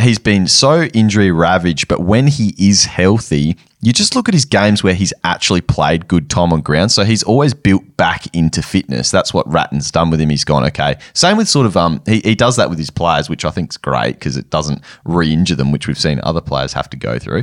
he's 0.00 0.18
been 0.18 0.48
so 0.48 0.82
injury 0.82 1.30
ravaged, 1.30 1.86
but 1.86 2.00
when 2.00 2.26
he 2.26 2.54
is 2.58 2.86
healthy, 2.86 3.56
you 3.84 3.92
just 3.92 4.14
look 4.14 4.28
at 4.28 4.34
his 4.34 4.44
games 4.44 4.84
where 4.84 4.94
he's 4.94 5.12
actually 5.24 5.60
played 5.60 6.06
good 6.06 6.30
time 6.30 6.52
on 6.52 6.60
ground. 6.60 6.92
So 6.92 7.02
he's 7.02 7.24
always 7.24 7.52
built 7.52 7.96
back 7.96 8.32
into 8.32 8.62
fitness. 8.62 9.10
That's 9.10 9.34
what 9.34 9.46
Ratten's 9.50 9.90
done 9.90 10.08
with 10.08 10.20
him. 10.20 10.30
He's 10.30 10.44
gone, 10.44 10.64
okay. 10.66 10.96
Same 11.14 11.36
with 11.36 11.48
sort 11.48 11.66
of, 11.66 11.76
um, 11.76 12.00
he, 12.06 12.20
he 12.20 12.36
does 12.36 12.54
that 12.56 12.70
with 12.70 12.78
his 12.78 12.90
players, 12.90 13.28
which 13.28 13.44
I 13.44 13.50
think 13.50 13.72
is 13.72 13.76
great 13.76 14.14
because 14.14 14.36
it 14.36 14.50
doesn't 14.50 14.82
re 15.04 15.32
injure 15.32 15.56
them, 15.56 15.72
which 15.72 15.88
we've 15.88 15.98
seen 15.98 16.20
other 16.22 16.40
players 16.40 16.72
have 16.74 16.88
to 16.90 16.96
go 16.96 17.18
through. 17.18 17.42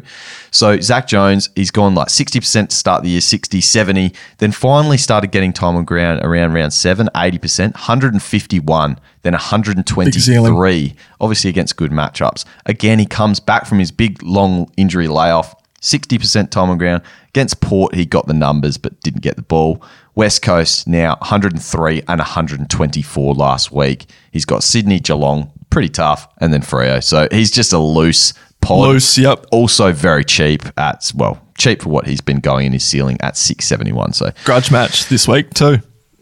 So 0.49 0.79
Zach 0.79 1.07
Jones, 1.07 1.49
he's 1.57 1.71
gone 1.71 1.93
like 1.93 2.07
60% 2.07 2.69
to 2.69 2.75
start 2.75 3.03
the 3.03 3.09
year, 3.09 3.21
60, 3.21 3.59
70, 3.59 4.13
then 4.37 4.53
finally 4.53 4.97
started 4.97 5.31
getting 5.31 5.51
time 5.51 5.75
on 5.75 5.83
ground 5.83 6.21
around 6.23 6.53
round 6.53 6.71
7, 6.71 7.09
80%, 7.13 7.73
151, 7.73 8.97
then 9.23 9.33
123, 9.33 10.95
obviously 11.19 11.49
against 11.49 11.75
good 11.75 11.91
matchups. 11.91 12.45
Again, 12.65 12.97
he 12.99 13.05
comes 13.05 13.41
back 13.41 13.65
from 13.65 13.79
his 13.79 13.91
big, 13.91 14.23
long 14.23 14.71
injury 14.77 15.09
layoff. 15.09 15.53
60% 15.81 16.49
time 16.49 16.69
on 16.69 16.77
ground. 16.77 17.03
Against 17.29 17.61
Port, 17.61 17.95
he 17.95 18.05
got 18.05 18.27
the 18.27 18.33
numbers 18.33 18.77
but 18.77 18.99
didn't 19.01 19.21
get 19.21 19.35
the 19.35 19.41
ball. 19.41 19.83
West 20.15 20.41
Coast 20.41 20.87
now 20.87 21.15
103 21.19 22.01
and 22.07 22.19
124 22.19 23.33
last 23.33 23.71
week. 23.71 24.05
He's 24.31 24.45
got 24.45 24.63
Sydney, 24.63 24.99
Geelong, 24.99 25.51
pretty 25.69 25.89
tough, 25.89 26.27
and 26.39 26.53
then 26.53 26.61
Freo. 26.61 27.03
So 27.03 27.27
he's 27.31 27.51
just 27.51 27.71
a 27.73 27.79
loose 27.79 28.33
pod. 28.61 28.87
Loose, 28.87 29.17
yep. 29.17 29.45
Also 29.51 29.93
very 29.93 30.25
cheap 30.25 30.63
at, 30.77 31.11
well, 31.15 31.41
cheap 31.57 31.83
for 31.83 31.89
what 31.89 32.07
he's 32.07 32.21
been 32.21 32.39
going 32.39 32.65
in 32.65 32.73
his 32.73 32.83
ceiling 32.83 33.17
at 33.21 33.37
671. 33.37 34.13
So, 34.13 34.31
Grudge 34.45 34.71
match 34.71 35.07
this 35.07 35.27
week 35.27 35.53
too. 35.53 35.79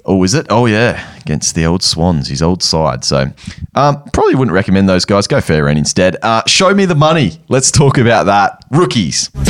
Oh, 0.10 0.24
is 0.24 0.34
it? 0.34 0.47
Oh, 0.49 0.68
yeah, 0.68 1.16
against 1.18 1.53
the 1.53 1.66
old 1.66 1.84
Swans, 1.84 2.30
his 2.30 2.41
old 2.41 2.64
side. 2.64 3.03
So, 3.03 3.30
um, 3.76 4.01
probably 4.14 4.36
wouldn't 4.36 4.55
recommend 4.55 4.88
those 4.88 5.03
guys. 5.03 5.28
Go 5.28 5.41
fair 5.41 5.68
end 5.68 5.78
instead. 5.78 6.16
Uh, 6.24 6.43
show 6.47 6.74
me 6.74 6.86
the 6.86 6.95
money. 6.95 7.41
Let's 7.49 7.72
talk 7.72 7.97
about 7.97 8.28
that. 8.28 8.64
Rookies. 8.72 9.30
Show 9.34 9.41
me 9.41 9.43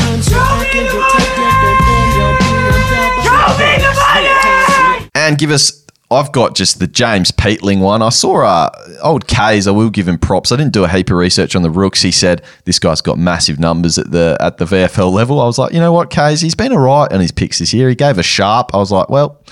the 3.77 3.93
money. 3.95 5.09
And 5.13 5.37
give 5.37 5.51
us. 5.51 5.83
I've 6.09 6.31
got 6.31 6.55
just 6.55 6.79
the 6.79 6.87
James 6.87 7.31
Peatling 7.31 7.81
one. 7.81 8.01
I 8.01 8.09
saw 8.09 8.43
uh, 8.43 8.69
old 9.03 9.27
Kaes. 9.27 9.67
I 9.67 9.71
will 9.71 9.89
give 9.89 10.07
him 10.07 10.17
props. 10.17 10.51
I 10.53 10.55
didn't 10.55 10.71
do 10.71 10.85
a 10.85 10.87
heap 10.87 11.11
of 11.11 11.17
research 11.17 11.53
on 11.55 11.63
the 11.63 11.69
rooks. 11.69 12.01
He 12.01 12.11
said 12.11 12.41
this 12.63 12.79
guy's 12.79 13.01
got 13.01 13.19
massive 13.19 13.59
numbers 13.59 13.97
at 13.99 14.09
the 14.09 14.37
at 14.39 14.57
the 14.57 14.65
VFL 14.65 15.11
level. 15.11 15.39
I 15.41 15.45
was 15.45 15.59
like, 15.59 15.73
you 15.73 15.79
know 15.79 15.91
what, 15.91 16.09
Kaes? 16.09 16.41
He's 16.41 16.55
been 16.55 16.71
all 16.71 16.79
right 16.79 17.11
on 17.11 17.19
his 17.19 17.31
picks 17.31 17.59
this 17.59 17.73
year. 17.73 17.89
He 17.89 17.95
gave 17.95 18.17
a 18.17 18.23
sharp. 18.23 18.73
I 18.73 18.77
was 18.77 18.89
like, 18.91 19.09
well, 19.09 19.43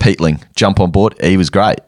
Peatling, 0.00 0.42
jump 0.56 0.80
on 0.80 0.90
board. 0.90 1.14
He 1.20 1.36
was 1.36 1.50
great. 1.50 1.78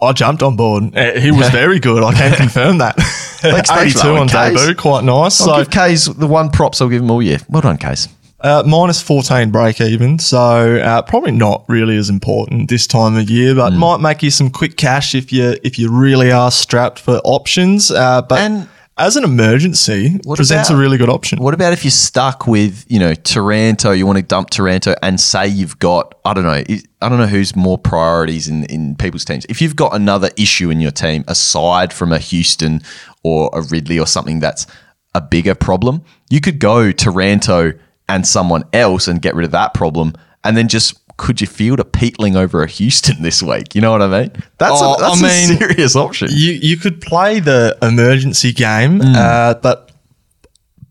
I 0.00 0.12
jumped 0.12 0.42
on 0.42 0.56
board. 0.56 0.96
Uh, 0.96 1.18
He 1.20 1.30
was 1.32 1.48
very 1.62 1.80
good. 1.80 2.02
I 2.04 2.12
can 2.14 2.32
confirm 2.34 2.78
that. 2.78 2.94
Thanks, 2.96 3.68
thanks 3.68 3.70
for 3.70 3.78
82 3.80 3.98
that 3.98 4.10
one, 4.12 4.20
on 4.22 4.28
Kaes. 4.28 4.56
debut, 4.56 4.74
quite 4.74 5.04
nice. 5.04 5.40
I'll 5.40 5.46
So 5.48 5.56
give 5.64 5.68
Kaes 5.70 6.18
the 6.18 6.26
one 6.26 6.50
props 6.50 6.80
I'll 6.80 6.88
give 6.88 7.02
him 7.02 7.10
all 7.10 7.22
year. 7.22 7.38
Well 7.48 7.62
done, 7.62 7.78
Kaes. 7.78 8.08
uh, 8.40 8.62
minus 8.64 9.02
14 9.02 9.50
break 9.50 9.80
even. 9.80 10.18
So 10.20 10.76
uh, 10.76 11.02
probably 11.02 11.32
not 11.32 11.64
really 11.68 11.96
as 11.96 12.08
important 12.10 12.68
this 12.70 12.86
time 12.86 13.16
of 13.16 13.28
year, 13.28 13.54
but 13.56 13.72
Hmm. 13.72 13.78
might 13.78 13.96
make 14.00 14.22
you 14.22 14.30
some 14.30 14.50
quick 14.50 14.76
cash 14.76 15.14
if 15.16 15.32
you 15.32 15.56
if 15.64 15.78
you 15.78 15.90
really 15.90 16.30
are 16.30 16.50
strapped 16.52 17.00
for 17.00 17.20
options. 17.24 17.90
Uh, 17.90 18.22
but 18.22 18.38
And- 18.40 18.68
as 18.98 19.16
an 19.16 19.24
emergency, 19.24 20.18
What 20.24 20.36
presents 20.36 20.68
about- 20.70 20.78
a 20.78 20.80
really 20.80 20.98
good 20.98 21.08
option. 21.08 21.38
What 21.40 21.54
about 21.54 21.72
if 21.72 21.84
you're 21.84 21.90
stuck 21.90 22.46
with, 22.46 22.84
you 22.88 22.98
know, 22.98 23.14
Taranto, 23.14 23.92
you 23.92 24.06
want 24.06 24.16
to 24.18 24.22
dump 24.22 24.50
Taranto 24.50 24.94
and 25.02 25.20
say 25.20 25.46
you've 25.46 25.78
got, 25.78 26.14
I 26.24 26.34
don't 26.34 26.44
know, 26.44 26.62
I 27.00 27.08
don't 27.08 27.18
know 27.18 27.26
who's 27.26 27.54
more 27.54 27.78
priorities 27.78 28.48
in, 28.48 28.64
in 28.64 28.96
people's 28.96 29.24
teams. 29.24 29.46
If 29.48 29.62
you've 29.62 29.76
got 29.76 29.94
another 29.94 30.30
issue 30.36 30.70
in 30.70 30.80
your 30.80 30.90
team 30.90 31.24
aside 31.28 31.92
from 31.92 32.12
a 32.12 32.18
Houston 32.18 32.82
or 33.22 33.50
a 33.52 33.62
Ridley 33.62 33.98
or 33.98 34.06
something 34.06 34.40
that's 34.40 34.66
a 35.14 35.20
bigger 35.20 35.54
problem, 35.54 36.02
you 36.28 36.40
could 36.40 36.58
go 36.58 36.92
Taranto 36.92 37.72
and 38.08 38.26
someone 38.26 38.64
else 38.72 39.06
and 39.06 39.22
get 39.22 39.34
rid 39.34 39.44
of 39.44 39.52
that 39.52 39.74
problem 39.74 40.14
and 40.44 40.56
then 40.56 40.66
just 40.68 40.98
could 41.18 41.40
you 41.42 41.46
field 41.46 41.78
a 41.80 41.84
Peatling 41.84 42.34
over 42.36 42.62
a 42.62 42.66
Houston 42.68 43.22
this 43.22 43.42
week? 43.42 43.74
You 43.74 43.80
know 43.82 43.92
what 43.92 44.00
I 44.02 44.06
mean? 44.22 44.30
That's, 44.56 44.80
Oh, 44.80 44.94
a, 44.94 44.98
that's 45.00 45.22
I 45.22 45.26
a 45.26 45.48
mean, 45.48 45.58
serious 45.58 45.94
option. 45.96 46.28
You 46.30 46.52
you 46.52 46.76
could 46.78 47.00
play 47.02 47.40
the 47.40 47.76
emergency 47.82 48.52
game, 48.52 49.00
Hmm. 49.00 49.14
uh, 49.16 49.54
but 49.54 49.90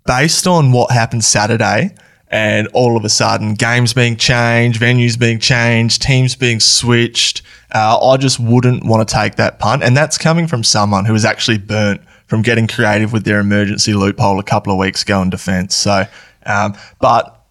based 0.05 0.47
on 0.47 0.71
what 0.71 0.91
happened 0.91 1.23
Saturday, 1.23 1.95
and 2.29 2.67
all 2.73 2.97
of 2.97 3.05
a 3.05 3.09
sudden 3.09 3.53
games 3.53 3.93
being 3.93 4.17
changed, 4.17 4.81
venues 4.81 5.17
being 5.17 5.39
changed, 5.39 6.01
teams 6.01 6.35
being 6.35 6.59
switched, 6.59 7.41
uh, 7.73 7.97
I 8.05 8.17
just 8.17 8.37
wouldn't 8.39 8.85
want 8.85 9.07
to 9.07 9.13
take 9.13 9.35
that 9.35 9.59
punt. 9.59 9.81
And 9.81 9.95
that's 9.95 10.17
coming 10.17 10.45
from 10.45 10.61
someone 10.63 11.05
who 11.05 11.13
was 11.13 11.23
actually 11.23 11.57
burnt 11.57 12.01
from 12.27 12.41
getting 12.41 12.67
creative 12.67 13.13
with 13.13 13.23
their 13.23 13.39
emergency 13.39 13.93
loophole 13.93 14.39
a 14.39 14.43
couple 14.43 14.73
of 14.73 14.77
weeks 14.79 15.03
ago 15.03 15.21
in 15.21 15.29
defence. 15.29 15.73
So, 15.73 16.03
um, 16.45 16.75
but 16.99 17.45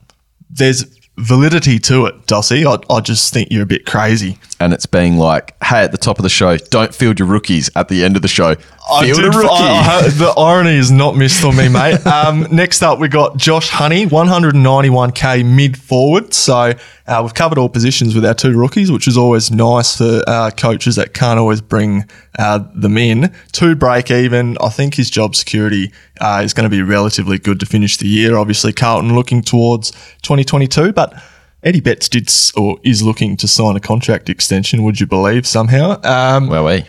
there's 0.51 0.85
validity 1.17 1.79
to 1.81 2.07
it, 2.07 2.27
Dossy. 2.27 2.67
I, 2.67 2.95
I 2.95 3.01
just 3.01 3.33
think 3.33 3.49
you're 3.51 3.63
a 3.63 3.67
bit 3.67 3.87
crazy. 3.87 4.39
and 4.61 4.73
it's 4.73 4.87
being 4.87 5.17
like, 5.17 5.55
hey, 5.63 5.83
at 5.83 5.93
the 5.93 5.99
top 5.99 6.19
of 6.19 6.23
the 6.23 6.29
show, 6.29 6.57
don't 6.57 6.95
field 6.95 7.19
your 7.19 7.29
rookies. 7.29 7.71
At 7.77 7.89
the 7.89 8.05
end 8.05 8.17
of 8.17 8.23
the 8.23 8.29
show, 8.29 8.57
field 9.03 9.17
did- 9.21 9.35
rookie. 9.35 9.49
I- 9.51 10.03
I- 10.05 10.09
the 10.09 10.33
irony 10.37 10.77
is 10.77 10.91
not 10.91 11.17
missed 11.17 11.45
on 11.45 11.57
me, 11.57 11.69
mate. 11.69 11.99
Um, 12.07 12.47
next 12.51 12.83
up, 12.83 12.99
we 12.99 13.09
got 13.09 13.37
Josh 13.37 13.69
Honey, 13.69 14.07
191k 14.07 15.45
mid 15.45 15.77
forward. 15.77 16.33
So 16.33 16.73
uh, 17.07 17.21
we've 17.23 17.35
covered 17.35 17.59
all 17.59 17.69
positions 17.69 18.15
with 18.15 18.25
our 18.25 18.35
two 18.35 18.57
rookies, 18.59 18.91
which 18.91 19.07
is 19.09 19.17
always 19.17 19.51
nice 19.51 19.97
for 19.97 20.23
uh, 20.27 20.51
coaches 20.57 20.97
that 20.97 21.15
can't 21.15 21.39
always 21.39 21.61
bring 21.61 22.05
uh, 22.39 22.61
them 22.75 22.97
in. 22.97 23.33
Two 23.53 23.75
break 23.77 24.11
even. 24.11 24.57
I 24.61 24.69
think 24.69 24.95
his 24.95 25.11
job 25.11 25.35
security 25.37 25.93
uh, 26.21 26.41
is 26.45 26.55
going 26.55 26.69
to 26.69 26.75
be 26.75 26.83
relatively 26.83 27.39
good 27.39 27.61
to 27.61 27.67
finish 27.67 27.97
the 27.97 28.09
year. 28.09 28.37
Obviously, 28.37 28.73
Carlton 28.73 29.15
looking 29.15 29.43
towards 29.43 29.91
2022, 30.23 30.93
but. 30.93 31.15
Eddie 31.63 31.81
Betts 31.81 32.09
did 32.09 32.31
or 32.55 32.79
is 32.85 33.03
looking 33.03 33.37
to 33.39 33.49
sign 33.49 33.75
a 33.75 33.81
contract 33.81 34.29
extension. 34.29 34.85
Would 34.85 35.01
you 35.01 35.07
believe 35.07 35.49
somehow? 35.49 36.01
Um, 36.05 36.47
well, 36.47 36.65
we. 36.65 36.85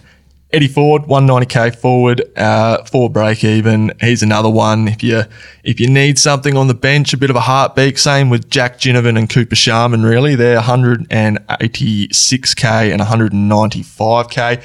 Eddie 0.53 0.69
Ford, 0.69 1.01
190k 1.03 1.75
forward, 1.75 2.21
uh, 2.37 2.81
for 2.85 3.09
break 3.09 3.43
even. 3.43 3.91
He's 3.99 4.23
another 4.23 4.49
one. 4.49 4.87
If 4.87 5.03
you 5.03 5.23
if 5.65 5.77
you 5.77 5.89
need 5.89 6.17
something 6.17 6.55
on 6.55 6.69
the 6.69 6.73
bench, 6.73 7.13
a 7.13 7.17
bit 7.17 7.29
of 7.29 7.35
a 7.35 7.41
heartbeat. 7.41 7.99
Same 7.99 8.29
with 8.29 8.49
Jack 8.49 8.79
Ginnivan 8.79 9.17
and 9.17 9.29
Cooper 9.29 9.57
Sharman. 9.57 10.03
Really, 10.03 10.35
they're 10.35 10.61
186k 10.61 12.93
and 12.93 13.01
195k. 13.01 14.63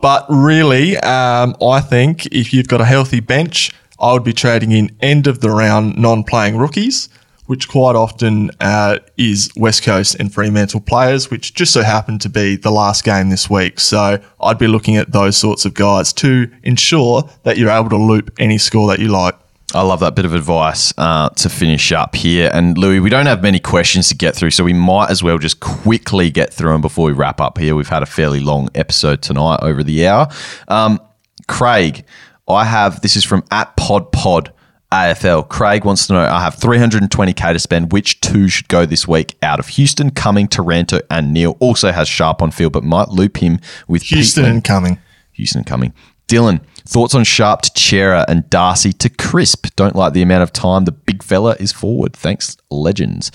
But 0.00 0.24
really, 0.28 0.96
um, 0.98 1.56
I 1.60 1.80
think 1.80 2.26
if 2.26 2.52
you've 2.52 2.68
got 2.68 2.80
a 2.80 2.84
healthy 2.84 3.18
bench, 3.18 3.72
I 3.98 4.12
would 4.12 4.22
be 4.22 4.32
trading 4.32 4.70
in 4.70 4.96
end 5.00 5.26
of 5.26 5.40
the 5.40 5.50
round 5.50 5.98
non-playing 5.98 6.56
rookies 6.56 7.08
which 7.48 7.66
quite 7.66 7.96
often 7.96 8.50
uh, 8.60 8.98
is 9.16 9.50
West 9.56 9.82
Coast 9.82 10.14
and 10.20 10.32
Fremantle 10.32 10.80
players, 10.80 11.30
which 11.30 11.54
just 11.54 11.72
so 11.72 11.82
happened 11.82 12.20
to 12.20 12.28
be 12.28 12.56
the 12.56 12.70
last 12.70 13.04
game 13.04 13.30
this 13.30 13.48
week. 13.48 13.80
So 13.80 14.18
I'd 14.38 14.58
be 14.58 14.66
looking 14.66 14.96
at 14.96 15.12
those 15.12 15.38
sorts 15.38 15.64
of 15.64 15.72
guys 15.72 16.12
to 16.14 16.50
ensure 16.62 17.22
that 17.44 17.56
you're 17.56 17.70
able 17.70 17.88
to 17.88 17.96
loop 17.96 18.30
any 18.38 18.58
score 18.58 18.86
that 18.88 19.00
you 19.00 19.08
like. 19.08 19.34
I 19.74 19.80
love 19.80 20.00
that 20.00 20.14
bit 20.14 20.26
of 20.26 20.34
advice 20.34 20.92
uh, 20.98 21.30
to 21.30 21.48
finish 21.48 21.90
up 21.90 22.14
here. 22.14 22.50
And 22.52 22.76
Lewy, 22.76 23.02
we 23.02 23.08
don't 23.08 23.24
have 23.24 23.42
many 23.42 23.60
questions 23.60 24.10
to 24.10 24.14
get 24.14 24.36
through, 24.36 24.50
so 24.50 24.62
we 24.62 24.74
might 24.74 25.10
as 25.10 25.22
well 25.22 25.38
just 25.38 25.58
quickly 25.60 26.30
get 26.30 26.52
through 26.52 26.72
them 26.72 26.82
before 26.82 27.06
we 27.06 27.12
wrap 27.12 27.40
up 27.40 27.56
here. 27.56 27.74
We've 27.74 27.88
had 27.88 28.02
a 28.02 28.06
fairly 28.06 28.40
long 28.40 28.68
episode 28.74 29.22
tonight, 29.22 29.60
over 29.62 29.82
the 29.82 30.06
hour. 30.06 30.28
Um, 30.68 31.00
Craig, 31.48 32.04
I 32.46 32.66
have 32.66 33.00
this 33.00 33.16
is 33.16 33.24
from 33.24 33.42
at 33.50 33.74
Pod 33.76 34.12
Pod. 34.12 34.52
AFL. 34.92 35.48
Craig 35.48 35.84
wants 35.84 36.06
to 36.06 36.14
know 36.14 36.20
I 36.20 36.40
have 36.40 36.56
320k 36.56 37.52
to 37.52 37.58
spend. 37.58 37.92
Which 37.92 38.20
two 38.20 38.48
should 38.48 38.68
go 38.68 38.86
this 38.86 39.06
week 39.06 39.36
out 39.42 39.58
of 39.60 39.68
Houston, 39.68 40.10
Cumming, 40.10 40.48
Taranto, 40.48 41.00
and 41.10 41.32
Neil? 41.32 41.56
Also 41.60 41.92
has 41.92 42.08
Sharp 42.08 42.40
on 42.40 42.50
field, 42.50 42.72
but 42.72 42.84
might 42.84 43.08
loop 43.08 43.36
him 43.38 43.60
with 43.86 44.02
Houston 44.04 44.44
Peatling. 44.44 44.50
and 44.54 44.64
Cumming. 44.64 44.98
Houston 45.32 45.64
Cumming. 45.64 45.92
Dylan, 46.26 46.60
thoughts 46.86 47.14
on 47.14 47.24
Sharp 47.24 47.62
to 47.62 47.70
Cerra 47.80 48.24
and 48.28 48.48
Darcy 48.50 48.92
to 48.94 49.08
Crisp? 49.08 49.66
Don't 49.76 49.96
like 49.96 50.12
the 50.12 50.22
amount 50.22 50.42
of 50.42 50.52
time 50.52 50.84
the 50.84 50.92
big 50.92 51.22
fella 51.22 51.56
is 51.58 51.72
forward. 51.72 52.14
Thanks, 52.14 52.56
legends. 52.70 53.30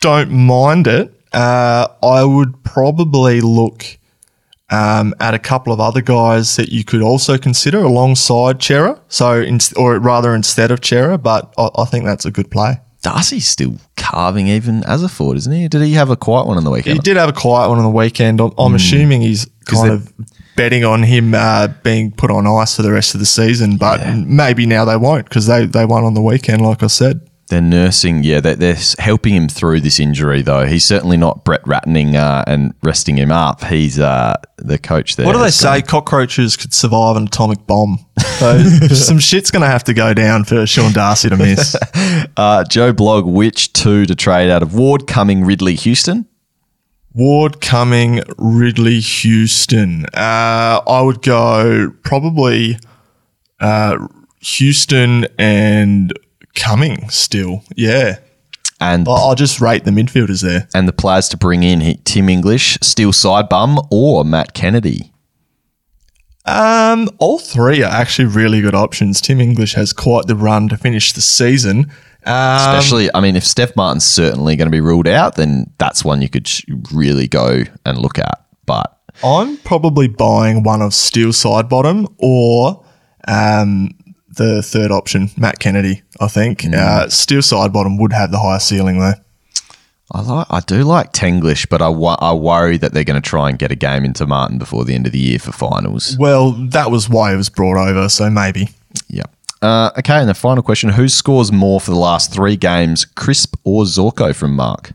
Don't 0.00 0.30
mind 0.30 0.86
it. 0.86 1.12
Uh, 1.32 1.88
I 2.02 2.24
would 2.24 2.62
probably 2.62 3.40
look 3.40 3.84
um, 4.72 5.14
at 5.20 5.34
a 5.34 5.38
couple 5.38 5.72
of 5.72 5.80
other 5.80 6.00
guys 6.00 6.56
that 6.56 6.70
you 6.70 6.82
could 6.82 7.02
also 7.02 7.36
consider 7.36 7.78
alongside 7.80 8.62
Cerra. 8.62 9.00
So, 9.08 9.40
in, 9.40 9.58
or 9.76 9.98
rather 9.98 10.34
instead 10.34 10.70
of 10.70 10.84
Cerra, 10.84 11.18
but 11.18 11.52
I, 11.58 11.68
I 11.76 11.84
think 11.84 12.04
that's 12.06 12.24
a 12.24 12.30
good 12.30 12.50
play. 12.50 12.80
Darcy's 13.02 13.46
still 13.46 13.74
carving 13.96 14.46
even 14.46 14.84
as 14.84 15.02
a 15.02 15.08
forward, 15.08 15.36
isn't 15.38 15.52
he? 15.52 15.68
Did 15.68 15.82
he 15.82 15.92
have 15.94 16.08
a 16.10 16.16
quiet 16.16 16.46
one 16.46 16.56
on 16.56 16.64
the 16.64 16.70
weekend? 16.70 16.94
He 16.94 17.00
did 17.00 17.16
have 17.16 17.28
a 17.28 17.32
quiet 17.32 17.68
one 17.68 17.78
on 17.78 17.84
the 17.84 17.90
weekend. 17.90 18.40
I'm, 18.40 18.52
I'm 18.56 18.74
assuming 18.74 19.22
he's 19.22 19.46
kind 19.66 19.90
of 19.90 20.12
betting 20.56 20.84
on 20.84 21.02
him 21.02 21.34
uh, 21.34 21.68
being 21.82 22.12
put 22.12 22.30
on 22.30 22.46
ice 22.46 22.76
for 22.76 22.82
the 22.82 22.92
rest 22.92 23.14
of 23.14 23.20
the 23.20 23.26
season, 23.26 23.76
but 23.76 24.00
maybe 24.16 24.66
now 24.66 24.84
they 24.84 24.96
won't 24.96 25.28
because 25.28 25.46
they, 25.46 25.66
they 25.66 25.84
won 25.84 26.04
on 26.04 26.14
the 26.14 26.22
weekend, 26.22 26.62
like 26.62 26.82
I 26.82 26.86
said. 26.86 27.28
They're 27.48 27.60
nursing, 27.60 28.24
yeah, 28.24 28.40
they're, 28.40 28.54
they're 28.54 28.78
helping 28.98 29.34
him 29.34 29.48
through 29.48 29.80
this 29.80 30.00
injury, 30.00 30.40
though. 30.42 30.64
He's 30.64 30.84
certainly 30.84 31.16
not 31.16 31.44
Brett 31.44 31.62
Rattening 31.64 32.14
uh, 32.14 32.44
and 32.46 32.72
resting 32.82 33.16
him 33.18 33.30
up. 33.30 33.64
He's 33.64 33.98
uh, 33.98 34.36
the 34.56 34.78
coach 34.78 35.16
there. 35.16 35.26
What 35.26 35.32
do 35.34 35.38
they 35.38 35.50
say? 35.50 35.82
Cockroaches 35.82 36.56
could 36.56 36.72
survive 36.72 37.16
an 37.16 37.24
atomic 37.24 37.66
bomb. 37.66 37.98
So 38.38 38.58
some 38.88 39.18
shit's 39.18 39.50
going 39.50 39.60
to 39.62 39.68
have 39.68 39.84
to 39.84 39.94
go 39.94 40.14
down 40.14 40.44
for 40.44 40.66
Sean 40.66 40.92
Darcy 40.92 41.28
to 41.28 41.36
miss. 41.36 41.76
Uh, 42.36 42.64
Joe 42.64 42.92
Blog, 42.92 43.26
which 43.26 43.72
two 43.72 44.06
to 44.06 44.14
trade 44.14 44.48
out 44.48 44.62
of 44.62 44.74
Ward, 44.74 45.06
Cumming, 45.06 45.44
Ridley, 45.44 45.74
Houston? 45.74 46.26
Ward, 47.12 47.60
Cumming, 47.60 48.22
Ridley, 48.38 49.00
Houston. 49.00 50.06
Uh, 50.14 50.80
I 50.86 51.02
would 51.02 51.20
go 51.20 51.92
probably 52.02 52.78
uh, 53.60 53.98
Houston 54.40 55.26
and 55.38 56.12
Cumming 56.54 57.08
still. 57.10 57.62
Yeah. 57.76 58.18
And 58.80 59.06
I- 59.08 59.12
I'll 59.12 59.34
just 59.34 59.60
rate 59.60 59.84
the 59.84 59.90
midfielders 59.90 60.42
there. 60.42 60.68
and 60.74 60.88
the 60.88 60.92
players 60.92 61.28
to 61.30 61.36
bring 61.36 61.62
in 61.62 61.80
he- 61.80 62.00
Tim 62.04 62.28
English, 62.28 62.78
Steele 62.82 63.12
Sidebottom, 63.12 63.86
or 63.90 64.24
Matt 64.24 64.54
Kennedy. 64.54 65.12
Um, 66.44 67.08
all 67.18 67.38
three 67.38 67.82
are 67.84 67.92
actually 67.92 68.24
really 68.24 68.60
good 68.60 68.74
options. 68.74 69.20
Tim 69.20 69.40
English 69.40 69.74
has 69.74 69.92
quite 69.92 70.26
the 70.26 70.34
run 70.34 70.68
to 70.70 70.76
finish 70.76 71.12
the 71.12 71.20
season. 71.20 71.90
Um, 72.26 72.56
Especially, 72.76 73.08
I 73.14 73.20
mean, 73.20 73.36
if 73.36 73.44
Stef 73.44 73.76
Martin's 73.76 74.04
certainly 74.04 74.56
going 74.56 74.66
to 74.66 74.72
be 74.72 74.80
ruled 74.80 75.06
out, 75.08 75.36
then 75.36 75.70
that's 75.78 76.04
one 76.04 76.20
you 76.22 76.28
could 76.28 76.48
sh- 76.48 76.64
really 76.92 77.28
go 77.28 77.62
and 77.86 77.98
look 77.98 78.18
at. 78.18 78.44
But 78.66 78.96
I'm 79.24 79.56
probably 79.58 80.08
buying 80.08 80.64
one 80.64 80.82
of 80.82 80.94
Steele 80.94 81.28
Sidebottom 81.30 82.12
or 82.18 82.84
um, 83.28 83.90
the 84.36 84.62
third 84.62 84.90
option, 84.90 85.30
Matt 85.36 85.58
Kennedy. 85.58 86.02
I 86.20 86.28
think 86.28 86.64
uh, 86.64 87.08
Steele 87.08 87.40
Sidebottom 87.40 87.98
would 88.00 88.12
have 88.12 88.30
the 88.30 88.38
highest 88.38 88.68
ceiling 88.68 88.98
though. 88.98 89.14
I 90.14 90.20
like, 90.20 90.46
I 90.50 90.60
do 90.60 90.82
like 90.84 91.12
Tenglish, 91.12 91.68
but 91.70 91.80
I, 91.80 91.88
wo- 91.88 92.16
I 92.18 92.34
worry 92.34 92.76
that 92.76 92.92
they're 92.92 93.04
going 93.04 93.20
to 93.20 93.26
try 93.26 93.48
and 93.48 93.58
get 93.58 93.72
a 93.72 93.74
game 93.74 94.04
into 94.04 94.26
Martin 94.26 94.58
before 94.58 94.84
the 94.84 94.94
end 94.94 95.06
of 95.06 95.12
the 95.12 95.18
year 95.18 95.38
for 95.38 95.52
finals. 95.52 96.16
Well, 96.18 96.52
that 96.52 96.90
was 96.90 97.08
why 97.08 97.32
it 97.32 97.36
was 97.36 97.48
brought 97.48 97.78
over, 97.78 98.10
so 98.10 98.28
maybe. 98.28 98.68
Yeah. 99.08 99.22
Uh, 99.62 99.90
okay, 99.98 100.18
and 100.18 100.28
the 100.28 100.34
final 100.34 100.62
question: 100.62 100.90
Who 100.90 101.08
scores 101.08 101.50
more 101.52 101.80
for 101.80 101.92
the 101.92 101.98
last 101.98 102.32
three 102.32 102.56
games, 102.56 103.04
Crisp 103.04 103.56
or 103.64 103.84
Zorko 103.84 104.34
from 104.34 104.54
Mark? 104.54 104.92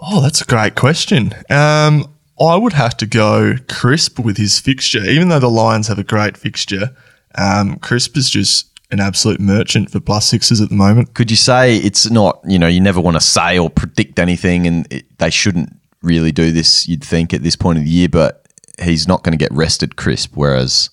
Oh, 0.00 0.20
that's 0.20 0.40
a 0.40 0.44
great 0.46 0.74
question. 0.74 1.34
Um, 1.50 2.12
I 2.40 2.56
would 2.56 2.72
have 2.72 2.96
to 2.98 3.06
go 3.06 3.54
Crisp 3.68 4.18
with 4.18 4.36
his 4.36 4.58
fixture, 4.58 5.04
even 5.04 5.28
though 5.28 5.40
the 5.40 5.50
Lions 5.50 5.88
have 5.88 5.98
a 5.98 6.04
great 6.04 6.36
fixture. 6.36 6.96
Um, 7.36 7.78
Crisp 7.78 8.16
is 8.16 8.30
just 8.30 8.78
an 8.90 9.00
absolute 9.00 9.40
merchant 9.40 9.90
for 9.90 10.00
plus 10.00 10.26
sixes 10.26 10.60
at 10.60 10.70
the 10.70 10.74
moment. 10.74 11.14
Could 11.14 11.30
you 11.30 11.36
say 11.36 11.76
it's 11.76 12.10
not? 12.10 12.40
You 12.46 12.58
know, 12.58 12.66
you 12.68 12.80
never 12.80 13.00
want 13.00 13.16
to 13.16 13.20
say 13.20 13.58
or 13.58 13.68
predict 13.70 14.18
anything, 14.18 14.66
and 14.66 14.90
it, 14.92 15.18
they 15.18 15.30
shouldn't 15.30 15.74
really 16.02 16.32
do 16.32 16.52
this. 16.52 16.88
You'd 16.88 17.04
think 17.04 17.34
at 17.34 17.42
this 17.42 17.56
point 17.56 17.78
of 17.78 17.84
the 17.84 17.90
year, 17.90 18.08
but 18.08 18.46
he's 18.80 19.06
not 19.06 19.22
going 19.22 19.32
to 19.32 19.42
get 19.42 19.52
rested, 19.52 19.96
Crisp. 19.96 20.32
Whereas 20.34 20.90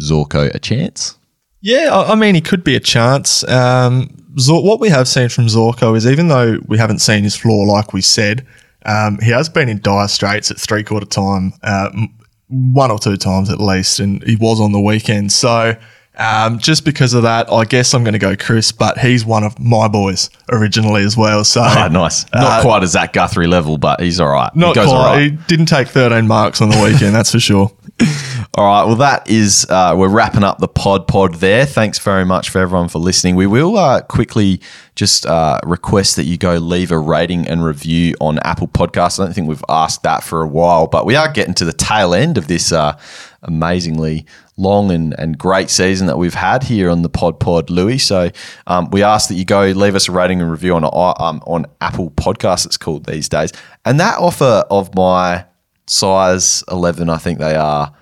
Zorko, 0.00 0.54
a 0.54 0.58
chance. 0.58 1.16
Yeah, 1.60 1.90
I 1.92 2.12
I 2.12 2.14
mean, 2.14 2.34
he 2.34 2.40
could 2.40 2.64
be 2.64 2.76
a 2.76 2.80
chance. 2.80 3.46
Um, 3.48 4.10
Zor- 4.38 4.64
what 4.64 4.80
we 4.80 4.88
have 4.88 5.06
seen 5.08 5.28
from 5.28 5.46
Zorko 5.46 5.96
is 5.96 6.06
even 6.06 6.28
though 6.28 6.58
we 6.66 6.78
haven't 6.78 6.98
seen 7.00 7.24
his 7.24 7.36
floor, 7.36 7.66
like 7.66 7.92
we 7.92 8.00
said, 8.00 8.46
um, 8.86 9.18
he 9.22 9.30
has 9.30 9.48
been 9.48 9.68
in 9.68 9.80
dire 9.80 10.08
straits 10.08 10.50
at 10.50 10.58
three 10.58 10.82
quarter 10.82 11.06
time, 11.06 11.52
uh, 11.62 11.90
one 12.48 12.90
or 12.90 12.98
two 12.98 13.16
times 13.16 13.50
at 13.50 13.60
least, 13.60 14.00
and 14.00 14.22
he 14.24 14.36
was 14.36 14.60
on 14.60 14.72
the 14.72 14.80
weekend. 14.80 15.32
So 15.32 15.76
um, 16.16 16.58
just 16.58 16.84
because 16.84 17.12
of 17.14 17.22
that, 17.24 17.50
I 17.50 17.64
guess 17.64 17.92
I'm 17.92 18.04
going 18.04 18.12
to 18.12 18.18
go 18.18 18.36
Crisp, 18.36 18.78
but 18.78 18.98
he's 18.98 19.24
one 19.24 19.42
of 19.42 19.58
my 19.58 19.88
boys 19.88 20.30
originally 20.50 21.02
as 21.02 21.16
well. 21.16 21.44
So 21.44 21.62
Oh, 21.64 21.88
nice. 21.88 22.24
Not 22.34 22.62
quite 22.62 22.82
a 22.84 22.86
Zach 22.86 23.12
Guthrie 23.12 23.48
level, 23.48 23.78
but 23.78 24.00
he's 24.00 24.20
all 24.20 24.28
right. 24.28 24.54
not 24.54 24.68
he 24.68 24.74
goes 24.74 24.90
quite. 24.90 25.12
right. 25.16 25.22
He 25.22 25.30
didn't 25.48 25.66
take 25.66 25.88
13 25.88 26.26
marks 26.26 26.60
on 26.60 26.68
the 26.68 26.80
weekend, 26.82 27.14
that's 27.14 27.32
for 27.32 27.40
sure. 27.40 27.72
All 28.56 28.64
right. 28.64 28.84
Well, 28.84 28.96
that 28.96 29.28
is, 29.28 29.66
uh, 29.68 29.94
we're 29.96 30.08
wrapping 30.08 30.44
up 30.44 30.58
the 30.58 30.68
pod 30.68 31.06
pod 31.06 31.34
there. 31.36 31.66
Thanks 31.66 31.98
very 31.98 32.24
much 32.24 32.50
for 32.50 32.60
everyone 32.60 32.88
for 32.88 32.98
listening. 32.98 33.36
We 33.36 33.46
will 33.46 33.76
uh, 33.76 34.02
quickly 34.02 34.60
just 34.94 35.26
uh, 35.26 35.60
request 35.64 36.16
that 36.16 36.24
you 36.24 36.36
go 36.36 36.56
leave 36.56 36.90
a 36.90 36.98
rating 36.98 37.46
and 37.48 37.64
review 37.64 38.14
on 38.20 38.38
Apple 38.40 38.68
Podcasts. 38.68 39.18
I 39.20 39.24
don't 39.24 39.34
think 39.34 39.48
we've 39.48 39.64
asked 39.68 40.02
that 40.02 40.22
for 40.22 40.42
a 40.42 40.46
while, 40.46 40.86
but 40.86 41.06
we 41.06 41.16
are 41.16 41.30
getting 41.30 41.54
to 41.54 41.64
the 41.64 41.72
tail 41.72 42.14
end 42.14 42.36
of 42.36 42.48
this 42.48 42.72
uh, 42.72 42.98
amazingly 43.42 44.26
long 44.56 44.90
and, 44.90 45.18
and 45.18 45.36
great 45.36 45.70
season 45.70 46.06
that 46.06 46.18
we've 46.18 46.34
had 46.34 46.62
here 46.64 46.90
on 46.90 47.02
the 47.02 47.08
Pod 47.08 47.40
Pod, 47.40 47.68
Lewy. 47.68 48.00
So 48.00 48.30
um, 48.66 48.90
we 48.90 49.02
ask 49.02 49.28
that 49.28 49.34
you 49.34 49.44
go 49.44 49.66
leave 49.66 49.94
us 49.94 50.08
a 50.08 50.12
rating 50.12 50.40
and 50.40 50.50
review 50.50 50.74
on 50.74 50.84
um, 50.84 51.42
on 51.46 51.66
Apple 51.80 52.10
Podcasts. 52.10 52.66
It's 52.66 52.76
called 52.76 53.06
these 53.06 53.28
days, 53.28 53.52
and 53.84 53.98
that 54.00 54.18
offer 54.18 54.64
of 54.70 54.94
my 54.94 55.44
size 55.86 56.64
eleven, 56.70 57.08
I 57.10 57.18
think 57.18 57.38
they 57.38 57.56
are 57.56 57.94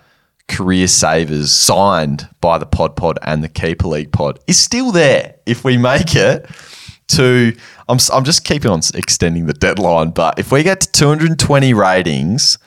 career 0.49 0.87
savers 0.87 1.53
signed 1.53 2.29
by 2.41 2.59
the 2.59 2.67
Pod 2.67 2.97
Pod 2.97 3.19
and 3.23 3.43
the 3.43 3.49
Keeper 3.49 3.89
League 3.89 4.13
Pod 4.13 4.39
is 4.47 4.59
still 4.59 4.93
there 4.93 5.37
if 5.47 5.65
we 5.65 5.77
make 5.79 6.15
it 6.15 6.49
to. 7.09 7.57
I'm, 7.89 7.99
I'm 8.13 8.25
just 8.25 8.45
keeping 8.45 8.71
on 8.71 8.81
extending 8.95 9.47
the 9.47 9.53
deadline, 9.53 10.11
but 10.11 10.39
if 10.39 10.53
we 10.53 10.63
get 10.63 10.81
to 10.83 10.93
220 10.93 11.75
ratings 11.75 12.59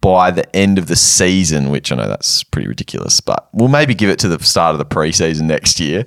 by 0.00 0.30
the 0.30 0.54
end 0.54 0.78
of 0.78 0.88
the 0.88 0.96
season, 0.96 1.70
which 1.70 1.90
I 1.90 1.96
know 1.96 2.08
that's 2.08 2.42
pretty 2.42 2.68
ridiculous, 2.68 3.20
but 3.20 3.48
we'll 3.52 3.68
maybe 3.68 3.94
give 3.94 4.10
it 4.10 4.18
to 4.20 4.28
the 4.28 4.42
start 4.44 4.74
of 4.74 4.78
the 4.78 4.84
preseason 4.84 5.42
next 5.42 5.80
year, 5.80 6.04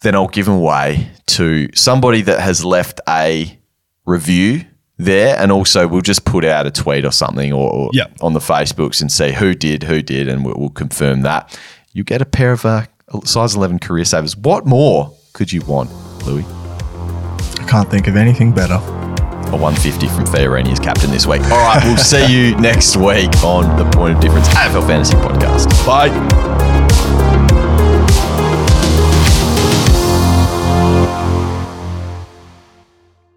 then 0.00 0.14
I'll 0.14 0.28
give 0.28 0.46
them 0.46 0.56
away 0.56 1.10
to 1.26 1.68
somebody 1.74 2.22
that 2.22 2.40
has 2.40 2.64
left 2.64 3.00
a 3.08 3.58
review 4.06 4.64
there, 5.04 5.36
and 5.38 5.50
also 5.52 5.86
we'll 5.88 6.00
just 6.00 6.24
put 6.24 6.44
out 6.44 6.66
a 6.66 6.70
tweet 6.70 7.04
or 7.04 7.10
something 7.12 7.52
or, 7.52 7.70
or 7.72 7.90
Yeah. 7.92 8.06
on 8.20 8.32
the 8.34 8.40
Facebooks 8.40 9.00
and 9.00 9.10
see 9.10 9.32
who 9.32 9.54
did, 9.54 9.82
who 9.84 10.02
did, 10.02 10.28
and 10.28 10.44
we'll, 10.44 10.54
we'll 10.56 10.68
confirm 10.70 11.22
that. 11.22 11.58
You 11.92 12.04
get 12.04 12.22
a 12.22 12.26
pair 12.26 12.52
of 12.52 12.64
uh, 12.64 12.86
size 13.24 13.54
11 13.56 13.78
career 13.80 14.04
savers. 14.04 14.36
What 14.36 14.66
more 14.66 15.12
could 15.32 15.52
you 15.52 15.62
want, 15.62 15.90
Lewy? 16.20 16.44
I 17.60 17.66
can't 17.66 17.90
think 17.90 18.06
of 18.08 18.16
anything 18.16 18.52
better. 18.52 18.74
a 18.74 19.56
150 19.56 20.06
from 20.08 20.24
Fiorini 20.26 20.70
as 20.70 20.78
captain 20.78 21.10
this 21.10 21.26
week. 21.26 21.42
All 21.42 21.58
right, 21.58 21.82
we'll 21.84 21.96
see 21.96 22.26
you 22.32 22.54
next 22.60 22.96
week 22.96 23.34
on 23.42 23.76
the 23.76 23.88
Point 23.90 24.14
of 24.16 24.20
Difference 24.20 24.46
AFL 24.48 24.86
Fantasy 24.86 25.14
Podcast. 25.16 25.68
Bye. 25.86 26.69